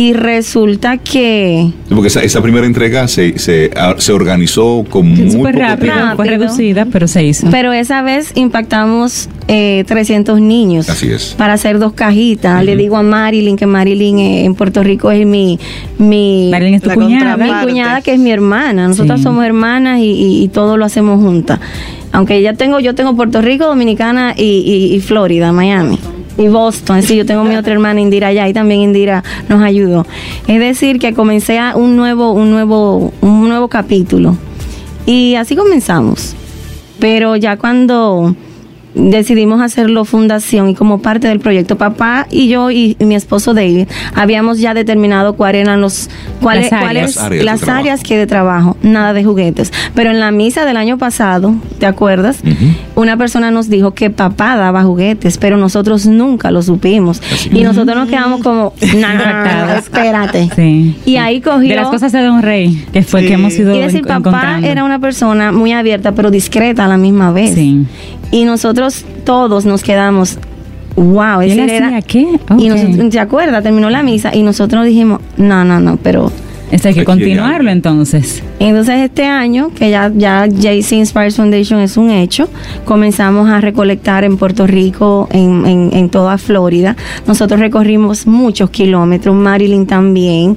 y 0.00 0.12
resulta 0.12 0.96
que 0.98 1.70
Porque 1.88 2.06
esa, 2.06 2.22
esa 2.22 2.40
primera 2.40 2.64
entrega 2.66 3.08
se, 3.08 3.36
se, 3.36 3.70
se 3.96 4.12
organizó 4.12 4.84
con 4.88 5.08
muy 5.08 5.26
poco 5.38 5.50
rápido, 5.58 5.92
tiempo. 5.94 6.14
fue 6.16 6.26
reducida, 6.26 6.86
pero 6.86 7.08
se 7.08 7.24
hizo. 7.24 7.48
Pero 7.50 7.72
esa 7.72 8.02
vez 8.02 8.30
impactamos 8.36 9.28
eh, 9.48 9.82
300 9.88 10.40
niños. 10.40 10.88
Así 10.88 11.08
es. 11.10 11.34
Para 11.36 11.54
hacer 11.54 11.80
dos 11.80 11.94
cajitas. 11.94 12.64
Le 12.64 12.76
digo 12.76 12.96
a 12.96 13.02
Marilyn 13.02 13.56
que 13.56 13.66
Marilyn 13.66 14.18
eh, 14.20 14.44
en 14.44 14.54
Puerto 14.54 14.84
Rico 14.84 15.10
es 15.10 15.26
mi, 15.26 15.58
mi, 15.98 16.48
Marilyn 16.52 16.74
es 16.74 16.82
tu 16.82 16.90
cuñada. 16.90 17.36
mi 17.36 17.50
cuñada 17.66 18.00
que 18.00 18.12
es 18.12 18.20
mi 18.20 18.30
hermana. 18.30 18.86
Nosotras 18.86 19.18
Sí. 19.18 19.24
somos 19.24 19.44
hermanas 19.44 19.98
y, 19.98 20.04
y- 20.12 20.44
y 20.44 20.48
todo 20.48 20.76
lo 20.76 20.84
hacemos 20.84 21.20
juntas. 21.20 21.58
Aunque 22.12 22.40
ya 22.40 22.52
tengo, 22.54 22.78
yo 22.78 22.94
tengo 22.94 23.16
Puerto 23.16 23.42
Rico, 23.42 23.66
Dominicana 23.66 24.32
y, 24.36 24.42
y- 24.44 24.94
y 24.94 25.00
Florida, 25.00 25.50
Miami. 25.52 25.98
Y 26.38 26.46
Boston, 26.46 27.02
sí, 27.02 27.16
yo 27.16 27.26
tengo 27.26 27.42
mi 27.42 27.56
otra 27.56 27.72
hermana 27.72 28.00
Indira 28.00 28.28
allá 28.28 28.48
y 28.48 28.52
también 28.52 28.80
Indira 28.80 29.24
nos 29.48 29.60
ayudó. 29.60 30.06
Es 30.46 30.60
decir, 30.60 31.00
que 31.00 31.12
comencé 31.12 31.58
a 31.58 31.74
un 31.74 31.96
nuevo, 31.96 32.30
un 32.30 32.52
nuevo, 32.52 33.12
un 33.20 33.48
nuevo 33.48 33.66
capítulo. 33.66 34.36
Y 35.04 35.34
así 35.34 35.56
comenzamos. 35.56 36.36
Pero 37.00 37.34
ya 37.34 37.56
cuando 37.56 38.36
decidimos 38.98 39.60
hacerlo 39.62 40.04
fundación 40.04 40.68
y 40.68 40.74
como 40.74 41.00
parte 41.00 41.28
del 41.28 41.40
proyecto, 41.40 41.78
papá 41.78 42.26
y 42.30 42.48
yo 42.48 42.70
y, 42.70 42.96
y 42.98 43.04
mi 43.04 43.14
esposo 43.14 43.54
David 43.54 43.86
habíamos 44.14 44.58
ya 44.60 44.74
determinado 44.74 45.34
cuáles 45.36 45.62
eran 45.62 45.80
los 45.80 46.10
cuáles 46.42 46.70
Las 46.70 46.80
cuáles- 46.82 47.16
áreas. 47.16 47.16
Las 47.16 47.24
áreas 47.24 47.38
de 47.38 47.44
las 47.44 47.60
trabajo. 47.60 47.80
áreas 47.80 48.02
que 48.02 48.16
de 48.18 48.26
trabajo, 48.26 48.76
nada 48.82 49.12
de 49.12 49.24
juguetes. 49.24 49.72
Pero 49.94 50.10
en 50.10 50.20
la 50.20 50.30
misa 50.30 50.64
del 50.66 50.76
año 50.76 50.98
pasado, 50.98 51.54
¿te 51.78 51.86
acuerdas? 51.86 52.40
Una 52.96 53.16
persona 53.16 53.50
nos 53.50 53.68
dijo 53.70 53.92
que 53.94 54.10
papá 54.10 54.56
daba 54.56 54.82
juguetes, 54.82 55.38
pero 55.38 55.56
nosotros 55.56 56.06
nunca 56.06 56.50
lo 56.50 56.62
supimos. 56.62 57.22
Así 57.32 57.50
Y 57.52 57.62
nosotros 57.62 57.96
nos 57.96 58.08
quedamos 58.08 58.42
como, 58.42 58.72
Impactados. 58.82 59.84
espérate. 59.84 60.48
Sí. 60.56 60.96
Y 61.06 61.16
ahí 61.16 61.40
cogió 61.40 61.68
De 61.68 61.76
las 61.76 61.88
cosas 61.88 62.12
de 62.12 62.22
Don 62.22 62.42
Rey, 62.42 62.84
que 62.92 63.02
fue 63.02 63.20
Sí. 63.22 63.26
que 63.28 63.32
hemos 63.34 63.54
ido 63.54 63.74
y 63.74 63.78
decir, 63.80 64.02
papá 64.06 64.58
era 64.62 64.84
una 64.84 64.98
persona 64.98 65.52
muy 65.52 65.72
abierta, 65.72 66.12
pero 66.12 66.30
discreta 66.30 66.84
a 66.84 66.88
la 66.88 66.96
misma 66.96 67.30
vez. 67.32 67.54
Sí. 67.54 67.84
Y 68.30 68.44
nosotros 68.44 69.04
todos 69.24 69.64
nos 69.64 69.82
quedamos, 69.82 70.38
wow, 70.96 71.42
¿Y 71.42 71.50
ese 71.50 71.76
era... 71.76 72.02
qué? 72.02 72.20
Y 72.58 72.70
Ok. 72.70 72.76
nosotros, 72.76 73.10
¿te 73.10 73.20
acuerdas? 73.20 73.62
Terminó 73.62 73.88
la 73.90 74.02
misa 74.02 74.34
y 74.34 74.42
nosotros 74.42 74.84
dijimos, 74.84 75.20
no, 75.36 75.64
no, 75.64 75.80
no, 75.80 75.96
pero... 75.96 76.30
Esto 76.70 76.88
hay 76.88 76.94
que 76.94 77.00
Aquí 77.00 77.06
continuarlo 77.06 77.70
entonces. 77.70 78.42
Entonces 78.58 78.96
este 79.00 79.24
año, 79.24 79.70
que 79.74 79.90
ya, 79.90 80.12
ya 80.14 80.46
JC 80.46 80.92
Inspires 80.92 81.36
Foundation 81.36 81.80
es 81.80 81.96
un 81.96 82.10
hecho, 82.10 82.48
comenzamos 82.84 83.48
a 83.48 83.60
recolectar 83.60 84.24
en 84.24 84.36
Puerto 84.36 84.66
Rico, 84.66 85.28
en, 85.32 85.66
en, 85.66 85.90
en 85.92 86.08
toda 86.10 86.38
Florida. 86.38 86.96
Nosotros 87.26 87.60
recorrimos 87.60 88.26
muchos 88.26 88.70
kilómetros, 88.70 89.34
Marilyn 89.34 89.86
también, 89.86 90.56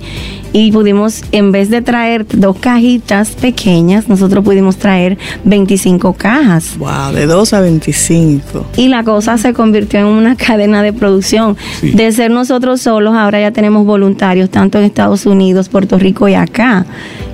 y 0.54 0.72
pudimos, 0.72 1.24
en 1.32 1.52
vez 1.52 1.70
de 1.70 1.82
traer 1.82 2.26
dos 2.28 2.58
cajitas 2.58 3.32
pequeñas, 3.32 4.10
nosotros 4.10 4.44
pudimos 4.44 4.78
traer 4.78 5.18
25 5.46 6.14
cajas. 6.14 6.78
Wow, 6.78 7.14
de 7.14 7.26
2 7.26 7.54
a 7.54 7.62
25. 7.62 8.66
Y 8.76 8.90
la 8.90 9.04
cosa 9.04 9.38
se 9.38 9.54
convirtió 9.54 10.00
en 10.02 10.08
una 10.08 10.36
cadena 10.48 10.84
de 10.84 10.92
producción. 10.92 11.56
Sí. 11.80 11.92
De 11.92 12.12
ser 12.12 12.32
nosotros 12.32 12.82
solos, 12.82 13.16
ahora 13.16 13.40
ya 13.40 13.52
tenemos 13.52 13.86
voluntarios 13.86 14.50
tanto 14.50 14.78
en 14.78 14.84
Estados 14.84 15.26
Unidos, 15.26 15.70
Puerto 15.70 15.98
Rico 16.02 16.28
y 16.28 16.34
acá. 16.34 16.86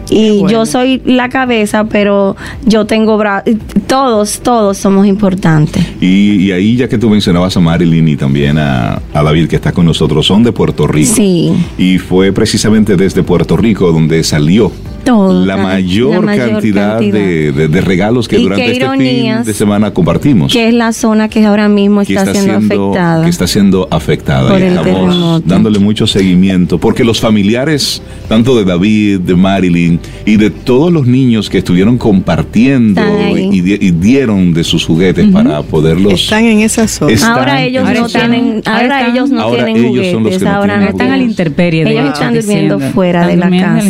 Y 0.09 0.39
bueno. 0.39 0.49
yo 0.49 0.65
soy 0.65 1.01
la 1.05 1.29
cabeza, 1.29 1.85
pero 1.85 2.35
yo 2.65 2.85
tengo 2.85 3.17
bra 3.17 3.43
todos, 3.87 4.39
todos 4.39 4.77
somos 4.77 5.05
importantes. 5.05 5.85
Y, 5.99 6.45
y 6.45 6.51
ahí, 6.51 6.75
ya 6.77 6.87
que 6.87 6.97
tú 6.97 7.09
mencionabas 7.09 7.57
a 7.57 7.59
Marilyn 7.59 8.07
y 8.07 8.15
también 8.15 8.57
a, 8.57 9.01
a 9.13 9.23
David, 9.23 9.47
que 9.47 9.57
está 9.57 9.71
con 9.71 9.85
nosotros, 9.85 10.25
son 10.25 10.43
de 10.43 10.51
Puerto 10.51 10.87
Rico. 10.87 11.13
Sí. 11.13 11.53
Y 11.77 11.97
fue 11.97 12.31
precisamente 12.31 12.95
desde 12.95 13.23
Puerto 13.23 13.57
Rico 13.57 13.91
donde 13.91 14.23
salió 14.23 14.71
Todo, 15.07 15.45
la 15.45 15.57
mayor, 15.57 16.15
la 16.15 16.21
mayor 16.21 16.49
cantidad, 16.51 16.91
cantidad. 16.99 17.17
De, 17.19 17.51
de- 17.51 17.67
de 17.67 17.81
regalos 17.81 18.27
que 18.27 18.37
Y 18.39 18.43
durante 18.43 18.65
este 18.65 18.73
fin 18.75 18.83
ironías 18.83 19.45
de 19.45 19.53
semana 19.53 19.91
compartimos. 19.91 20.51
Que 20.53 20.67
es 20.67 20.73
la 20.73 20.91
zona 20.93 21.29
que 21.29 21.45
ahora 21.45 21.69
mismo 21.69 22.03
que 22.03 22.13
está, 22.15 22.33
siendo, 22.33 22.53
afectada. 22.57 23.23
que 23.23 23.29
está 23.29 23.47
siendo 23.47 23.87
afectada 23.91 24.49
Por 24.49 24.59
y 24.59 24.63
el 24.63 24.69
estamos 24.69 24.85
terremoto. 24.93 25.43
dándole 25.45 25.79
mucho 25.79 26.07
seguimiento 26.07 26.77
porque 26.77 27.03
los 27.03 27.19
familiares 27.19 28.01
tanto 28.27 28.57
de 28.57 28.65
David 28.65 29.19
de 29.21 29.35
Marilyn 29.35 29.99
y 30.25 30.35
de 30.35 30.49
todos 30.49 30.91
los 30.91 31.07
niños 31.07 31.49
que 31.49 31.59
estuvieron 31.59 31.97
compartiendo 31.97 33.01
Están 33.01 33.37
y, 33.53 33.57
y 33.59 33.91
dieron 33.91 34.53
de 34.53 34.63
sus 34.63 34.85
juguetes 34.85 35.27
para 35.27 35.61
poderlos 35.63 36.13
Están 36.23 36.43
en 36.45 36.59
esa 36.59 36.87
zona. 36.87 37.13
Es- 37.13 37.23
Ahora 37.23 37.63
están 37.63 37.63
ellos 37.63 37.83
Ahora 37.87 37.99
no 37.99 38.05
están- 38.07 38.31
tienen, 38.31 38.61
ahora 38.65 38.81
ahora 38.81 38.99
están- 38.99 39.15
ellos 39.15 39.29
no 39.29 39.41
ahora 39.41 39.65
tienen 39.65 39.85
ellos 39.85 40.05
son 40.07 40.23
los 40.23 40.33
juguetes, 40.33 40.39
que 40.39 40.45
no 40.45 40.51
ahora 40.51 40.73
tienen 40.73 40.83
no 40.85 40.89
Están 40.91 41.07
a 41.07 41.09
la 41.09 41.15
tienen. 41.15 41.29
intemperie. 41.31 41.81
Ellos 41.89 42.13
están 42.13 42.33
durmiendo 42.33 42.79
fuera 42.79 43.27
de 43.27 43.33
Están 43.33 43.51
la 43.51 43.59
casa. 43.61 43.87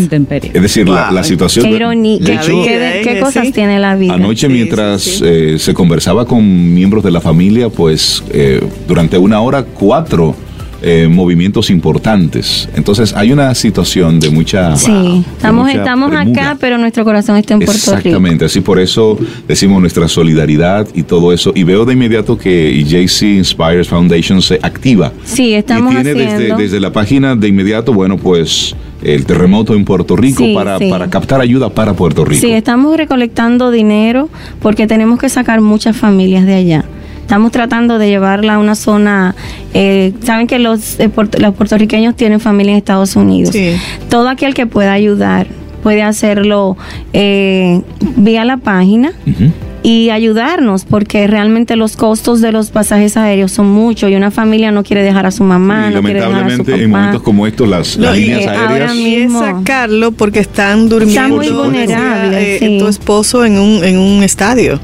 es 0.54 0.62
decir 0.62 0.88
la, 0.90 1.07
La 1.12 1.24
situación 1.24 1.64
Qué 1.66 1.72
de- 1.72 1.76
ironía, 1.78 2.18
de 2.20 2.26
qué, 2.26 2.34
hecho, 2.34 2.64
qué- 2.64 3.02
qué 3.04 3.20
cosas 3.20 3.46
Sí. 3.48 3.52
tiene 3.54 3.80
la 3.80 3.96
vida. 3.96 4.14
Anoche 4.14 4.48
Sí, 4.48 4.54
mientras 4.54 5.02
sí, 5.02 5.12
sí. 5.20 5.24
eh, 5.26 5.56
se 5.60 5.74
conversaba 5.74 6.26
con 6.26 6.74
miembros 6.74 7.04
de 7.04 7.12
la 7.12 7.22
familia, 7.22 7.70
pues 7.70 8.24
eh, 8.32 8.62
durante 8.88 9.18
una 9.18 9.40
hora 9.42 9.64
cuatro 9.64 10.36
eh, 10.82 11.08
movimientos 11.10 11.70
importantes. 11.70 12.70
Entonces 12.76 13.14
hay 13.14 13.32
una 13.32 13.54
situación 13.56 14.20
de 14.20 14.30
mucha... 14.30 14.76
Sí, 14.76 15.24
estamos, 15.36 15.66
mucha 15.66 15.80
estamos 15.80 16.12
premura. 16.12 16.42
acá, 16.52 16.58
pero 16.60 16.78
nuestro 16.78 17.04
corazón 17.04 17.38
está 17.38 17.54
en 17.56 17.60
Puerto 17.62 17.74
Rico. 17.74 17.98
Exactamente, 17.98 18.46
así 18.46 18.62
por 18.62 18.80
eso 18.80 19.18
decimos 19.48 19.82
nuestra 19.82 20.08
solidaridad 20.08 20.88
y 20.94 21.04
todo 21.04 21.34
eso. 21.34 21.52
Y 21.56 21.64
veo 21.64 21.86
de 21.86 21.94
inmediato 21.94 22.38
que 22.38 22.84
JC 22.84 23.24
Inspires 23.38 23.88
Foundation 23.88 24.42
se 24.42 24.60
activa. 24.62 25.12
Sí, 25.24 25.54
estamos 25.54 25.94
y 25.94 25.96
tiene 25.96 26.14
desde, 26.14 26.56
desde 26.56 26.80
la 26.80 26.92
página 26.92 27.36
de 27.36 27.48
inmediato, 27.48 27.94
bueno, 27.94 28.18
pues 28.18 28.76
el 29.04 29.26
terremoto 29.26 29.76
en 29.76 29.86
Puerto 29.86 30.16
Rico 30.16 30.44
Sí, 30.44 30.54
para, 30.54 30.78
sí. 30.78 30.90
para 30.90 31.10
captar 31.10 31.42
ayuda 31.42 31.70
para 31.70 31.94
Puerto 31.94 32.26
Rico. 32.26 32.42
Sí, 32.42 32.52
estamos 32.52 32.98
recolectando 32.98 33.72
dinero 33.72 34.30
porque 34.62 34.88
tenemos 34.88 35.20
que 35.20 35.30
sacar 35.30 35.62
muchas 35.62 35.96
familias 35.96 36.46
de 36.46 36.54
allá. 36.56 36.86
Estamos 37.28 37.52
tratando 37.52 38.00
de 38.00 38.08
llevarla 38.08 38.54
a 38.54 38.58
una 38.58 38.74
zona. 38.74 39.36
eh, 39.74 40.14
Saben 40.24 40.48
que 40.48 40.60
los, 40.60 40.98
eh, 41.02 41.10
puert- 41.14 41.38
los 41.40 41.54
puertorriqueños 41.56 42.16
tienen 42.16 42.40
familia 42.40 42.72
en 42.72 42.78
Estados 42.78 43.18
Unidos. 43.18 43.50
Sí. 43.54 43.76
Todo 44.10 44.30
aquel 44.30 44.54
que 44.54 44.66
pueda 44.66 44.94
ayudar 44.94 45.48
puede 45.84 46.04
hacerlo 46.04 46.78
eh, 47.12 47.82
vía 48.16 48.46
la 48.46 48.56
página 48.56 49.12
Ujú. 49.28 49.52
y 49.84 50.10
ayudarnos 50.10 50.86
porque 50.86 51.28
realmente 51.28 51.76
los 51.76 51.98
costos 51.98 52.40
de 52.40 52.54
los 52.54 52.70
pasajes 52.72 53.18
aéreos 53.18 53.52
son 53.52 53.68
muchos 53.72 54.10
y 54.10 54.16
una 54.16 54.32
familia 54.32 54.72
no 54.72 54.84
quiere 54.84 55.04
dejar 55.04 55.26
a 55.26 55.32
su 55.32 55.44
mamá, 55.44 55.90
y 55.92 55.96
no 55.96 56.02
quiere 56.02 56.22
dejar 56.22 56.32
a 56.32 56.36
su 56.36 56.40
lamentablemente 56.40 56.84
en 56.84 56.92
papá. 56.92 57.00
momentos 57.02 57.22
como 57.24 57.46
estos 57.46 57.68
las, 57.68 57.98
No, 57.98 58.06
las 58.06 58.18
y, 58.18 58.22
líneas 58.22 58.42
eh, 58.44 58.50
aéreas 58.50 58.96
mismo- 58.96 59.40
sacarlo 59.42 60.14
porque 60.14 60.40
están 60.40 60.88
durmiendo. 60.88 61.42
Están 61.42 61.56
muy 61.56 61.66
vulnerables, 61.68 62.42
eh, 62.42 62.58
sí. 62.60 62.78
Tu 62.80 62.88
esposo 62.88 63.44
en 63.44 63.60
un, 63.60 63.84
en 63.84 63.98
un 64.00 64.24
estadio. 64.24 64.80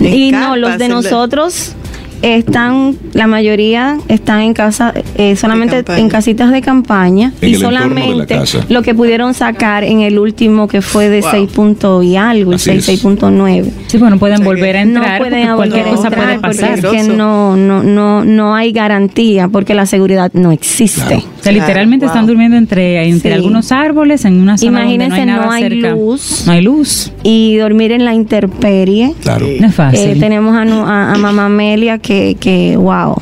Y 0.00 0.32
no, 0.32 0.56
los 0.56 0.78
de 0.78 0.88
nosotros 0.88 1.74
están, 2.22 2.96
la 3.14 3.26
mayoría 3.26 3.98
están 4.06 4.42
en 4.42 4.54
casa, 4.54 4.94
eh, 5.16 5.34
solamente 5.34 5.82
en 5.96 6.08
casitas 6.08 6.52
de 6.52 6.60
campaña 6.60 7.32
En 7.40 7.48
y 7.48 7.54
solamente 7.56 8.38
lo 8.68 8.82
que 8.82 8.94
pudieron 8.94 9.34
sacar 9.34 9.82
en 9.82 10.02
el 10.02 10.20
último 10.20 10.68
que 10.68 10.82
fue 10.82 11.08
de 11.08 11.20
Wow. 11.20 11.30
6 11.32 11.50
punto 11.50 12.02
y 12.02 12.14
algo, 12.16 12.52
el 12.52 12.56
Así 12.56 12.70
6, 12.70 12.88
es. 12.88 13.04
6.9. 13.04 13.70
Sí, 13.88 13.98
bueno, 13.98 14.18
pueden 14.20 14.36
O 14.36 14.38
sea 14.38 14.46
volver 14.46 14.76
a 14.76 14.84
No 14.84 15.00
entrar 15.00 15.18
pueden 15.18 15.48
porque 15.48 15.56
cualquier 15.56 15.84
volver 15.84 15.94
a 15.94 15.96
cosa 15.96 16.10
puede 16.10 16.22
entrar 16.34 16.40
porque 16.42 16.58
pasar. 16.58 16.78
es 16.78 16.80
que 16.84 16.90
Peligroso. 16.90 17.16
no, 17.16 17.56
no, 17.56 17.82
no, 17.82 18.24
no 18.24 18.54
hay 18.54 18.70
garantía 18.72 19.48
porque 19.48 19.74
la 19.74 19.86
seguridad 19.86 20.30
no 20.32 20.52
existe. 20.52 21.00
Claro. 21.06 21.24
O 21.42 21.44
sea, 21.44 21.52
literalmente 21.52 22.06
están 22.06 22.26
durmiendo 22.26 22.56
entre, 22.56 23.08
entre 23.08 23.30
Sí. 23.30 23.34
algunos 23.34 23.72
árboles 23.72 24.24
en 24.24 24.40
una 24.40 24.56
zona 24.56 24.80
Imagínense, 24.82 25.18
donde 25.18 25.26
no 25.32 25.40
hay, 25.40 25.46
no 25.46 25.50
hay 25.52 25.62
cerca. 25.80 25.90
luz. 25.90 26.44
No 26.46 26.52
hay 26.52 26.62
luz. 26.62 27.12
Y 27.24 27.56
dormir 27.56 27.90
en 27.92 28.04
la 28.04 28.14
intemperie. 28.14 29.12
Claro. 29.22 29.46
No 29.60 29.66
es 29.66 29.74
fácil. 29.74 30.10
Eh, 30.10 30.16
tenemos 30.20 30.56
a, 30.56 30.64
nu- 30.64 30.86
a, 30.86 31.12
a 31.12 31.18
mamá 31.18 31.46
Amelia 31.46 31.98
que, 31.98 32.36
que 32.38 32.76
wow. 32.76 33.16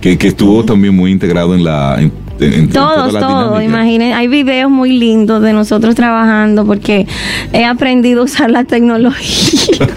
Que, 0.00 0.16
que 0.16 0.28
estuvo 0.28 0.64
también 0.64 0.94
muy 0.96 1.10
integrado 1.12 1.54
en 1.54 1.62
la... 1.64 1.96
En, 2.00 2.10
en- 2.40 2.52
en 2.54 2.68
Todos, 2.70 3.12
la 3.12 3.20
todos, 3.20 3.62
imaginen, 3.62 4.12
hay 4.14 4.28
videos 4.28 4.70
muy 4.70 4.92
lindos 4.98 5.42
de 5.42 5.52
nosotros 5.52 5.94
trabajando 5.94 6.64
porque 6.66 7.06
he 7.52 7.64
aprendido 7.64 8.22
a 8.22 8.24
usar 8.24 8.50
la 8.50 8.64
tecnología. 8.64 9.78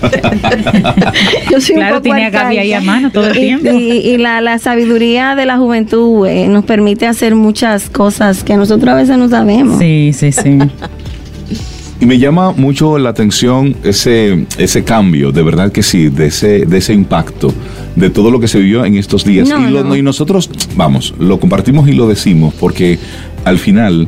Yo 1.52 1.60
soy 1.62 1.76
un 1.76 1.82
Claro, 1.82 1.96
poco 1.96 2.02
tiene 2.04 2.26
a 2.26 2.30
Gaby 2.30 2.58
ahí 2.58 2.74
a 2.74 2.82
mano 2.82 3.12
todo 3.12 3.28
el 3.28 3.38
Y- 3.38 3.40
tiempo. 3.42 3.70
Y, 3.72 3.92
y 4.00 4.18
la, 4.18 4.42
la 4.42 4.60
sabiduría 4.60 5.36
de 5.36 5.46
la 5.46 5.58
juventud 5.58 6.26
eh, 6.28 6.48
nos 6.48 6.66
permite 6.66 7.08
hacer 7.08 7.36
muchas 7.36 7.90
cosas 7.90 8.44
que 8.44 8.56
nosotros 8.58 8.94
a 8.94 8.96
veces 8.96 9.18
no 9.18 9.30
sabemos. 9.30 9.80
Sí, 9.80 10.12
sí, 10.14 10.32
sí. 10.32 10.58
Y 12.02 12.06
me 12.08 12.18
llama 12.18 12.52
mucho 12.52 12.98
la 12.98 13.10
atención 13.12 13.76
ese, 13.84 14.46
ese 14.58 14.84
cambio, 14.84 15.32
de 15.32 15.44
verdad 15.44 15.72
que 15.72 15.84
sí, 15.84 16.10
de 16.10 16.26
ese, 16.28 16.66
de 16.66 16.78
ese 16.80 16.94
impacto, 16.94 17.54
de 17.96 18.10
todo 18.10 18.32
lo 18.32 18.40
que 18.40 18.48
se 18.48 18.60
vivió 18.60 18.84
en 18.84 18.98
estos 18.98 19.24
días. 19.24 19.48
No, 19.48 19.70
y, 19.70 19.72
lo- 19.72 19.84
no. 19.84 19.96
y 19.96 20.02
nosotros, 20.02 20.50
vamos, 20.76 21.14
lo 21.20 21.40
compartimos 21.40 21.88
y 21.88 21.94
lo 21.94 22.08
decimos 22.08 22.56
porque 22.60 22.98
al 23.46 23.60
final 23.60 24.08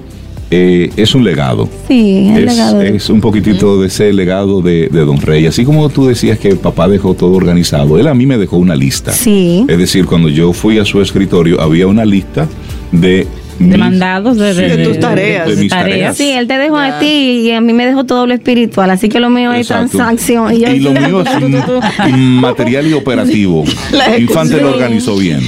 eh, 0.50 0.90
es 0.98 1.14
un 1.14 1.24
legado. 1.24 1.70
Sí, 1.88 2.30
Es, 2.36 2.46
legado 2.46 2.82
es 2.82 3.10
un 3.12 3.22
poquitito 3.22 3.80
de 3.82 3.88
ese 3.88 4.12
legado 4.12 4.62
de, 4.64 4.88
de 4.92 5.06
Don 5.06 5.22
Rey. 5.22 5.46
Así 5.46 5.64
como 5.64 5.88
tú 5.90 6.08
decías 6.08 6.40
que 6.40 6.56
papá 6.56 6.88
dejó 6.88 7.14
todo 7.14 7.34
organizado, 7.34 8.00
él 8.00 8.08
a 8.08 8.16
mí 8.16 8.26
me 8.26 8.40
dejó 8.40 8.58
una 8.58 8.76
lista. 8.76 9.12
Sí. 9.12 9.66
Es 9.68 9.78
decir, 9.78 10.08
cuando 10.08 10.30
yo 10.30 10.52
fui 10.52 10.80
a 10.80 10.86
su 10.86 11.00
escritorio, 11.00 11.62
había 11.62 11.86
una 11.86 12.06
lista 12.06 12.48
de... 12.92 13.28
De 13.60 13.66
mis- 13.66 13.78
mandados, 13.78 14.38
de, 14.38 14.54
Sí, 14.54 14.62
De 14.62 14.84
tus 14.86 15.00
tareas. 15.00 15.48
de 15.48 15.56
mis 15.56 15.70
tareas. 15.70 16.18
Sí, 16.18 16.32
él 16.32 16.48
te 16.48 16.58
dejó 16.58 16.78
a 16.78 17.00
ti 17.00 17.06
y 17.06 17.52
a 17.52 17.62
mí 17.62 17.72
me 17.74 17.86
dejó 17.86 18.04
todo 18.06 18.26
lo 18.28 18.34
espiritual, 18.34 18.90
así 18.90 19.10
que 19.10 19.20
lo 19.20 19.30
mío 19.30 19.54
es 19.54 19.70
Exacto. 19.70 19.98
transacción. 19.98 20.54
Y, 20.54 20.60
yo- 20.62 20.92
lo 20.92 20.92
mío 21.00 21.22
es 21.24 22.18
material 22.18 22.88
y 22.88 22.94
operativo. 22.94 23.64
La 23.92 24.18
Infante 24.18 24.60
lo 24.62 24.72
organizó 24.72 25.16
bien. 25.18 25.40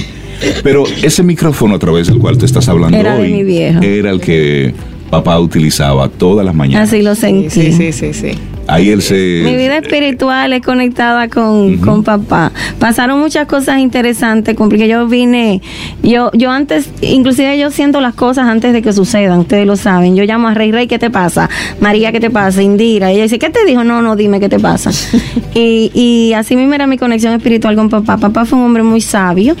Pero 0.62 0.84
ese 1.02 1.22
micrófono 1.22 1.74
a 1.76 1.78
través 1.78 2.08
del 2.08 2.18
cual 2.18 2.36
te 2.36 2.44
estás 2.46 2.68
hablando 2.68 2.96
Era 2.96 3.16
de 3.16 3.22
hoy 3.22 3.32
mi 3.32 3.42
viejo. 3.44 3.80
era 3.82 4.10
el 4.10 4.20
que 4.20 4.74
papá 5.10 5.38
utilizaba 5.38 6.08
todas 6.08 6.44
las 6.44 6.54
mañanas. 6.54 6.88
Así 6.88 7.02
lo 7.02 7.14
sentí. 7.14 7.50
sí, 7.50 7.72
sí, 7.72 7.92
sí, 7.92 8.12
sí. 8.12 8.38
Ahí 8.68 8.90
él 8.90 9.00
se... 9.00 9.42
Mi 9.44 9.54
vida 9.56 9.78
espiritual 9.78 10.52
es 10.52 10.62
conectada 10.62 11.28
con, 11.28 11.76
con 11.78 12.02
papá. 12.02 12.50
Pasaron 12.80 13.20
muchas 13.20 13.46
cosas 13.46 13.78
interesantes 13.78 14.56
porque 14.56 14.88
yo 14.88 15.06
vine, 15.06 15.62
yo, 16.02 16.30
yo 16.32 16.50
antes, 16.50 16.90
inclusive 17.00 17.58
yo 17.58 17.70
siento 17.70 18.00
las 18.00 18.14
cosas 18.14 18.48
antes 18.48 18.72
de 18.72 18.82
que 18.82 18.92
sucedan, 18.92 19.38
ustedes 19.38 19.66
lo 19.66 19.76
saben. 19.76 20.16
Yo 20.16 20.24
llamo 20.24 20.48
a 20.48 20.54
Rey 20.54 20.72
Rey, 20.72 20.88
¿qué 20.88 20.98
te 20.98 21.10
pasa? 21.10 21.48
María, 21.80 22.10
¿qué 22.10 22.18
te 22.18 22.30
pasa? 22.30 22.60
Indira. 22.62 23.12
Y 23.12 23.16
ella 23.16 23.24
dice, 23.24 23.38
¿qué 23.38 23.50
te 23.50 23.64
dijo? 23.64 23.84
No, 23.84 24.02
no, 24.02 24.16
dime 24.16 24.40
qué 24.40 24.48
te 24.48 24.58
pasa. 24.58 24.90
y, 25.54 25.92
y 25.94 26.32
así 26.32 26.56
mismo 26.56 26.74
era 26.74 26.86
mi 26.86 26.98
conexión 26.98 27.34
espiritual 27.34 27.76
con 27.76 27.88
papá. 27.88 28.16
Papá 28.16 28.44
fue 28.44 28.58
un 28.58 28.64
hombre 28.64 28.82
muy 28.82 29.00
sabio. 29.00 29.54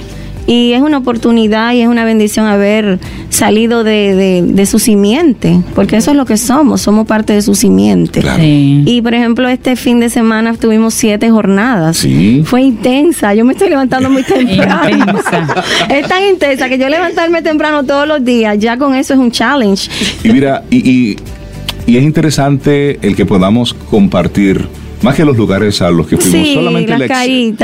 Y 0.46 0.72
es 0.72 0.80
una 0.82 0.98
oportunidad 0.98 1.72
y 1.72 1.80
es 1.80 1.88
una 1.88 2.04
bendición 2.04 2.46
haber 2.46 2.98
salido 3.30 3.82
de, 3.82 4.14
de, 4.14 4.42
de 4.42 4.66
su 4.66 4.78
simiente, 4.78 5.58
porque 5.74 5.96
eso 5.96 6.12
es 6.12 6.16
lo 6.16 6.24
que 6.24 6.36
somos, 6.36 6.80
somos 6.82 7.06
parte 7.06 7.32
de 7.32 7.42
su 7.42 7.54
simiente. 7.56 8.20
Claro. 8.20 8.40
Sí. 8.42 8.82
Y 8.86 9.02
por 9.02 9.14
ejemplo, 9.14 9.48
este 9.48 9.74
fin 9.76 9.98
de 9.98 10.08
semana 10.08 10.54
tuvimos 10.54 10.94
siete 10.94 11.30
jornadas. 11.30 11.96
Sí. 11.96 12.42
Fue 12.44 12.62
intensa. 12.62 13.34
Yo 13.34 13.44
me 13.44 13.52
estoy 13.54 13.70
levantando 13.70 14.08
muy 14.08 14.22
temprano. 14.24 14.88
Intensa. 14.88 15.64
es 15.90 16.06
tan 16.08 16.22
intensa 16.24 16.68
que 16.68 16.78
yo 16.78 16.88
levantarme 16.88 17.42
temprano 17.42 17.82
todos 17.84 18.06
los 18.06 18.24
días, 18.24 18.56
ya 18.58 18.76
con 18.78 18.94
eso 18.94 19.14
es 19.14 19.18
un 19.20 19.30
challenge. 19.32 19.90
Y 20.22 20.28
mira, 20.30 20.62
y, 20.70 20.88
y- 20.90 21.16
y 21.88 21.96
es 21.98 22.02
interesante 22.02 22.98
el 23.02 23.14
que 23.14 23.24
podamos 23.26 23.72
compartir, 23.72 24.66
más 25.02 25.14
que 25.14 25.24
los 25.24 25.36
lugares 25.36 25.80
a 25.82 25.90
los 25.90 26.06
que 26.06 26.16
fuimos, 26.16 26.48
Sí, 26.48 26.54
solamente 26.54 26.96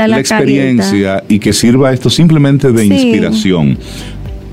la, 0.07 0.19
experiencia 0.19 1.23
y 1.27 1.39
que 1.39 1.53
sirva 1.53 1.93
esto 1.93 2.09
simplemente 2.09 2.71
de 2.71 2.83
Sí. 2.83 2.93
inspiración. 2.93 3.77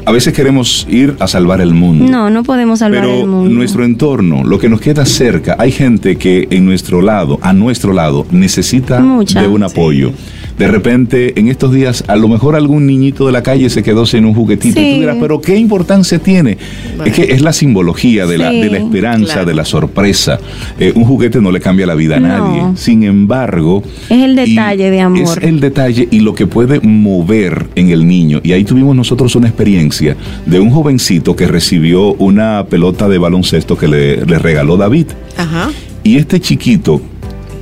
A 0.07 0.13
veces 0.13 0.33
queremos 0.33 0.87
ir 0.91 1.15
a 1.21 1.29
salvar 1.29 1.61
el 1.61 1.75
mundo. 1.75 2.07
No, 2.11 2.31
no 2.31 2.43
podemos 2.43 2.79
salvar 2.79 3.03
Pero 3.03 3.21
el 3.21 3.27
mundo. 3.27 3.51
nuestro 3.55 3.85
entorno, 3.85 4.43
lo 4.45 4.59
que 4.59 4.69
nos 4.69 4.81
queda 4.81 5.05
cerca, 5.05 5.57
hay 5.59 5.73
gente 5.73 6.17
que 6.17 6.49
en 6.51 6.65
nuestro 6.65 7.03
lado, 7.03 7.39
a 7.43 7.53
nuestro 7.53 7.93
lado, 7.93 8.27
necesita 8.31 9.01
Mucha. 9.01 9.43
de 9.43 9.49
un 9.49 9.63
apoyo. 9.63 10.13
De 10.61 10.69
repente, 10.69 11.41
en 11.41 11.49
estos 11.49 11.73
días, 11.73 12.05
a 12.07 12.17
lo 12.17 12.29
mejor 12.29 12.55
algún 12.55 12.87
niñito 12.87 13.25
de 13.25 13.33
la 13.33 13.43
calle 13.43 13.71
se 13.71 13.83
quedó 13.83 14.05
sin 14.05 14.27
un 14.27 14.35
juguetito. 14.35 14.79
Y 14.79 14.93
tú 14.95 15.01
dirás, 15.01 15.17
pero 15.19 15.41
¿qué 15.41 15.57
importancia 15.57 16.19
tiene? 16.19 16.59
Es 17.05 17.15
que 17.15 17.33
es 17.33 17.41
la 17.41 17.53
simbología 17.55 18.27
de, 18.27 18.37
la, 18.37 18.51
Sí. 18.51 18.61
de 18.61 18.71
la 18.71 18.77
esperanza, 18.79 19.33
Claro. 19.33 19.47
de 19.49 19.55
la 19.55 19.65
sorpresa. 19.65 20.39
Eh, 20.79 20.93
un 20.95 21.05
juguete 21.05 21.41
no 21.41 21.51
le 21.51 21.61
cambia 21.61 21.87
la 21.87 21.95
vida 21.95 22.17
a 22.17 22.21
No. 22.21 22.29
nadie. 22.29 22.77
Sin 22.77 23.03
embargo... 23.05 23.83
Es 24.11 24.23
el 24.23 24.37
detalle 24.37 24.91
de 24.91 25.01
amor. 25.01 25.39
Es 25.39 25.45
el 25.45 25.61
detalle 25.61 26.07
y 26.11 26.21
lo 26.21 26.35
que 26.35 26.47
puede 26.47 26.79
mover 26.81 27.67
en 27.75 27.89
el 27.89 28.07
niño. 28.07 28.41
Y 28.43 28.53
ahí 28.53 28.65
tuvimos 28.65 28.95
nosotros 28.95 29.35
una 29.37 29.49
experiencia 29.49 30.15
de 30.45 30.61
un 30.61 30.69
jovencito 30.71 31.35
que 31.37 31.47
recibió 31.47 32.13
una 32.15 32.67
pelota 32.69 33.09
de 33.09 33.17
baloncesto 33.17 33.79
que 33.79 33.89
le, 33.89 34.27
le 34.27 34.39
regaló 34.39 34.77
David. 34.77 35.07
Ajá. 35.39 35.71
Y 36.05 36.17
este 36.17 36.39
chiquito 36.39 37.01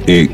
eh, 0.07 0.29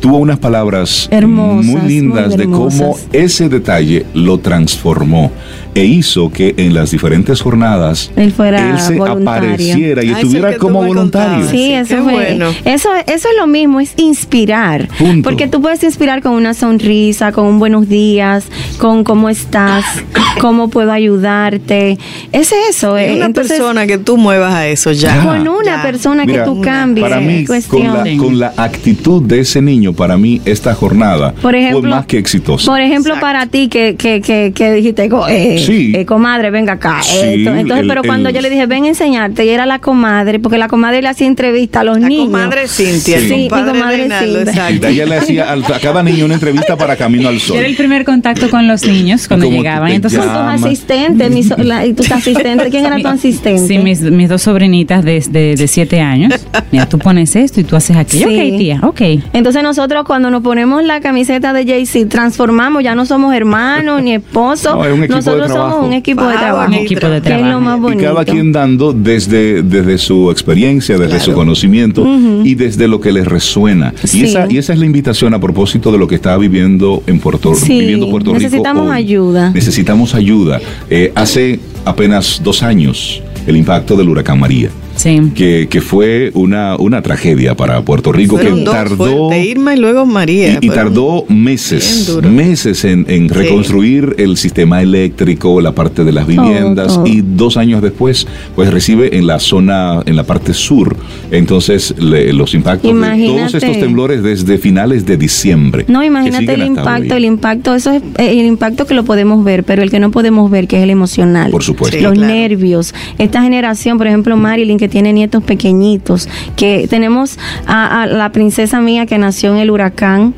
tuvo 0.00 0.18
unas 0.18 0.38
palabras 0.38 1.08
Hermosas, 1.10 1.66
muy 1.66 1.80
lindas 1.82 2.28
muy 2.28 2.36
de 2.36 2.44
cómo 2.46 2.96
ese 3.12 3.48
detalle 3.48 4.06
lo 4.14 4.38
transformó 4.38 5.30
e 5.74 5.84
hizo 5.84 6.30
que 6.30 6.54
en 6.56 6.74
las 6.74 6.90
diferentes 6.90 7.40
jornadas 7.40 8.10
Él 8.16 8.32
fuera 8.32 8.78
se 8.78 8.96
voluntario. 8.96 9.50
apareciera 9.50 10.04
y 10.04 10.10
estuviera 10.10 10.56
como 10.56 10.84
voluntario. 10.84 11.46
Sí, 11.48 11.72
eso 11.72 11.96
qué 11.96 12.02
fue. 12.02 12.12
bueno. 12.12 12.46
Eso, 12.64 12.88
eso 13.06 13.28
es 13.28 13.36
lo 13.38 13.46
mismo, 13.46 13.80
es 13.80 13.92
inspirar. 13.96 14.88
Punto. 14.98 15.28
Porque 15.28 15.48
tú 15.48 15.60
puedes 15.62 15.82
inspirar 15.82 16.22
con 16.22 16.32
una 16.32 16.54
sonrisa, 16.54 17.32
con 17.32 17.46
un 17.46 17.58
buenos 17.58 17.88
días, 17.88 18.44
con 18.78 19.04
cómo 19.04 19.28
estás, 19.28 19.84
cómo 20.40 20.68
puedo 20.68 20.92
ayudarte. 20.92 21.98
Es 22.32 22.52
eso. 22.68 22.96
Es 22.96 23.10
eh, 23.12 23.16
una 23.16 23.26
entonces, 23.26 23.58
persona 23.58 23.86
que 23.86 23.98
tú 23.98 24.16
muevas 24.16 24.54
a 24.54 24.66
eso 24.66 24.92
ya. 24.92 25.16
Ya. 25.16 25.22
Con 25.24 25.48
una 25.48 25.76
Ya. 25.76 25.82
persona 25.82 26.24
Mira, 26.24 26.44
que 26.44 26.50
tú 26.50 26.60
cambies. 26.60 27.06
Para 27.08 27.20
mí, 27.20 27.36
con 27.38 27.46
cuestión. 27.46 27.94
la, 27.94 28.16
con 28.16 28.38
la 28.38 28.52
actitud 28.56 29.22
de 29.22 29.40
ese 29.40 29.62
niño, 29.62 29.92
para 29.92 30.16
mí 30.16 30.40
esta 30.44 30.74
jornada 30.74 31.32
Por 31.40 31.54
ejemplo, 31.54 31.80
fue 31.80 31.90
más 31.90 32.06
que 32.06 32.18
exitosa. 32.18 32.66
Por 32.70 32.80
ejemplo, 32.80 33.14
para 33.20 33.46
ti 33.46 33.68
que, 33.68 33.96
que, 33.96 34.20
que, 34.20 34.52
que 34.54 34.72
dijiste, 34.72 35.08
eh, 35.28 35.59
Sí. 35.64 35.92
eh, 35.94 36.04
comadre, 36.04 36.50
venga 36.50 36.74
acá. 36.74 36.98
Sí, 37.02 37.16
esto. 37.18 37.50
Entonces, 37.54 37.82
el- 37.82 37.88
pero 37.88 38.02
cuando 38.02 38.28
el- 38.28 38.34
yo 38.34 38.40
le 38.40 38.50
dije, 38.50 38.66
ven 38.66 38.84
a 38.84 38.88
enseñarte, 38.88 39.44
y 39.44 39.48
era 39.50 39.66
la 39.66 39.78
comadre, 39.78 40.38
porque 40.38 40.58
la 40.58 40.68
comadre 40.68 41.02
le 41.02 41.08
hacía 41.08 41.26
entrevista 41.26 41.80
a 41.80 41.84
los 41.84 41.98
La 42.00 42.08
niños. 42.08 42.26
comadre 42.26 42.68
Cintia, 42.68 43.16
el 43.18 43.28
Sí, 43.28 43.34
mi 43.34 43.48
compadre 43.48 43.72
comadre 43.72 43.96
Reinaldo, 43.98 44.36
Cintia. 44.38 44.52
exacto. 44.52 44.88
Y 44.90 44.92
ella 44.94 45.06
le 45.06 45.16
hacía 45.16 45.50
al- 45.50 45.64
a 45.64 45.78
cada 45.80 46.02
niño 46.02 46.24
una 46.24 46.34
entrevista 46.34 46.76
para 46.76 46.96
Camino 46.96 47.28
al 47.28 47.40
Sol. 47.40 47.56
Era 47.58 47.66
el 47.66 47.76
primer 47.76 48.04
contacto 48.04 48.48
con 48.50 48.66
los 48.68 48.84
niños 48.86 49.26
cuando 49.28 49.46
¿Cómo 49.46 49.58
tú 49.58 49.62
llegaban. 49.62 49.90
Entonces, 49.92 50.18
Con 50.20 50.28
tus 50.28 50.64
asistentes, 50.64 51.30
mis- 51.30 51.58
la- 51.58 51.86
y 51.86 51.92
tus 51.94 52.10
asistentes, 52.10 52.68
¿quién 52.70 52.86
era 52.86 52.98
tu 52.98 53.08
asistente? 53.08 53.66
Sí, 53.66 53.78
mis, 53.78 54.00
mis 54.02 54.28
dos 54.28 54.42
sobrinitas 54.42 55.04
de, 55.04 55.20
de, 55.30 55.54
de 55.56 55.68
siete 55.68 56.00
años. 56.00 56.34
Mira, 56.72 56.88
tú 56.88 56.98
pones 56.98 57.34
esto 57.36 57.60
y 57.60 57.64
tú 57.64 57.76
haces 57.76 57.96
aquello. 57.96 58.28
Sí. 58.28 58.34
Ok, 58.52 58.58
tía, 58.58 58.80
ok. 58.82 59.00
Entonces 59.32 59.62
nosotros 59.62 60.04
cuando 60.06 60.30
nos 60.30 60.42
ponemos 60.42 60.82
la 60.84 61.00
camiseta 61.00 61.52
de 61.52 61.64
Jay-Z, 61.66 62.08
transformamos, 62.08 62.82
ya 62.82 62.94
no 62.94 63.06
somos 63.06 63.34
hermanos 63.34 64.02
ni 64.02 64.14
esposos, 64.14 64.74
No, 64.74 64.84
es 64.84 64.92
un 64.92 65.04
equipo 65.04 65.18
de 65.18 65.24
nosotros 65.24 65.49
trabajo. 65.52 65.70
somos 65.72 65.86
un 65.88 65.92
equipo 65.94 66.26
de 66.26 66.34
trabajo. 66.36 66.68
Un 66.68 66.74
equipo 66.74 67.06
de 67.08 67.20
Que 67.22 67.28
es 67.28 67.34
lo 67.34 67.38
trabajo. 67.40 67.60
más 67.60 67.78
Y 67.78 67.80
bonito. 67.80 68.02
cada 68.02 68.24
quien 68.24 68.52
dando 68.52 68.92
desde, 68.92 69.62
desde 69.62 69.98
su 69.98 70.30
experiencia, 70.30 70.96
desde 70.96 71.08
Claro. 71.16 71.24
su 71.24 71.32
conocimiento 71.32 72.06
y 72.44 72.54
desde 72.54 72.88
lo 72.88 73.00
que 73.00 73.12
les 73.12 73.26
resuena. 73.26 73.92
Sí. 74.04 74.20
Y, 74.20 74.24
esa, 74.24 74.46
y 74.50 74.58
esa 74.58 74.72
es 74.72 74.78
la 74.78 74.86
invitación 74.86 75.34
a 75.34 75.40
propósito 75.40 75.90
de 75.92 75.98
lo 75.98 76.06
que 76.08 76.14
está 76.16 76.36
viviendo 76.36 77.02
en 77.06 77.18
Puerto, 77.20 77.54
Sí, 77.54 77.80
viviendo 77.80 78.10
Puerto 78.10 78.30
Rico. 78.32 78.42
necesitamos 78.42 78.86
hoy. 78.88 78.96
ayuda. 78.96 79.50
Necesitamos 79.50 80.14
ayuda. 80.14 80.60
Eh, 80.88 81.12
hace 81.14 81.60
apenas 81.84 82.40
dos 82.44 82.62
años 82.62 83.22
el 83.46 83.56
impacto 83.56 83.96
del 83.96 84.08
huracán 84.08 84.38
María. 84.38 84.70
Sí. 85.02 85.18
Que, 85.34 85.66
que 85.70 85.80
fue 85.80 86.30
una, 86.34 86.76
una 86.76 87.00
tragedia 87.00 87.54
para 87.54 87.80
Puerto 87.82 88.12
Rico 88.12 88.36
Fueron 88.36 88.58
que 88.58 88.64
dos 88.64 88.74
tardó 88.74 89.34
Irma 89.34 89.74
y 89.74 89.78
luego 89.78 90.04
María. 90.04 90.58
y, 90.60 90.68
tardó 90.68 91.24
meses, 91.28 92.18
meses 92.22 92.84
en, 92.84 93.06
en 93.08 93.28
Sí. 93.28 93.34
reconstruir 93.34 94.14
el 94.18 94.36
sistema 94.36 94.82
eléctrico, 94.82 95.60
la 95.62 95.72
parte 95.72 96.04
de 96.04 96.12
las 96.12 96.26
viviendas 96.26 97.00
y 97.06 97.22
dos 97.22 97.56
años 97.56 97.80
después, 97.80 98.26
pues 98.54 98.70
recibe 98.70 99.16
en 99.16 99.26
la 99.26 99.38
zona, 99.38 100.02
en 100.04 100.16
la 100.16 100.24
parte 100.24 100.52
sur, 100.52 100.94
entonces 101.30 101.94
le- 101.98 102.32
los 102.34 102.52
impactos 102.54 102.92
de 102.92 103.00
todos 103.00 103.06
Imagínate. 103.14 103.56
estos 103.56 103.78
temblores 103.78 104.22
desde 104.22 104.58
finales 104.58 105.06
de 105.06 105.16
diciembre. 105.16 105.84
No, 105.88 106.04
imagínate 106.04 106.52
el 106.52 106.62
impacto, 106.62 107.14
el 107.16 107.24
impacto, 107.24 107.74
eso 107.74 107.92
es 107.92 108.02
eh, 108.18 108.38
el 108.40 108.46
impacto 108.46 108.84
que 108.86 108.94
lo 108.94 109.04
podemos 109.04 109.42
ver, 109.44 109.64
pero 109.64 109.82
el 109.82 109.90
que 109.90 109.98
no 110.00 110.10
podemos 110.10 110.50
ver, 110.50 110.66
que 110.68 110.76
es 110.76 110.82
el 110.82 110.90
emocional. 110.90 111.50
Por 111.50 111.62
supuesto. 111.62 111.96
Sí, 111.96 112.02
los 112.02 112.12
claro. 112.12 112.34
nervios. 112.34 112.94
Esta 113.18 113.42
generación, 113.42 113.96
por 113.96 114.06
ejemplo, 114.06 114.36
Marilyn, 114.36 114.76
que 114.78 114.89
tiene 114.90 115.12
nietos 115.12 115.42
pequeñitos, 115.42 116.28
que 116.56 116.86
tenemos 116.88 117.38
a, 117.66 118.02
a 118.02 118.06
la 118.06 118.32
princesa 118.32 118.80
mía 118.80 119.06
que 119.06 119.16
nació 119.18 119.52
en 119.54 119.58
el 119.58 119.70
huracán 119.70 120.34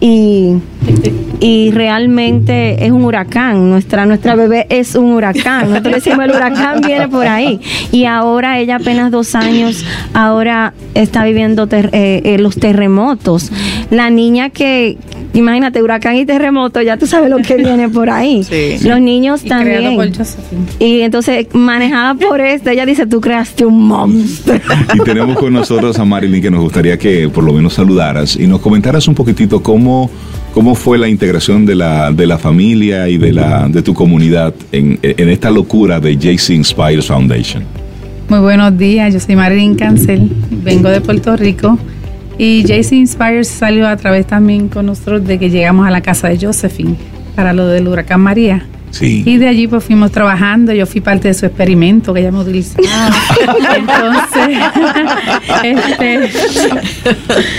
y, 0.00 0.56
y 1.40 1.70
realmente 1.72 2.84
es 2.84 2.92
un 2.92 3.04
huracán. 3.04 3.68
Nuestra, 3.70 4.06
nuestra 4.06 4.34
bebé 4.34 4.66
es 4.70 4.94
un 4.94 5.12
huracán. 5.12 5.70
Nosotros 5.70 5.94
decimos 5.96 6.24
el 6.24 6.30
huracán 6.30 6.80
viene 6.80 7.08
por 7.08 7.26
ahí. 7.26 7.60
Y 7.92 8.04
ahora 8.04 8.58
ella 8.58 8.76
apenas 8.76 9.10
dos 9.10 9.34
años, 9.34 9.84
ahora 10.12 10.72
está 10.94 11.24
viviendo 11.24 11.66
ter- 11.66 11.90
eh, 11.92 12.22
eh, 12.24 12.38
los 12.38 12.56
terremotos. 12.56 13.50
La 13.90 14.10
niña 14.10 14.50
que, 14.50 14.96
imagínate, 15.34 15.82
huracán 15.82 16.16
y 16.16 16.24
terremoto, 16.26 16.80
ya 16.82 16.96
tú 16.96 17.06
sabes 17.06 17.30
lo 17.30 17.38
que 17.38 17.56
viene 17.56 17.88
por 17.88 18.10
ahí. 18.10 18.42
Sí. 18.44 18.86
Los 18.88 19.00
niños 19.00 19.44
Y 19.44 19.48
también. 19.48 19.96
por. 19.96 20.08
Y 20.78 21.00
entonces, 21.00 21.46
manejada 21.52 22.14
por 22.14 22.40
esta, 22.40 22.72
ella 22.72 22.86
dice, 22.86 23.06
tú 23.06 23.20
creaste 23.20 23.64
un 23.66 23.86
monstruo. 23.88 24.58
Y 24.94 24.98
tenemos 25.04 25.36
con 25.38 25.52
nosotros 25.52 25.98
a 25.98 26.04
Marilyn 26.04 26.42
que 26.42 26.50
nos 26.50 26.60
gustaría 26.62 26.98
que 26.98 27.28
por 27.28 27.44
lo 27.44 27.52
menos 27.52 27.74
saludaras 27.74 28.36
y 28.36 28.46
nos 28.46 28.60
comentaras 28.60 29.06
un 29.08 29.14
poquitito 29.14 29.62
cómo, 29.62 30.10
cómo 30.54 30.76
fue 30.76 30.98
la 30.98 31.08
integración 31.08 31.66
de 31.66 31.74
la, 31.74 32.12
de 32.12 32.26
la 32.26 32.38
familia 32.38 33.08
y 33.08 33.18
de, 33.18 33.32
la, 33.32 33.68
de 33.68 33.82
tu 33.82 33.92
comunidad 33.92 34.54
en, 34.70 35.00
en 35.02 35.28
esta 35.28 35.50
locura 35.50 35.98
de 35.98 36.16
JC 36.16 36.50
Inspires 36.50 37.06
Foundation. 37.06 37.64
Muy 38.28 38.38
buenos 38.38 38.78
días, 38.78 39.12
yo 39.12 39.18
soy 39.18 39.34
Marilyn 39.34 39.74
Cancel, 39.74 40.30
vengo 40.62 40.88
de 40.88 41.00
Puerto 41.00 41.36
Rico 41.36 41.76
y 42.38 42.62
JC 42.62 42.92
Inspires 42.92 43.48
salió 43.48 43.88
a 43.88 43.96
través 43.96 44.28
también 44.28 44.68
con 44.68 44.86
nosotros 44.86 45.26
de 45.26 45.40
que 45.40 45.50
llegamos 45.50 45.88
a 45.88 45.90
la 45.90 46.00
casa 46.00 46.28
de 46.28 46.38
Josephine 46.38 46.94
para 47.34 47.52
lo 47.52 47.66
del 47.66 47.88
huracán 47.88 48.20
María. 48.20 48.64
Sí. 48.94 49.24
Y 49.26 49.38
de 49.38 49.48
allí 49.48 49.66
pues 49.66 49.82
fuimos 49.82 50.12
trabajando, 50.12 50.72
yo 50.72 50.86
fui 50.86 51.00
parte 51.00 51.26
de 51.26 51.34
su 51.34 51.46
experimento 51.46 52.14
que 52.14 52.20
ella 52.20 52.30
me 52.30 52.38
utilizaba. 52.38 52.84
Entonces, 53.76 54.58
este, 55.64 56.30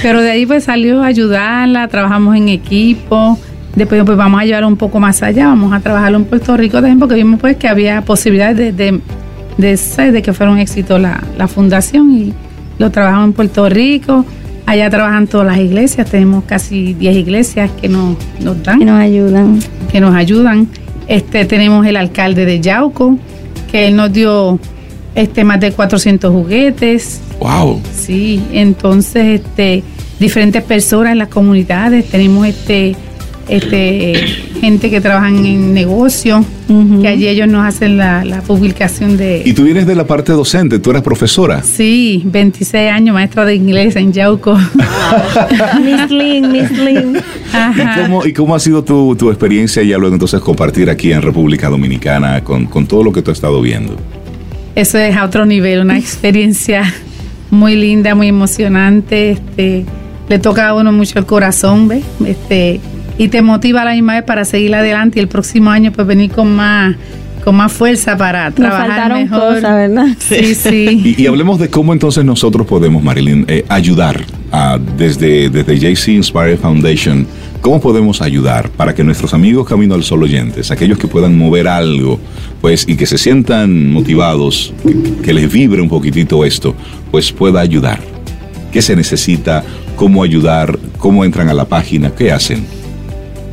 pero 0.02 0.22
de 0.22 0.32
ahí 0.32 0.46
pues 0.46 0.64
salió 0.64 1.04
a 1.04 1.08
ayudarla, 1.08 1.90
trabajamos 1.90 2.38
en 2.38 2.48
equipo. 2.48 3.38
Después 3.76 4.02
pues 4.06 4.18
vamos 4.18 4.40
a 4.40 4.46
llevar 4.46 4.64
un 4.64 4.78
poco 4.78 5.02
más 5.02 5.22
allá, 5.24 5.48
vamos 5.48 5.74
a 5.74 5.82
trabajarlo 5.82 6.20
en 6.20 6.24
Puerto 6.24 6.56
Rico 6.56 6.78
también 6.78 7.00
porque 7.00 7.16
vimos 7.16 7.42
pues 7.42 7.58
que 7.58 7.68
había 7.68 8.02
posibilidades 8.04 8.56
de, 8.56 8.72
de, 8.72 9.02
de, 9.58 10.12
de 10.14 10.22
que 10.22 10.32
fuera 10.32 10.54
un 10.54 10.60
éxito 10.60 10.98
la, 10.98 11.22
la 11.38 11.50
fundación 11.50 12.14
y 12.14 12.34
lo 12.80 12.92
trabajamos 12.92 13.26
en 13.26 13.34
Puerto 13.34 13.68
Rico. 13.68 14.26
Allá 14.66 14.90
trabajan 14.90 15.28
todas 15.28 15.46
las 15.48 15.58
iglesias, 15.58 16.10
tenemos 16.10 16.46
casi 16.46 16.94
10 16.94 17.18
iglesias 17.18 17.70
que 17.80 17.90
nos, 17.90 18.16
nos 18.40 18.64
dan 18.64 18.80
Que 18.80 18.86
nos 18.86 19.00
ayudan. 19.02 19.60
que 19.92 20.00
nos 20.00 20.16
ayudan. 20.16 20.68
Este, 21.08 21.46
tenemos 21.46 21.86
el 21.86 21.98
alcalde 21.98 22.46
de 22.46 22.60
Yauco, 22.62 23.18
que 23.72 23.88
él 23.88 23.96
nos 23.96 24.12
dio 24.12 24.60
este, 25.16 25.44
más 25.44 25.60
de 25.60 25.72
400 25.72 26.32
juguetes. 26.32 27.22
Wow. 27.40 27.82
Sí, 27.94 28.42
entonces 28.52 29.42
este, 29.42 29.84
diferentes 30.20 30.64
personas 30.64 31.14
en 31.14 31.20
las 31.20 31.30
comunidades, 31.30 32.10
tenemos 32.10 32.48
este, 32.48 32.96
este, 33.48 34.14
gente 34.60 34.90
que 34.90 35.02
trabajan 35.02 35.46
en 35.46 35.74
negocios, 35.74 36.46
Ujú. 36.68 37.02
que 37.02 37.08
allí 37.08 37.28
ellos 37.28 37.48
nos 37.48 37.66
hacen 37.66 37.98
la, 37.98 38.26
la 38.26 38.42
publicación 38.42 39.18
de... 39.18 39.44
Y 39.46 39.54
tú 39.54 39.64
vienes 39.64 39.86
de 39.86 39.94
la 39.96 40.08
parte 40.08 40.32
docente, 40.32 40.80
tú 40.80 40.90
eras 40.90 41.04
profesora. 41.04 41.62
Sí, 41.64 42.24
26 42.26 42.92
años, 42.92 43.14
maestra 43.14 43.46
de 43.46 43.56
inglés 43.56 43.96
en 43.96 44.12
Yauco. 44.14 44.58
Miss 45.84 46.10
Lynn, 46.10 46.52
Miss 46.52 46.72
Lynn. 46.72 47.18
¿Y 47.18 48.02
cómo, 48.02 48.26
y 48.26 48.34
cómo 48.34 48.56
ha 48.56 48.60
sido 48.60 48.84
tu, 48.84 49.16
tu 49.16 49.30
experiencia 49.30 49.84
ya 49.84 49.98
luego 49.98 50.16
entonces 50.16 50.42
compartir 50.42 50.90
aquí 50.90 51.12
en 51.14 51.22
República 51.22 51.70
Dominicana 51.70 52.44
con, 52.44 52.66
con 52.66 52.88
todo 52.88 53.04
lo 53.04 53.12
que 53.12 53.22
tú 53.22 53.32
has 53.32 53.38
estado 53.38 53.62
viendo? 53.62 53.96
Eso 54.76 54.98
es 54.98 55.16
a 55.16 55.24
otro 55.24 55.46
nivel, 55.46 55.82
una 55.82 55.98
experiencia 55.98 56.94
muy 57.52 57.76
linda, 57.76 58.16
muy 58.16 58.28
emocionante. 58.28 59.32
Este, 59.32 59.86
le 60.28 60.40
toca 60.40 60.70
a 60.70 60.74
uno 60.76 60.92
mucho 60.92 61.20
el 61.20 61.26
corazón, 61.26 61.88
¿ves? 61.88 62.04
Este, 62.26 62.82
y 63.18 63.28
te 63.30 63.42
motiva 63.42 63.82
a 63.82 63.86
la 63.86 63.92
misma 63.94 64.14
vez 64.16 64.24
para 64.24 64.46
seguir 64.46 64.76
adelante 64.76 65.20
y 65.20 65.22
el 65.22 65.28
próximo 65.28 65.70
año 65.70 65.92
pues 65.92 66.06
venir 66.08 66.32
con 66.32 66.54
más, 66.56 66.96
con 67.44 67.56
más 67.56 67.72
fuerza 67.72 68.18
para 68.18 68.46
Nos 68.46 68.56
trabajar 68.56 68.88
faltaron 68.88 69.22
mejor. 69.24 69.40
cosas, 69.56 69.76
¿verdad? 69.76 70.08
Sí, 70.20 70.56
sí. 70.56 71.16
Y, 71.18 71.24
y 71.24 71.28
hablemos 71.28 71.60
de 71.60 71.70
cómo 71.70 71.94
entonces 71.94 72.26
nosotros 72.26 72.66
podemos, 72.68 73.04
Marilyn, 73.04 73.46
eh, 73.48 73.64
ayudar 73.70 74.22
a- 74.52 74.78
desde, 74.98 75.50
desde 75.50 75.78
JC 75.80 76.10
Inspire 76.14 76.58
Foundation. 76.58 77.26
¿Cómo 77.62 77.82
podemos 77.82 78.22
ayudar 78.22 78.70
para 78.70 78.94
que 78.94 79.04
nuestros 79.04 79.34
amigos 79.34 79.68
Camino 79.68 79.96
al 79.96 80.04
Sol 80.04 80.22
oyentes, 80.22 80.70
aquellos 80.70 81.00
que 81.00 81.08
puedan 81.08 81.36
mover 81.36 81.68
algo, 81.68 82.20
pues, 82.62 82.88
y 82.88 82.96
que 82.96 83.08
se 83.08 83.18
sientan 83.18 83.90
motivados, 83.92 84.72
que, 84.86 85.24
que 85.24 85.34
les 85.34 85.52
vibre 85.52 85.82
un 85.82 85.90
poquitito 85.90 86.46
esto, 86.46 86.76
pues 87.10 87.32
pueda 87.32 87.62
ayudar? 87.62 88.00
¿Qué 88.72 88.84
se 88.84 88.96
necesita? 88.96 89.64
¿Cómo 89.96 90.22
ayudar? 90.22 90.78
¿Cómo 91.00 91.26
entran 91.26 91.50
a 91.50 91.54
la 91.56 91.66
página? 91.66 92.12
¿Qué 92.12 92.32
hacen? 92.32 92.66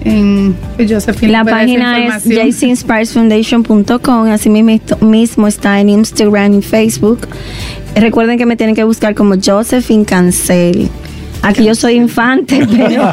En, 0.04 0.56
pues, 0.76 0.90
Josephine, 0.90 1.32
La 1.32 1.42
¿puede 1.42 1.56
dar 1.56 1.68
esa 1.68 1.78
página 2.14 2.46
es 2.48 2.54
jcinspiresfoundation.com, 2.56 4.28
así 4.28 4.50
mismo, 4.50 4.80
mismo 5.00 5.46
está 5.46 5.80
en 5.80 5.88
Instagram 5.88 6.58
y 6.58 6.62
Facebook. 6.62 7.28
Recuerden 7.94 8.38
que 8.38 8.46
me 8.46 8.56
tienen 8.56 8.74
que 8.74 8.84
buscar 8.84 9.14
como 9.14 9.34
Josephine 9.42 10.04
Cancel. 10.04 10.88
Aquí 11.42 11.64
yo 11.64 11.74
soy 11.74 11.94
infante, 11.94 12.66
pero 12.70 13.10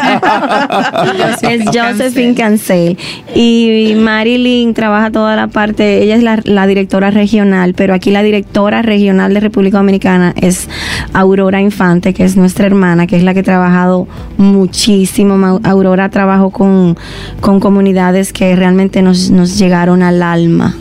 es 1.42 1.64
Josephine 1.66 2.36
Cancel. 2.36 2.98
Y 3.36 3.94
Marilyn 3.98 4.74
trabaja 4.74 5.12
toda 5.12 5.36
la 5.36 5.48
parte, 5.48 6.04
ella 6.04 6.16
es 6.16 6.24
la, 6.24 6.40
la 6.46 6.68
directora 6.68 7.10
regional, 7.12 7.74
pero 7.74 7.94
aquí 7.94 8.12
la 8.12 8.22
directora 8.24 8.82
regional 8.82 9.34
de 9.34 9.40
República 9.40 9.78
Dominicana 9.78 10.34
es 10.40 10.70
Aurora 11.14 11.60
Infante, 11.62 12.14
que 12.14 12.24
es 12.24 12.36
nuestra 12.38 12.68
hermana, 12.68 13.08
que 13.08 13.16
es 13.18 13.24
la 13.24 13.34
que 13.34 13.40
ha 13.40 13.44
trabajado 13.44 14.08
muchísimo. 14.38 15.60
Aurora 15.64 16.10
trabajó 16.10 16.50
con, 16.52 16.98
con 17.42 17.60
comunidades 17.60 18.34
que 18.34 18.56
realmente 18.56 19.02
nos, 19.02 19.32
nos 19.32 19.58
llegaron 19.58 20.04
al 20.04 20.22
alma. 20.22 20.76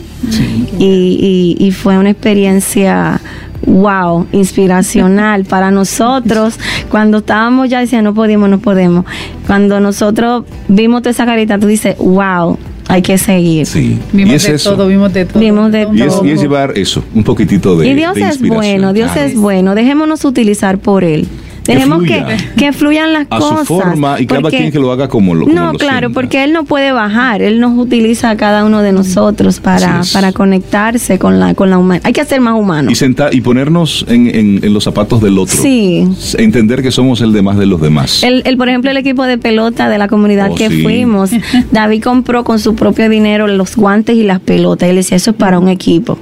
Y, 0.77 1.55
y- 1.59 1.65
y 1.65 1.71
fue 1.71 1.97
una 1.97 2.09
experiencia 2.09 3.21
wow, 3.65 4.27
inspiracional 4.31 5.45
para 5.45 5.71
nosotros. 5.71 6.59
Cuando 6.89 7.19
estábamos 7.19 7.69
ya 7.69 7.79
decía 7.79 8.01
no 8.01 8.13
podemos, 8.13 8.49
no 8.49 8.59
podemos. 8.59 9.05
Cuando 9.47 9.79
nosotros 9.79 10.43
vimos 10.67 11.01
toda 11.01 11.11
esa 11.11 11.25
carita, 11.25 11.57
tú 11.59 11.67
dices, 11.67 11.95
wow, 11.97 12.57
hay 12.87 13.01
que 13.01 13.17
seguir. 13.17 13.65
Sí. 13.65 13.99
Vimos 14.13 14.33
es 14.35 14.43
de 14.47 14.55
eso. 14.55 14.71
todo, 14.75 14.87
vimos 14.87 15.13
de 15.13 15.25
todo. 15.25 15.39
Vimos 15.39 15.71
de 15.71 15.87
Y 15.93 16.01
es, 16.01 16.07
y 16.07 16.07
es 16.07 16.13
todo. 16.15 16.23
llevar 16.41 16.77
eso, 16.77 17.03
un 17.13 17.23
poquitito 17.23 17.77
de 17.77 17.87
y 17.87 17.93
Dios 17.93 18.15
de 18.15 18.27
es 18.27 18.41
bueno, 18.41 18.93
Dios 18.93 19.11
Claro. 19.11 19.27
es 19.27 19.35
bueno. 19.35 19.75
Dejémonos 19.75 20.25
utilizar 20.25 20.79
por 20.79 21.03
Él. 21.03 21.27
Dejemos 21.73 22.03
que, 22.03 22.15
fluya. 22.19 22.37
que 22.57 22.73
fluyan 22.73 23.13
las 23.13 23.27
a 23.29 23.39
cosas. 23.39 23.59
su 23.59 23.65
forma 23.65 24.19
y 24.19 24.25
cada 24.27 24.49
quien 24.49 24.71
que 24.71 24.79
lo 24.79 24.91
haga 24.91 25.07
como 25.07 25.35
lo 25.35 25.45
como 25.45 25.55
No, 25.55 25.73
lo 25.73 25.79
claro, 25.79 25.99
sienta. 26.07 26.13
porque 26.13 26.43
él 26.43 26.53
no 26.53 26.63
puede 26.65 26.91
bajar, 26.91 27.41
él 27.41 27.59
nos 27.59 27.77
utiliza 27.77 28.29
a 28.29 28.37
cada 28.37 28.65
uno 28.65 28.81
de 28.81 28.91
nosotros 28.91 29.59
para, 29.59 30.01
para 30.13 30.31
conectarse 30.33 31.17
con 31.19 31.39
la, 31.39 31.53
con 31.53 31.69
la 31.69 31.77
humanidad. 31.77 32.05
Hay 32.07 32.13
que 32.13 32.25
ser 32.25 32.41
más 32.41 32.55
humanos. 32.55 32.91
y 32.91 32.95
sentar 32.95 33.33
y 33.33 33.41
ponernos 33.41 34.05
en, 34.07 34.27
en- 34.35 34.59
en 34.63 34.73
los 34.73 34.83
zapatos 34.83 35.21
del 35.21 35.37
otro. 35.37 35.55
Sí. 35.61 36.07
Entender 36.37 36.81
que 36.81 36.91
somos 36.91 37.21
el 37.21 37.33
demás 37.33 37.57
de 37.57 37.65
los 37.65 37.79
demás. 37.81 38.23
El, 38.23 38.41
el, 38.45 38.57
por 38.57 38.69
ejemplo, 38.69 38.91
el 38.91 38.97
equipo 38.97 39.23
de 39.25 39.37
pelota 39.37 39.89
de 39.89 39.97
la 39.97 40.07
comunidad 40.07 40.49
Oh, 40.51 40.55
que 40.55 40.69
sí. 40.69 40.81
fuimos, 40.83 41.31
David 41.71 42.03
compró 42.03 42.43
con 42.43 42.59
su 42.59 42.75
propio 42.75 43.09
dinero 43.09 43.47
los 43.47 43.75
guantes 43.75 44.15
y 44.15 44.23
las 44.23 44.39
pelotas. 44.39 44.87
Y 44.87 44.89
él 44.91 44.95
decía, 44.97 45.17
eso 45.17 45.31
es 45.31 45.37
para 45.37 45.59
un 45.59 45.69
equipo. 45.69 46.17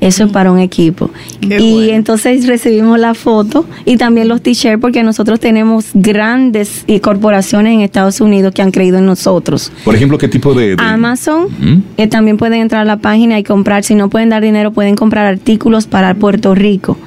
Eso 0.00 0.24
es 0.24 0.32
para 0.32 0.52
un 0.52 0.58
equipo. 0.58 1.10
Qué 1.40 1.58
y 1.60 1.72
bueno. 1.74 1.92
entonces 1.94 2.46
recibimos 2.46 2.98
la 2.98 3.14
foto 3.14 3.64
y 3.84 3.96
también 3.96 4.28
los 4.28 4.42
t-shirts 4.42 4.80
porque 4.80 5.02
nosotros 5.02 5.40
tenemos 5.40 5.86
grandes 5.94 6.84
y 6.86 7.00
corporaciones 7.00 7.72
en 7.74 7.80
Estados 7.80 8.20
Unidos 8.20 8.52
que 8.52 8.60
han 8.62 8.70
creído 8.70 8.98
en 8.98 9.06
nosotros. 9.06 9.72
Por 9.84 9.94
ejemplo, 9.94 10.18
¿qué 10.18 10.28
tipo 10.28 10.52
de...? 10.52 10.76
de- 10.76 10.82
Amazon, 10.82 11.44
Ujú. 11.44 11.82
eh, 11.96 12.06
también 12.08 12.36
pueden 12.36 12.60
entrar 12.60 12.82
a 12.82 12.84
la 12.84 12.98
página 12.98 13.38
y 13.38 13.44
comprar. 13.44 13.84
Si 13.84 13.94
no 13.94 14.10
pueden 14.10 14.28
dar 14.28 14.42
dinero, 14.42 14.72
pueden 14.72 14.94
comprar 14.96 15.26
artículos 15.26 15.86
para 15.86 16.14
Puerto 16.14 16.54
Rico. 16.54 16.98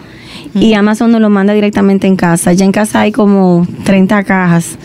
Y 0.56 0.74
Amazon 0.74 1.12
nos 1.12 1.22
lo 1.22 1.30
manda 1.30 1.54
directamente 1.54 2.08
en 2.08 2.16
casa. 2.16 2.54
Ya 2.54 2.66
en 2.66 2.72
casa 2.72 3.02
hay 3.02 3.12
como 3.12 3.68
30 3.84 4.24
cajas 4.24 4.78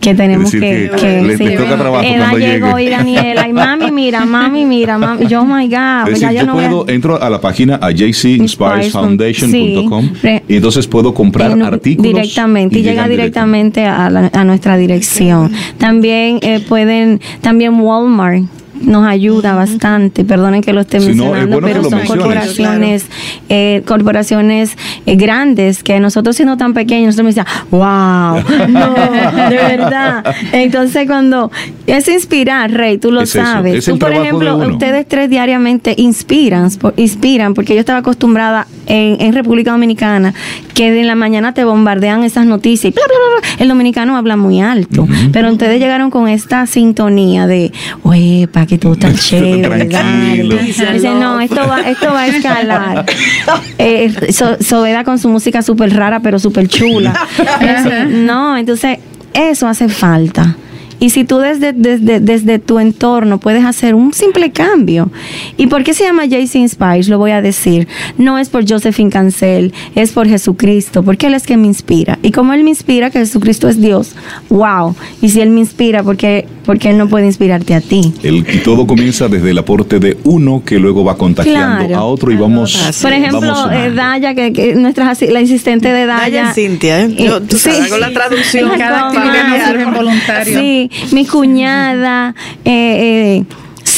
que 0.00 0.14
tenemos 0.14 0.50
que... 0.52 0.60
que 0.60 0.90
que- 0.96 1.22
le- 1.22 1.36
sí. 1.36 1.44
le 1.44 1.56
toca 1.56 1.76
trabajo 1.76 2.04
Eda 2.04 2.18
cuando 2.30 2.38
llegó 2.38 2.78
llegue. 2.78 2.84
y 2.84 2.90
Daniela, 2.90 3.48
y 3.48 3.52
mami, 3.52 3.90
mira, 3.90 4.24
mami, 4.24 4.64
mira, 4.64 4.96
mami. 4.98 5.26
Yo, 5.26 5.42
oh 5.42 5.44
my 5.44 5.66
God, 5.66 6.08
Es 6.12 6.20
ya 6.20 6.28
decir, 6.28 6.28
yo 6.28 6.32
yo 6.40 6.46
no 6.46 6.54
voy 6.54 6.64
a- 6.64 6.68
puedo, 6.70 6.88
entro 6.88 7.20
a 7.22 7.28
la 7.28 7.40
página 7.40 7.78
a 7.82 7.90
jcinspiresfoundation.com 7.92 10.10
Sí. 10.22 10.40
y 10.48 10.56
entonces 10.56 10.86
puedo 10.86 11.12
comprar 11.14 11.50
en- 11.52 11.62
artículos 11.62 12.12
directamente 12.12 12.78
y, 12.78 12.82
llega 12.82 12.92
llegan 12.92 13.10
directamente 13.10 13.84
a, 13.84 14.08
la- 14.10 14.30
a 14.32 14.44
nuestra 14.44 14.76
dirección 14.76 15.50
también 15.78 16.38
eh, 16.42 16.60
pueden 16.68 17.20
también 17.40 17.74
Walmart 17.80 18.44
nos 18.82 19.06
ayuda 19.06 19.54
bastante, 19.54 20.24
perdonen 20.24 20.62
que 20.62 20.72
lo 20.72 20.80
esté 20.82 21.00
Sí, 21.00 21.06
no, 21.06 21.12
es 21.12 21.16
mencionando, 21.18 21.60
bueno 21.60 21.66
pero 21.66 21.82
son 21.84 21.98
menciones. 21.98 22.24
corporaciones, 22.24 23.06
eh, 23.48 23.82
corporaciones 23.86 24.76
eh, 25.06 25.16
grandes 25.16 25.82
que 25.82 25.98
nosotros 26.00 26.36
siendo 26.36 26.56
tan 26.56 26.74
pequeños, 26.74 27.16
nosotros 27.16 27.36
me 27.36 27.42
decíamos, 27.44 27.70
wow, 27.70 28.68
no, 28.68 29.50
de 29.50 29.56
verdad. 29.56 30.24
Entonces 30.52 31.06
cuando 31.06 31.50
es 31.86 32.08
inspirar, 32.08 32.70
Rey, 32.70 32.98
tú 32.98 33.10
lo 33.10 33.22
Es 33.22 33.30
sabes. 33.30 33.84
tú, 33.84 33.98
por 33.98 34.12
ejemplo, 34.12 34.56
ustedes 34.56 35.06
tres 35.08 35.30
diariamente 35.30 35.94
inspiran, 35.96 36.70
por- 36.72 36.94
inspiran, 36.96 37.54
porque 37.54 37.74
yo 37.74 37.80
estaba 37.80 37.98
acostumbrada 38.00 38.66
en, 38.88 39.20
en 39.20 39.32
República 39.32 39.70
Dominicana 39.72 40.34
que 40.74 40.88
en 41.00 41.06
la 41.06 41.14
mañana 41.14 41.54
te 41.54 41.64
bombardean 41.64 42.24
esas 42.24 42.46
noticias 42.46 42.92
y 42.92 42.94
bla, 42.94 43.02
bla, 43.06 43.16
bla, 43.40 43.40
bla. 43.56 43.62
el 43.62 43.68
dominicano 43.68 44.16
habla 44.16 44.36
muy 44.36 44.60
alto, 44.60 45.06
pero 45.32 45.50
ustedes 45.52 45.78
llegaron 45.80 46.10
con 46.10 46.26
esta 46.28 46.66
sintonía 46.66 47.46
de, 47.46 47.72
oye, 48.02 48.48
pa, 48.52 48.66
que 48.66 48.78
todo 48.78 48.94
está 48.94 49.12
chévere, 49.14 49.84
Tranquilo. 49.86 50.56
dale". 50.56 50.92
Dicen, 50.94 51.20
no, 51.20 51.40
esto 51.40 51.60
va, 51.68 51.80
esto 51.88 52.06
va 52.12 52.20
a 52.22 52.26
escalar. 52.28 53.06
Eh, 53.78 54.32
So- 54.32 54.56
con 55.04 55.18
su 55.18 55.28
música 55.28 55.62
súper 55.62 55.94
rara, 55.94 56.20
pero 56.20 56.38
súper 56.38 56.68
chula. 56.68 57.14
No, 58.08 58.56
entonces 58.56 58.98
eso 59.34 59.66
hace 59.68 59.88
falta. 59.88 60.56
Y 61.00 61.10
si 61.10 61.24
tú 61.24 61.38
desde, 61.38 61.72
desde, 61.72 62.20
desde 62.20 62.58
tu 62.58 62.78
entorno 62.78 63.38
puedes 63.38 63.64
hacer 63.64 63.94
un 63.94 64.12
simple 64.12 64.50
cambio. 64.50 65.10
¿Y 65.56 65.66
por 65.68 65.84
qué 65.84 65.94
se 65.94 66.04
llama 66.04 66.24
JC 66.26 66.56
Inspires? 66.56 67.08
Lo 67.08 67.18
voy 67.18 67.30
a 67.30 67.40
decir. 67.42 67.86
No 68.16 68.38
es 68.38 68.48
por 68.48 68.68
Josephine 68.68 69.10
Cancel, 69.10 69.72
es 69.94 70.12
por 70.12 70.28
Jesucristo, 70.28 71.02
porque 71.02 71.26
Él 71.28 71.34
es 71.34 71.44
quien 71.44 71.60
me 71.60 71.66
inspira. 71.68 72.18
Y 72.22 72.32
como 72.32 72.52
Él 72.52 72.64
me 72.64 72.70
inspira, 72.70 73.10
que 73.10 73.18
Jesucristo 73.20 73.68
es 73.68 73.80
Dios, 73.80 74.14
wow. 74.48 74.94
Y 75.22 75.28
si 75.30 75.40
Él 75.40 75.50
me 75.50 75.60
inspira, 75.60 76.02
¿por 76.02 76.16
qué, 76.16 76.46
porque 76.64 76.90
Él 76.90 76.98
no 76.98 77.08
puede 77.08 77.26
inspirarte 77.26 77.74
a 77.74 77.80
ti? 77.80 78.12
El, 78.22 78.38
y 78.38 78.58
todo 78.58 78.86
comienza 78.86 79.28
desde 79.28 79.50
el 79.50 79.58
aporte 79.58 79.98
de 79.98 80.16
uno 80.24 80.62
que 80.64 80.78
luego 80.78 81.04
va 81.04 81.16
contagiando 81.16 81.86
Claro. 81.86 81.96
a 81.96 82.04
otro 82.04 82.32
y 82.32 82.36
vamos. 82.36 82.98
Por 83.02 83.12
ejemplo, 83.12 83.40
vamos 83.40 83.72
eh, 83.72 83.90
Daya, 83.94 84.34
que, 84.34 84.52
que 84.52 84.74
nuestra 84.74 85.04
la 85.28 85.38
asistente 85.40 85.88
de 85.92 86.06
Daya. 86.06 86.42
Daya 86.44 86.54
Cintia, 86.54 87.02
¿eh? 87.02 87.14
Yo, 87.18 87.40
tú 87.42 87.56
sabes, 87.56 87.82
hago 87.82 87.98
la 87.98 88.12
traducción. 88.12 88.70
Cada 88.78 89.08
actividad 89.08 89.48
nos 89.48 89.68
surgen 89.68 89.94
voluntarios. 89.94 90.60
Sí, 90.60 90.87
mi 91.12 91.26
cuñada, 91.26 92.34
eh, 92.64 93.40
eh, 93.40 93.44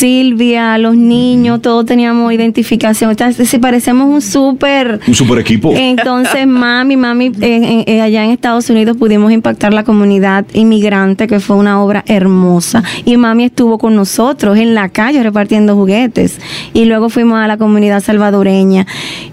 Silvia, 0.00 0.78
los 0.78 0.96
niños, 0.96 1.60
todos 1.60 1.84
teníamos 1.84 2.32
identificación. 2.32 3.10
Entonces, 3.10 3.46
si 3.46 3.58
parecemos 3.58 4.08
un 4.08 4.22
súper... 4.22 4.98
Un 5.06 5.14
super 5.14 5.38
equipo. 5.38 5.74
Entonces, 5.76 6.46
mami, 6.46 6.96
mami, 6.96 7.30
eh, 7.42 8.00
allá 8.00 8.24
en 8.24 8.30
Estados 8.30 8.70
Unidos 8.70 8.96
pudimos 8.96 9.30
impactar 9.30 9.74
la 9.74 9.84
comunidad 9.84 10.46
inmigrante, 10.54 11.26
que 11.26 11.38
fue 11.38 11.56
una 11.56 11.82
obra 11.82 12.02
hermosa. 12.06 12.82
Y 13.04 13.18
mami 13.18 13.44
estuvo 13.44 13.76
con 13.76 13.94
nosotros 13.94 14.56
en 14.56 14.74
la 14.74 14.88
calle 14.88 15.22
repartiendo 15.22 15.74
juguetes. 15.74 16.40
Y 16.72 16.86
luego 16.86 17.10
fuimos 17.10 17.38
a 17.38 17.46
la 17.46 17.58
comunidad 17.58 18.02
salvadoreña. 18.02 18.86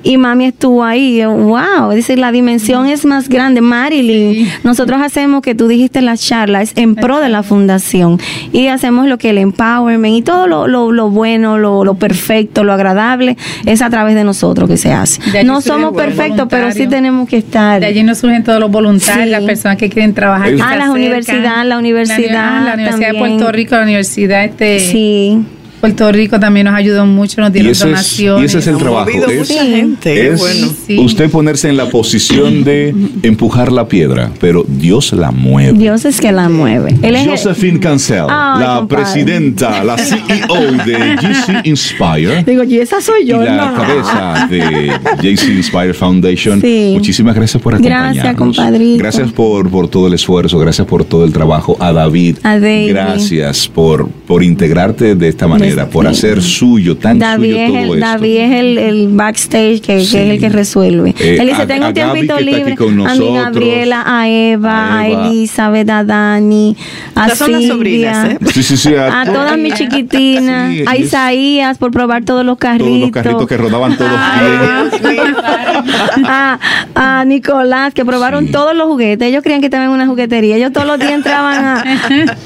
Y 0.04 0.18
mami 0.18 0.48
estuvo 0.48 0.84
ahí. 0.84 1.16
y 1.16 1.18
yo, 1.20 1.32
wow, 1.32 1.92
es 1.92 1.96
decir, 1.96 2.20
la 2.20 2.34
dimensión 2.34 2.88
es 2.88 3.06
más 3.06 3.30
grande. 3.30 3.62
Marilyn, 3.62 4.50
nosotros 4.66 5.00
hacemos 5.02 5.44
que 5.44 5.56
tú 5.56 5.70
dijiste 5.70 6.00
en 6.00 6.08
la 6.08 6.18
charla, 6.18 6.62
es 6.62 6.74
en 6.76 6.96
pro 6.96 7.22
de 7.22 7.30
la 7.30 7.42
fundación. 7.42 8.20
Y 8.52 8.68
hacemos 8.68 9.08
lo 9.08 9.18
que 9.18 9.30
el 9.30 9.38
empowerment 9.38 10.18
y 10.18 10.22
todo 10.22 10.46
lo, 10.48 10.57
lo, 10.66 10.92
lo 10.92 11.10
bueno, 11.12 11.58
lo, 11.60 11.84
lo 11.84 11.94
perfecto, 11.96 12.64
lo 12.64 12.74
agradable, 12.74 13.38
es 13.66 13.82
a 13.84 13.90
través 13.92 14.16
de 14.16 14.24
nosotros 14.24 14.68
que 14.70 14.78
se 14.78 14.92
hace. 14.94 15.22
No 15.44 15.62
somos 15.62 15.94
perfectos, 15.94 16.48
pero 16.50 16.72
sí 16.72 16.88
tenemos 16.88 17.28
que 17.30 17.38
estar. 17.38 17.80
De 17.82 17.86
allí 17.86 18.02
nos 18.04 18.18
surgen 18.18 18.44
todos 18.44 18.60
los 18.60 18.72
voluntarios, 18.72 19.26
Sí. 19.26 19.30
las 19.32 19.44
personas 19.44 19.78
que 19.78 19.90
quieren 19.90 20.14
trabajar. 20.14 20.48
que 20.50 20.56
Es- 20.56 20.62
se 20.62 20.66
Ah, 20.68 20.76
la 20.78 20.92
universidad, 20.92 21.66
la 21.66 21.78
universidad 21.78 22.62
La, 22.62 22.62
la 22.70 22.74
Universidad 22.76 23.12
de. 23.12 23.18
Puerto 23.20 23.52
Rico, 23.52 23.76
la 23.76 23.84
Universidad 23.84 24.46
este, 24.46 24.80
Sí. 24.80 25.44
Puerto 25.80 26.12
Rico 26.12 26.40
también 26.40 26.66
nos 26.66 26.76
ayudó 26.76 27.06
mucho, 27.06 27.40
nos 27.42 27.52
Y 27.52 27.54
dieron 27.54 27.72
es, 27.72 27.82
y 27.82 27.84
donaciones. 27.86 28.46
ese 28.50 28.60
es 28.60 28.68
el 28.68 28.78
trabajo. 28.78 29.10
Es, 29.10 29.50
mucha 29.50 29.64
gente, 29.66 30.28
es 30.30 30.40
bueno. 30.40 30.68
Sí. 30.88 30.98
usted 31.00 31.30
ponerse 31.30 31.70
en 31.70 31.78
la 31.78 31.90
posición 31.90 32.64
de 32.64 32.96
empujar 33.24 33.72
la 33.72 33.88
piedra, 33.88 34.32
pero 34.40 34.66
Dios 34.68 35.14
la 35.14 35.32
mueve. 35.32 35.78
Dios 35.78 36.06
es 36.06 36.20
que 36.20 36.32
la 36.32 36.50
mueve. 36.50 36.96
Él 37.02 37.16
es 37.16 37.24
el- 37.24 37.30
Josephine 37.30 37.80
Cancel, 37.80 38.26
la 38.28 38.78
compadre. 38.80 39.04
presidenta, 39.04 39.84
la 39.84 39.98
CEO 39.98 40.72
de 40.86 41.16
GC 41.22 41.62
Inspire. 41.66 42.44
Digo, 42.44 42.64
y 42.64 42.78
esa 42.80 43.00
soy 43.02 43.24
y 43.24 43.28
yo, 43.28 43.38
la 43.44 43.54
hermano. 43.72 43.78
cabeza 43.78 44.48
de 44.50 44.92
JC 45.22 45.52
Inspire 45.54 45.94
Foundation. 45.94 46.60
Sí. 46.62 46.92
Muchísimas 46.96 47.36
gracias 47.36 47.62
por 47.62 47.74
acompañarnos. 47.76 48.16
Gracias, 48.16 48.36
compadrito. 48.36 48.98
Gracias 49.00 49.32
por, 49.32 49.70
por 49.70 49.88
todo 49.90 50.08
el 50.08 50.14
esfuerzo, 50.14 50.58
gracias 50.60 50.88
por 50.88 51.04
todo 51.06 51.24
el 51.26 51.34
trabajo. 51.34 51.78
A 51.80 51.92
David, 51.94 52.38
A 52.44 52.60
David. 52.60 52.90
gracias 52.90 53.68
por, 53.68 54.10
por 54.10 54.44
integrarte 54.44 55.16
de 55.16 55.28
esta 55.28 55.48
manera, 55.48 55.67
Des- 55.76 55.86
por 55.86 56.06
sí. 56.06 56.12
hacer 56.12 56.42
suyo, 56.42 56.98
tan 56.98 57.20
David 57.20 57.52
suyo 57.52 57.58
es, 57.64 57.68
todo 57.70 57.78
el, 57.78 57.86
esto. 57.86 58.00
David 58.00 58.38
es 58.38 58.52
el, 58.54 58.78
el 58.78 59.08
backstage 59.10 59.82
que, 59.82 60.02
Sí. 60.02 60.12
que 60.12 60.24
es 60.26 60.30
el 60.34 60.40
que 60.40 60.50
resuelve. 60.50 61.16
Eh, 61.20 61.38
Él 61.40 61.48
dice, 61.50 61.62
a- 61.64 61.68
tengo 61.68 61.86
a 61.86 61.88
un 61.90 61.94
Gaby, 61.94 62.12
tiempito 62.12 62.36
que 62.38 62.44
está 62.44 62.52
aquí 62.52 62.64
libre. 62.64 62.76
con 62.76 63.08
a 63.08 63.16
mi 63.16 63.34
Gabriela, 63.36 64.04
a 64.06 64.28
Eva, 64.30 64.72
a 64.72 65.00
a, 65.00 65.08
Eva. 65.08 65.28
Elizabeth, 65.28 65.90
a 65.90 66.04
Dani, 66.04 66.76
a 67.16 67.24
Estas 67.26 67.38
son 67.40 67.52
las 67.52 67.62
Silvia. 67.62 67.74
sobrinas, 67.76 68.30
¿eh? 68.32 68.38
Sí, 68.54 68.64
sí, 68.64 68.78
sí, 68.78 68.96
A 68.96 69.24
todas 69.26 69.58
mis 69.58 69.74
chiquitinas, 69.76 70.72
Sí, 70.74 70.84
a 70.88 70.94
es- 70.96 71.06
Isaías 71.06 71.78
por 71.78 71.92
probar 71.92 72.24
todos 72.26 72.46
los 72.46 72.58
carritos. 72.58 72.88
Todos 72.88 73.02
los 73.02 73.12
carritos 73.12 73.48
que 73.48 73.58
rodaban 73.58 73.98
todos 73.98 74.12
bien. 74.12 75.36
a, 76.26 76.60
a 76.96 77.26
Nicolás, 77.26 77.94
que 77.94 78.06
probaron 78.06 78.48
todos 78.52 78.76
los 78.76 78.88
juguetes. 78.88 79.28
Ellos 79.28 79.44
creían 79.44 79.62
que 79.62 79.68
estaban 79.68 79.88
en 79.88 79.94
una 79.94 80.08
juguetería. 80.08 80.56
Ellos 80.58 80.72
todos 80.72 80.88
los 80.88 81.00
días 81.00 81.12
entraban 81.14 81.64
a, 81.66 81.84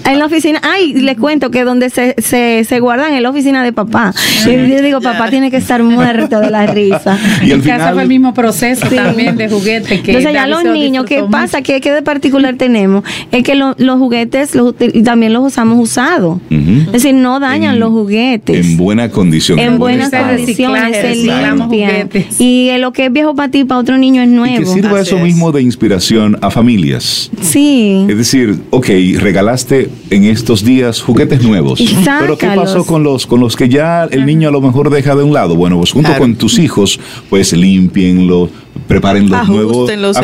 en 0.06 0.20
la 0.20 0.26
oficina. 0.26 0.60
Ay, 0.64 0.94
les 0.94 1.18
cuento 1.18 1.52
que 1.52 1.64
donde 1.64 1.90
se, 1.90 2.16
se, 2.18 2.64
se 2.68 2.80
guardan 2.80 3.11
en 3.18 3.24
la 3.24 3.30
oficina 3.30 3.64
de 3.64 3.74
papá. 3.74 4.14
Y 4.46 4.70
yo 4.70 4.82
digo, 4.82 5.02
papá 5.02 5.30
tiene 5.30 5.52
que 5.52 5.58
estar 5.58 5.82
muerto 5.84 6.40
de 6.40 6.50
la 6.50 6.68
risa. 6.68 7.18
Y 7.42 7.52
al 7.52 7.60
en 7.60 7.62
casa 7.62 7.74
final- 7.76 7.94
fue 7.94 8.04
el 8.04 8.10
mismo 8.10 8.34
proceso 8.34 8.88
Sí. 8.90 8.96
también 8.96 9.38
de 9.38 9.50
juguete 9.50 10.02
que 10.02 10.12
Entonces 10.12 10.34
ya 10.34 10.48
los 10.48 10.64
niños, 10.64 11.06
¿qué 11.06 11.24
pasa? 11.30 11.62
¿Qué, 11.62 11.82
qué 11.82 11.92
de 11.92 12.02
particular 12.02 12.56
tenemos? 12.58 13.04
Es 13.32 13.44
que 13.44 13.56
lo- 13.56 13.76
los 13.78 13.98
juguetes 13.98 14.56
los, 14.56 14.76
también 15.04 15.34
los 15.34 15.44
usamos 15.46 15.78
usados. 15.80 16.40
Ujú. 16.50 16.72
Es 16.88 16.92
decir, 16.94 17.14
no 17.14 17.40
dañan 17.40 17.76
En- 17.76 17.80
los 17.80 17.90
juguetes. 17.90 18.66
En 18.66 18.78
buena 18.78 19.10
condición. 19.10 19.60
en 19.60 19.78
buenas 19.78 20.10
condiciones, 20.12 20.98
se 20.98 21.16
limpian. 21.16 21.60
juguetes. 21.62 22.40
Y 22.40 22.70
eh, 22.70 22.80
lo 22.80 22.92
que 22.94 23.06
es 23.06 23.14
viejo 23.14 23.36
para 23.36 23.50
ti, 23.52 23.64
para 23.66 23.80
otro 23.80 23.98
niño 23.98 24.22
es 24.22 24.28
Y 24.28 24.32
nuevo. 24.32 24.58
que 24.60 24.66
sirva 24.66 25.00
Así 25.00 25.10
eso 25.10 25.18
es. 25.18 25.24
mismo 25.24 25.52
de 25.52 25.62
inspiración 25.62 26.38
a 26.42 26.50
familias. 26.52 27.30
Sí. 27.42 28.06
Es 28.10 28.18
decir, 28.18 28.60
ok, 28.70 28.88
regalaste 29.20 29.90
en 30.10 30.26
estos 30.26 30.64
días 30.64 31.02
juguetes 31.02 31.42
nuevos. 31.44 31.80
Y 31.80 31.90
Pero 32.20 32.38
¿qué 32.38 32.48
pasó 32.48 32.86
con 32.86 33.01
los 33.04 33.26
con 33.28 33.40
los 33.40 33.56
que 33.56 33.70
ya 33.70 34.06
el 34.06 34.26
niño 34.26 34.50
a 34.50 34.52
lo 34.52 34.62
mejor 34.62 34.90
deja 34.90 35.16
de 35.16 35.24
un 35.24 35.34
lado? 35.34 35.56
Bueno, 35.56 35.78
pues 35.78 35.92
junto 35.92 36.10
Claro. 36.10 36.22
con 36.24 36.36
tus 36.36 36.60
hijos, 36.60 37.00
pues 37.30 37.54
limpienlo, 37.54 38.50
preparen 38.92 39.30
los 39.30 39.48
nuevos, 39.48 39.90
Ajustenlos, 39.90 40.18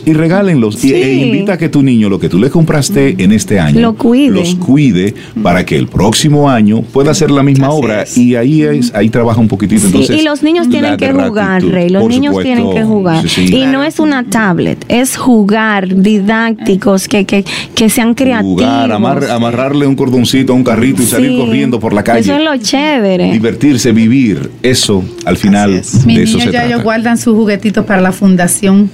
hay 0.00 0.04
que- 0.04 0.10
y 0.10 0.14
regálenlos. 0.14 0.84
Y, 0.84 0.92
e 0.94 1.14
invita 1.26 1.54
a 1.54 1.58
que 1.58 1.68
tu 1.68 1.82
niño, 1.82 2.08
lo 2.08 2.18
que 2.18 2.28
tú 2.28 2.38
le 2.38 2.50
compraste 2.50 3.14
en 3.18 3.32
este 3.32 3.60
año, 3.60 3.80
Lo 3.80 3.94
cuide. 3.94 4.30
los 4.34 4.54
cuide 4.56 5.14
para 5.42 5.64
que 5.64 5.76
el 5.76 5.86
próximo 5.88 6.50
año 6.50 6.82
pueda 6.82 7.10
hacer 7.12 7.30
la 7.30 7.42
misma 7.42 7.68
Así 7.68 7.76
obra. 7.76 8.02
es. 8.02 8.18
Y 8.18 8.36
ahí 8.36 8.62
es, 8.62 8.92
ahí 8.94 9.08
trabaja 9.08 9.40
un 9.40 9.48
poquitito. 9.48 9.80
Sí, 9.82 9.86
Entonces, 9.86 10.20
y 10.20 10.22
los 10.24 10.42
niños 10.42 10.68
tienen 10.68 10.96
que 10.96 11.12
jugar, 11.12 11.62
Rey. 11.64 11.88
Los 11.88 12.08
niños 12.08 12.34
supuesto. 12.34 12.42
tienen 12.54 12.74
que 12.74 12.82
jugar. 12.84 13.28
Sí, 13.28 13.48
sí. 13.48 13.54
Y 13.56 13.66
no 13.66 13.82
es 13.84 13.98
una 14.00 14.24
tablet, 14.24 14.84
es 14.88 15.16
jugar, 15.16 15.88
didácticos, 16.02 17.08
que, 17.08 17.24
que, 17.24 17.44
que 17.74 17.88
sean 17.90 18.14
creativos. 18.14 18.54
Jugar, 18.62 18.90
amar- 18.92 19.30
amarrarle 19.30 19.86
un 19.86 19.94
cordoncito 19.94 20.52
a 20.52 20.56
un 20.56 20.64
carrito 20.64 21.02
y 21.02 21.06
salir 21.06 21.30
Sí. 21.30 21.36
corriendo 21.38 21.78
por 21.80 21.92
la 21.92 22.02
calle. 22.02 22.20
Eso 22.20 22.34
es 22.36 22.42
lo 22.42 22.56
chévere. 22.56 23.30
Divertirse, 23.32 23.92
vivir. 23.92 24.50
Eso, 24.62 25.04
al 25.24 25.36
final, 25.36 25.74
es. 25.74 26.04
Mis 26.06 26.16
de 26.16 26.22
eso 26.24 26.32
niños 26.38 26.42
se 26.44 26.46
ya 26.46 26.50
trata. 26.60 26.66
ellos 26.66 26.82
guardan 26.82 27.18
sus 27.18 27.34
juguetitos 27.34 27.84
para 27.84 27.91
la 28.00 28.12
fundación. 28.12 28.90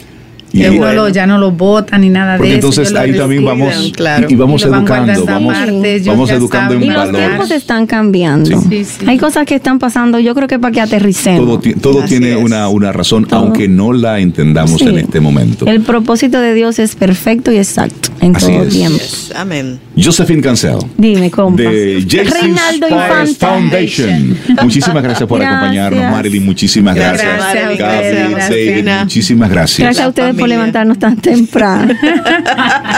Y 0.52 0.64
uno 0.66 0.78
bueno. 0.78 0.92
lo- 1.04 1.08
ya 1.10 1.26
no 1.26 1.38
los 1.38 1.56
botan 1.56 2.00
ni 2.00 2.08
nada 2.08 2.36
Porque 2.36 2.52
de 2.52 2.58
eso. 2.58 2.68
entonces 2.68 2.94
ahí 2.96 3.12
también 3.16 3.44
vamos 3.44 3.92
claro. 3.94 4.26
y, 4.28 4.32
y 4.32 4.36
vamos 4.36 4.62
Y 4.62 4.64
educando, 4.64 5.24
vamos, 5.26 5.56
ellos 5.84 6.06
vamos 6.06 6.30
educando 6.30 6.74
en 6.74 6.82
Y 6.82 6.86
los 6.86 6.96
valores. 6.96 7.26
tiempos 7.28 7.50
están 7.50 7.86
cambiando. 7.86 8.60
Sí, 8.68 8.84
sí. 8.84 9.04
Hay 9.06 9.18
cosas 9.18 9.44
que 9.46 9.54
están 9.56 9.78
pasando, 9.78 10.18
yo 10.18 10.34
creo 10.34 10.48
que 10.48 10.58
para 10.58 10.72
que 10.72 10.80
aterricemos. 10.80 11.60
Todo, 11.60 11.60
todo 11.80 11.98
Así 12.00 12.08
tiene 12.18 12.36
una, 12.36 12.68
una 12.68 12.92
razón, 12.92 13.24
Todo. 13.26 13.40
aunque 13.40 13.68
no 13.68 13.92
la 13.92 14.20
entendamos 14.20 14.78
Sí. 14.80 14.88
en 14.88 14.98
este 14.98 15.20
momento. 15.20 15.66
El 15.66 15.80
propósito 15.82 16.40
de 16.40 16.54
Dios 16.54 16.78
es 16.78 16.94
perfecto 16.94 17.52
y 17.52 17.58
exacto 17.58 18.08
en 18.20 18.34
Así 18.36 18.46
todo 18.52 18.62
es. 18.62 18.68
tiempo. 18.70 18.98
Yes, 18.98 19.32
Amén. 19.36 19.78
Josephine 20.02 20.40
Cancel. 20.42 20.78
Dime, 20.96 21.30
compa. 21.30 21.62
De 21.62 22.04
Reinaldo 22.08 22.88
Infante. 22.88 23.34
Foundation. 23.34 24.36
Muchísimas 24.62 25.02
gracias 25.02 25.28
por 25.28 25.38
Gracias. 25.40 25.56
acompañarnos, 25.58 26.10
Marilyn. 26.12 26.44
Muchísimas 26.44 26.94
gracias. 26.94 27.36
Gracias, 27.78 28.48
David, 28.50 28.88
muchísimas 29.02 29.50
gracias. 29.50 29.78
Gracias 29.86 30.06
a 30.06 30.08
ustedes 30.08 30.34
por 30.40 30.48
levantarnos 30.48 30.98
tan 30.98 31.16
temprano. 31.16 31.94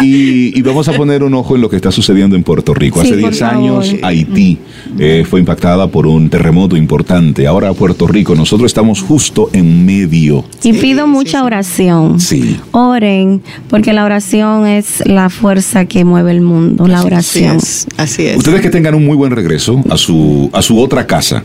Y, 0.03 0.59
y 0.59 0.63
vamos 0.63 0.89
a 0.89 0.93
poner 0.93 1.23
un 1.23 1.35
ojo 1.35 1.57
en 1.57 1.61
lo 1.61 1.69
que 1.69 1.77
está 1.77 1.91
sucediendo 1.93 2.35
en 2.37 2.43
Puerto 2.43 2.73
Rico. 2.73 3.03
Sí, 3.03 3.09
Hace 3.09 3.21
por 3.21 3.31
10 3.31 3.39
favor. 3.41 3.57
años 3.57 3.95
Haití 4.03 4.59
eh, 4.99 5.27
fue 5.29 5.41
impactada 5.41 5.89
por 5.89 6.07
un 6.07 6.31
terremoto 6.31 6.77
importante. 6.77 7.47
Ahora 7.47 7.73
Puerto 7.75 8.07
Rico, 8.07 8.35
nosotros 8.35 8.67
estamos 8.71 9.03
justo 9.03 9.51
en 9.53 9.85
medio. 9.85 10.45
Y 10.63 10.73
pido 10.75 11.07
mucha 11.07 11.45
oración. 11.45 12.19
Sí. 12.21 12.57
Oren, 12.71 13.43
porque 13.69 13.93
la 13.93 14.05
oración 14.05 14.67
es 14.67 15.03
la 15.07 15.29
fuerza 15.29 15.85
que 15.85 16.05
mueve 16.05 16.31
el 16.31 16.41
mundo, 16.41 16.87
la 16.87 16.99
Así 17.01 17.07
oración. 17.07 17.57
es. 17.57 17.87
Así 17.99 18.27
es. 18.27 18.37
Ustedes 18.39 18.61
que 18.63 18.71
tengan 18.71 18.95
un 18.95 19.05
muy 19.05 19.17
buen 19.17 19.33
regreso 19.33 19.83
a 19.91 19.97
su, 19.99 20.49
a 20.55 20.63
su 20.63 20.79
otra 20.81 21.07
casa. 21.07 21.43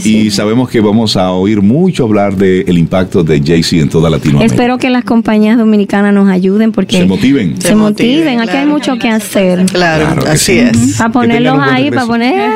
Sí. 0.00 0.16
Y 0.18 0.30
sabemos 0.30 0.70
que 0.70 0.80
vamos 0.80 1.16
a 1.16 1.30
oír 1.32 1.60
mucho 1.60 2.04
hablar 2.04 2.36
del 2.36 2.78
impacto 2.78 3.22
de 3.24 3.42
Jay-Z 3.44 3.82
en 3.82 3.88
toda 3.88 4.08
Latinoamérica. 4.08 4.54
Espero 4.54 4.78
que 4.78 4.88
las 4.90 5.04
compañías 5.22 5.56
dominicanas 5.56 6.12
nos 6.12 6.28
ayuden 6.28 6.72
porque 6.72 6.96
Se 6.98 7.04
motiven. 7.06 7.60
se 7.60 7.68
Se 7.68 7.74
motiven. 7.76 8.16
motiven, 8.24 8.40
Aquí 8.40 8.56
hay 8.56 8.66
mucho 8.66 8.96
que 8.98 9.08
hacer. 9.08 9.64
Claro, 9.66 10.06
Claro 10.06 10.22
que 10.24 10.28
así 10.30 10.52
sí. 10.52 10.58
es. 10.58 10.96
Para 10.98 11.12
ponerlos 11.12 11.58
ahí, 11.60 11.90
para 11.90 12.06
poner. 12.06 12.50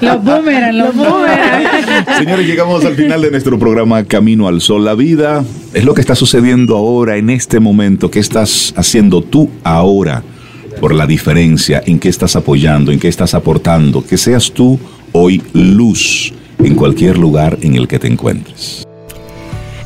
Los 0.00 0.24
boomerangs, 0.24 0.74
los 0.74 0.96
boomerangs. 0.96 2.16
Señores, 2.18 2.46
llegamos 2.46 2.84
al 2.84 2.94
final 2.94 3.22
de 3.22 3.30
nuestro 3.30 3.56
programa 3.58 4.02
Camino 4.04 4.48
al 4.48 4.60
Sol. 4.60 4.84
La 4.84 4.94
vida 4.94 5.44
es 5.74 5.84
lo 5.84 5.94
que 5.94 6.00
está 6.00 6.16
sucediendo 6.16 6.76
ahora, 6.76 7.16
en 7.18 7.30
este 7.30 7.60
momento. 7.60 8.10
¿Qué 8.10 8.18
estás 8.18 8.74
haciendo 8.76 9.22
tú 9.22 9.48
ahora 9.62 10.24
por 10.80 10.92
la 10.92 11.06
diferencia? 11.06 11.80
¿En 11.86 12.00
qué 12.00 12.08
estás 12.08 12.34
apoyando? 12.34 12.90
¿En 12.90 12.98
qué 12.98 13.06
estás 13.08 13.34
aportando? 13.34 14.04
Que 14.04 14.16
seas 14.18 14.50
tú 14.50 14.78
hoy 15.12 15.40
luz 15.52 16.32
en 16.58 16.74
cualquier 16.74 17.16
lugar 17.16 17.58
en 17.62 17.76
el 17.76 17.86
que 17.86 17.98
te 18.00 18.08
encuentres. 18.08 18.84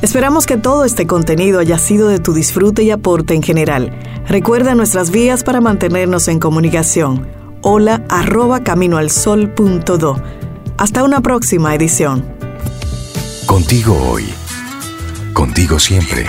Esperamos 0.05 0.45
que 0.45 0.59
todo 0.59 0.85
este 0.85 1.07
contenido 1.07 1.61
haya 1.61 1.79
sido 1.79 2.09
de 2.09 2.19
tu 2.19 2.35
disfrute 2.35 2.83
y 2.83 2.91
aporte 2.91 3.33
en 3.33 3.43
general. 3.43 3.99
Recuerda 4.29 4.75
nuestras 4.75 5.11
vías 5.11 5.43
para 5.45 5.63
mantenernos 5.63 6.29
en 6.29 6.41
comunicación. 6.41 7.27
Hola 7.63 8.05
arroba 8.11 8.63
caminoalsol.do. 8.63 10.23
Hasta 10.77 11.05
una 11.05 11.23
próxima 11.23 11.75
edición. 11.75 12.23
Contigo 13.47 13.97
hoy. 14.11 14.29
Contigo 15.33 15.79
siempre. 15.79 16.29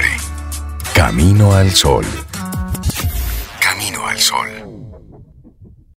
Camino 0.94 1.52
al 1.52 1.70
sol. 1.72 2.06
Camino 3.60 4.08
al 4.08 4.18
sol. 4.18 4.65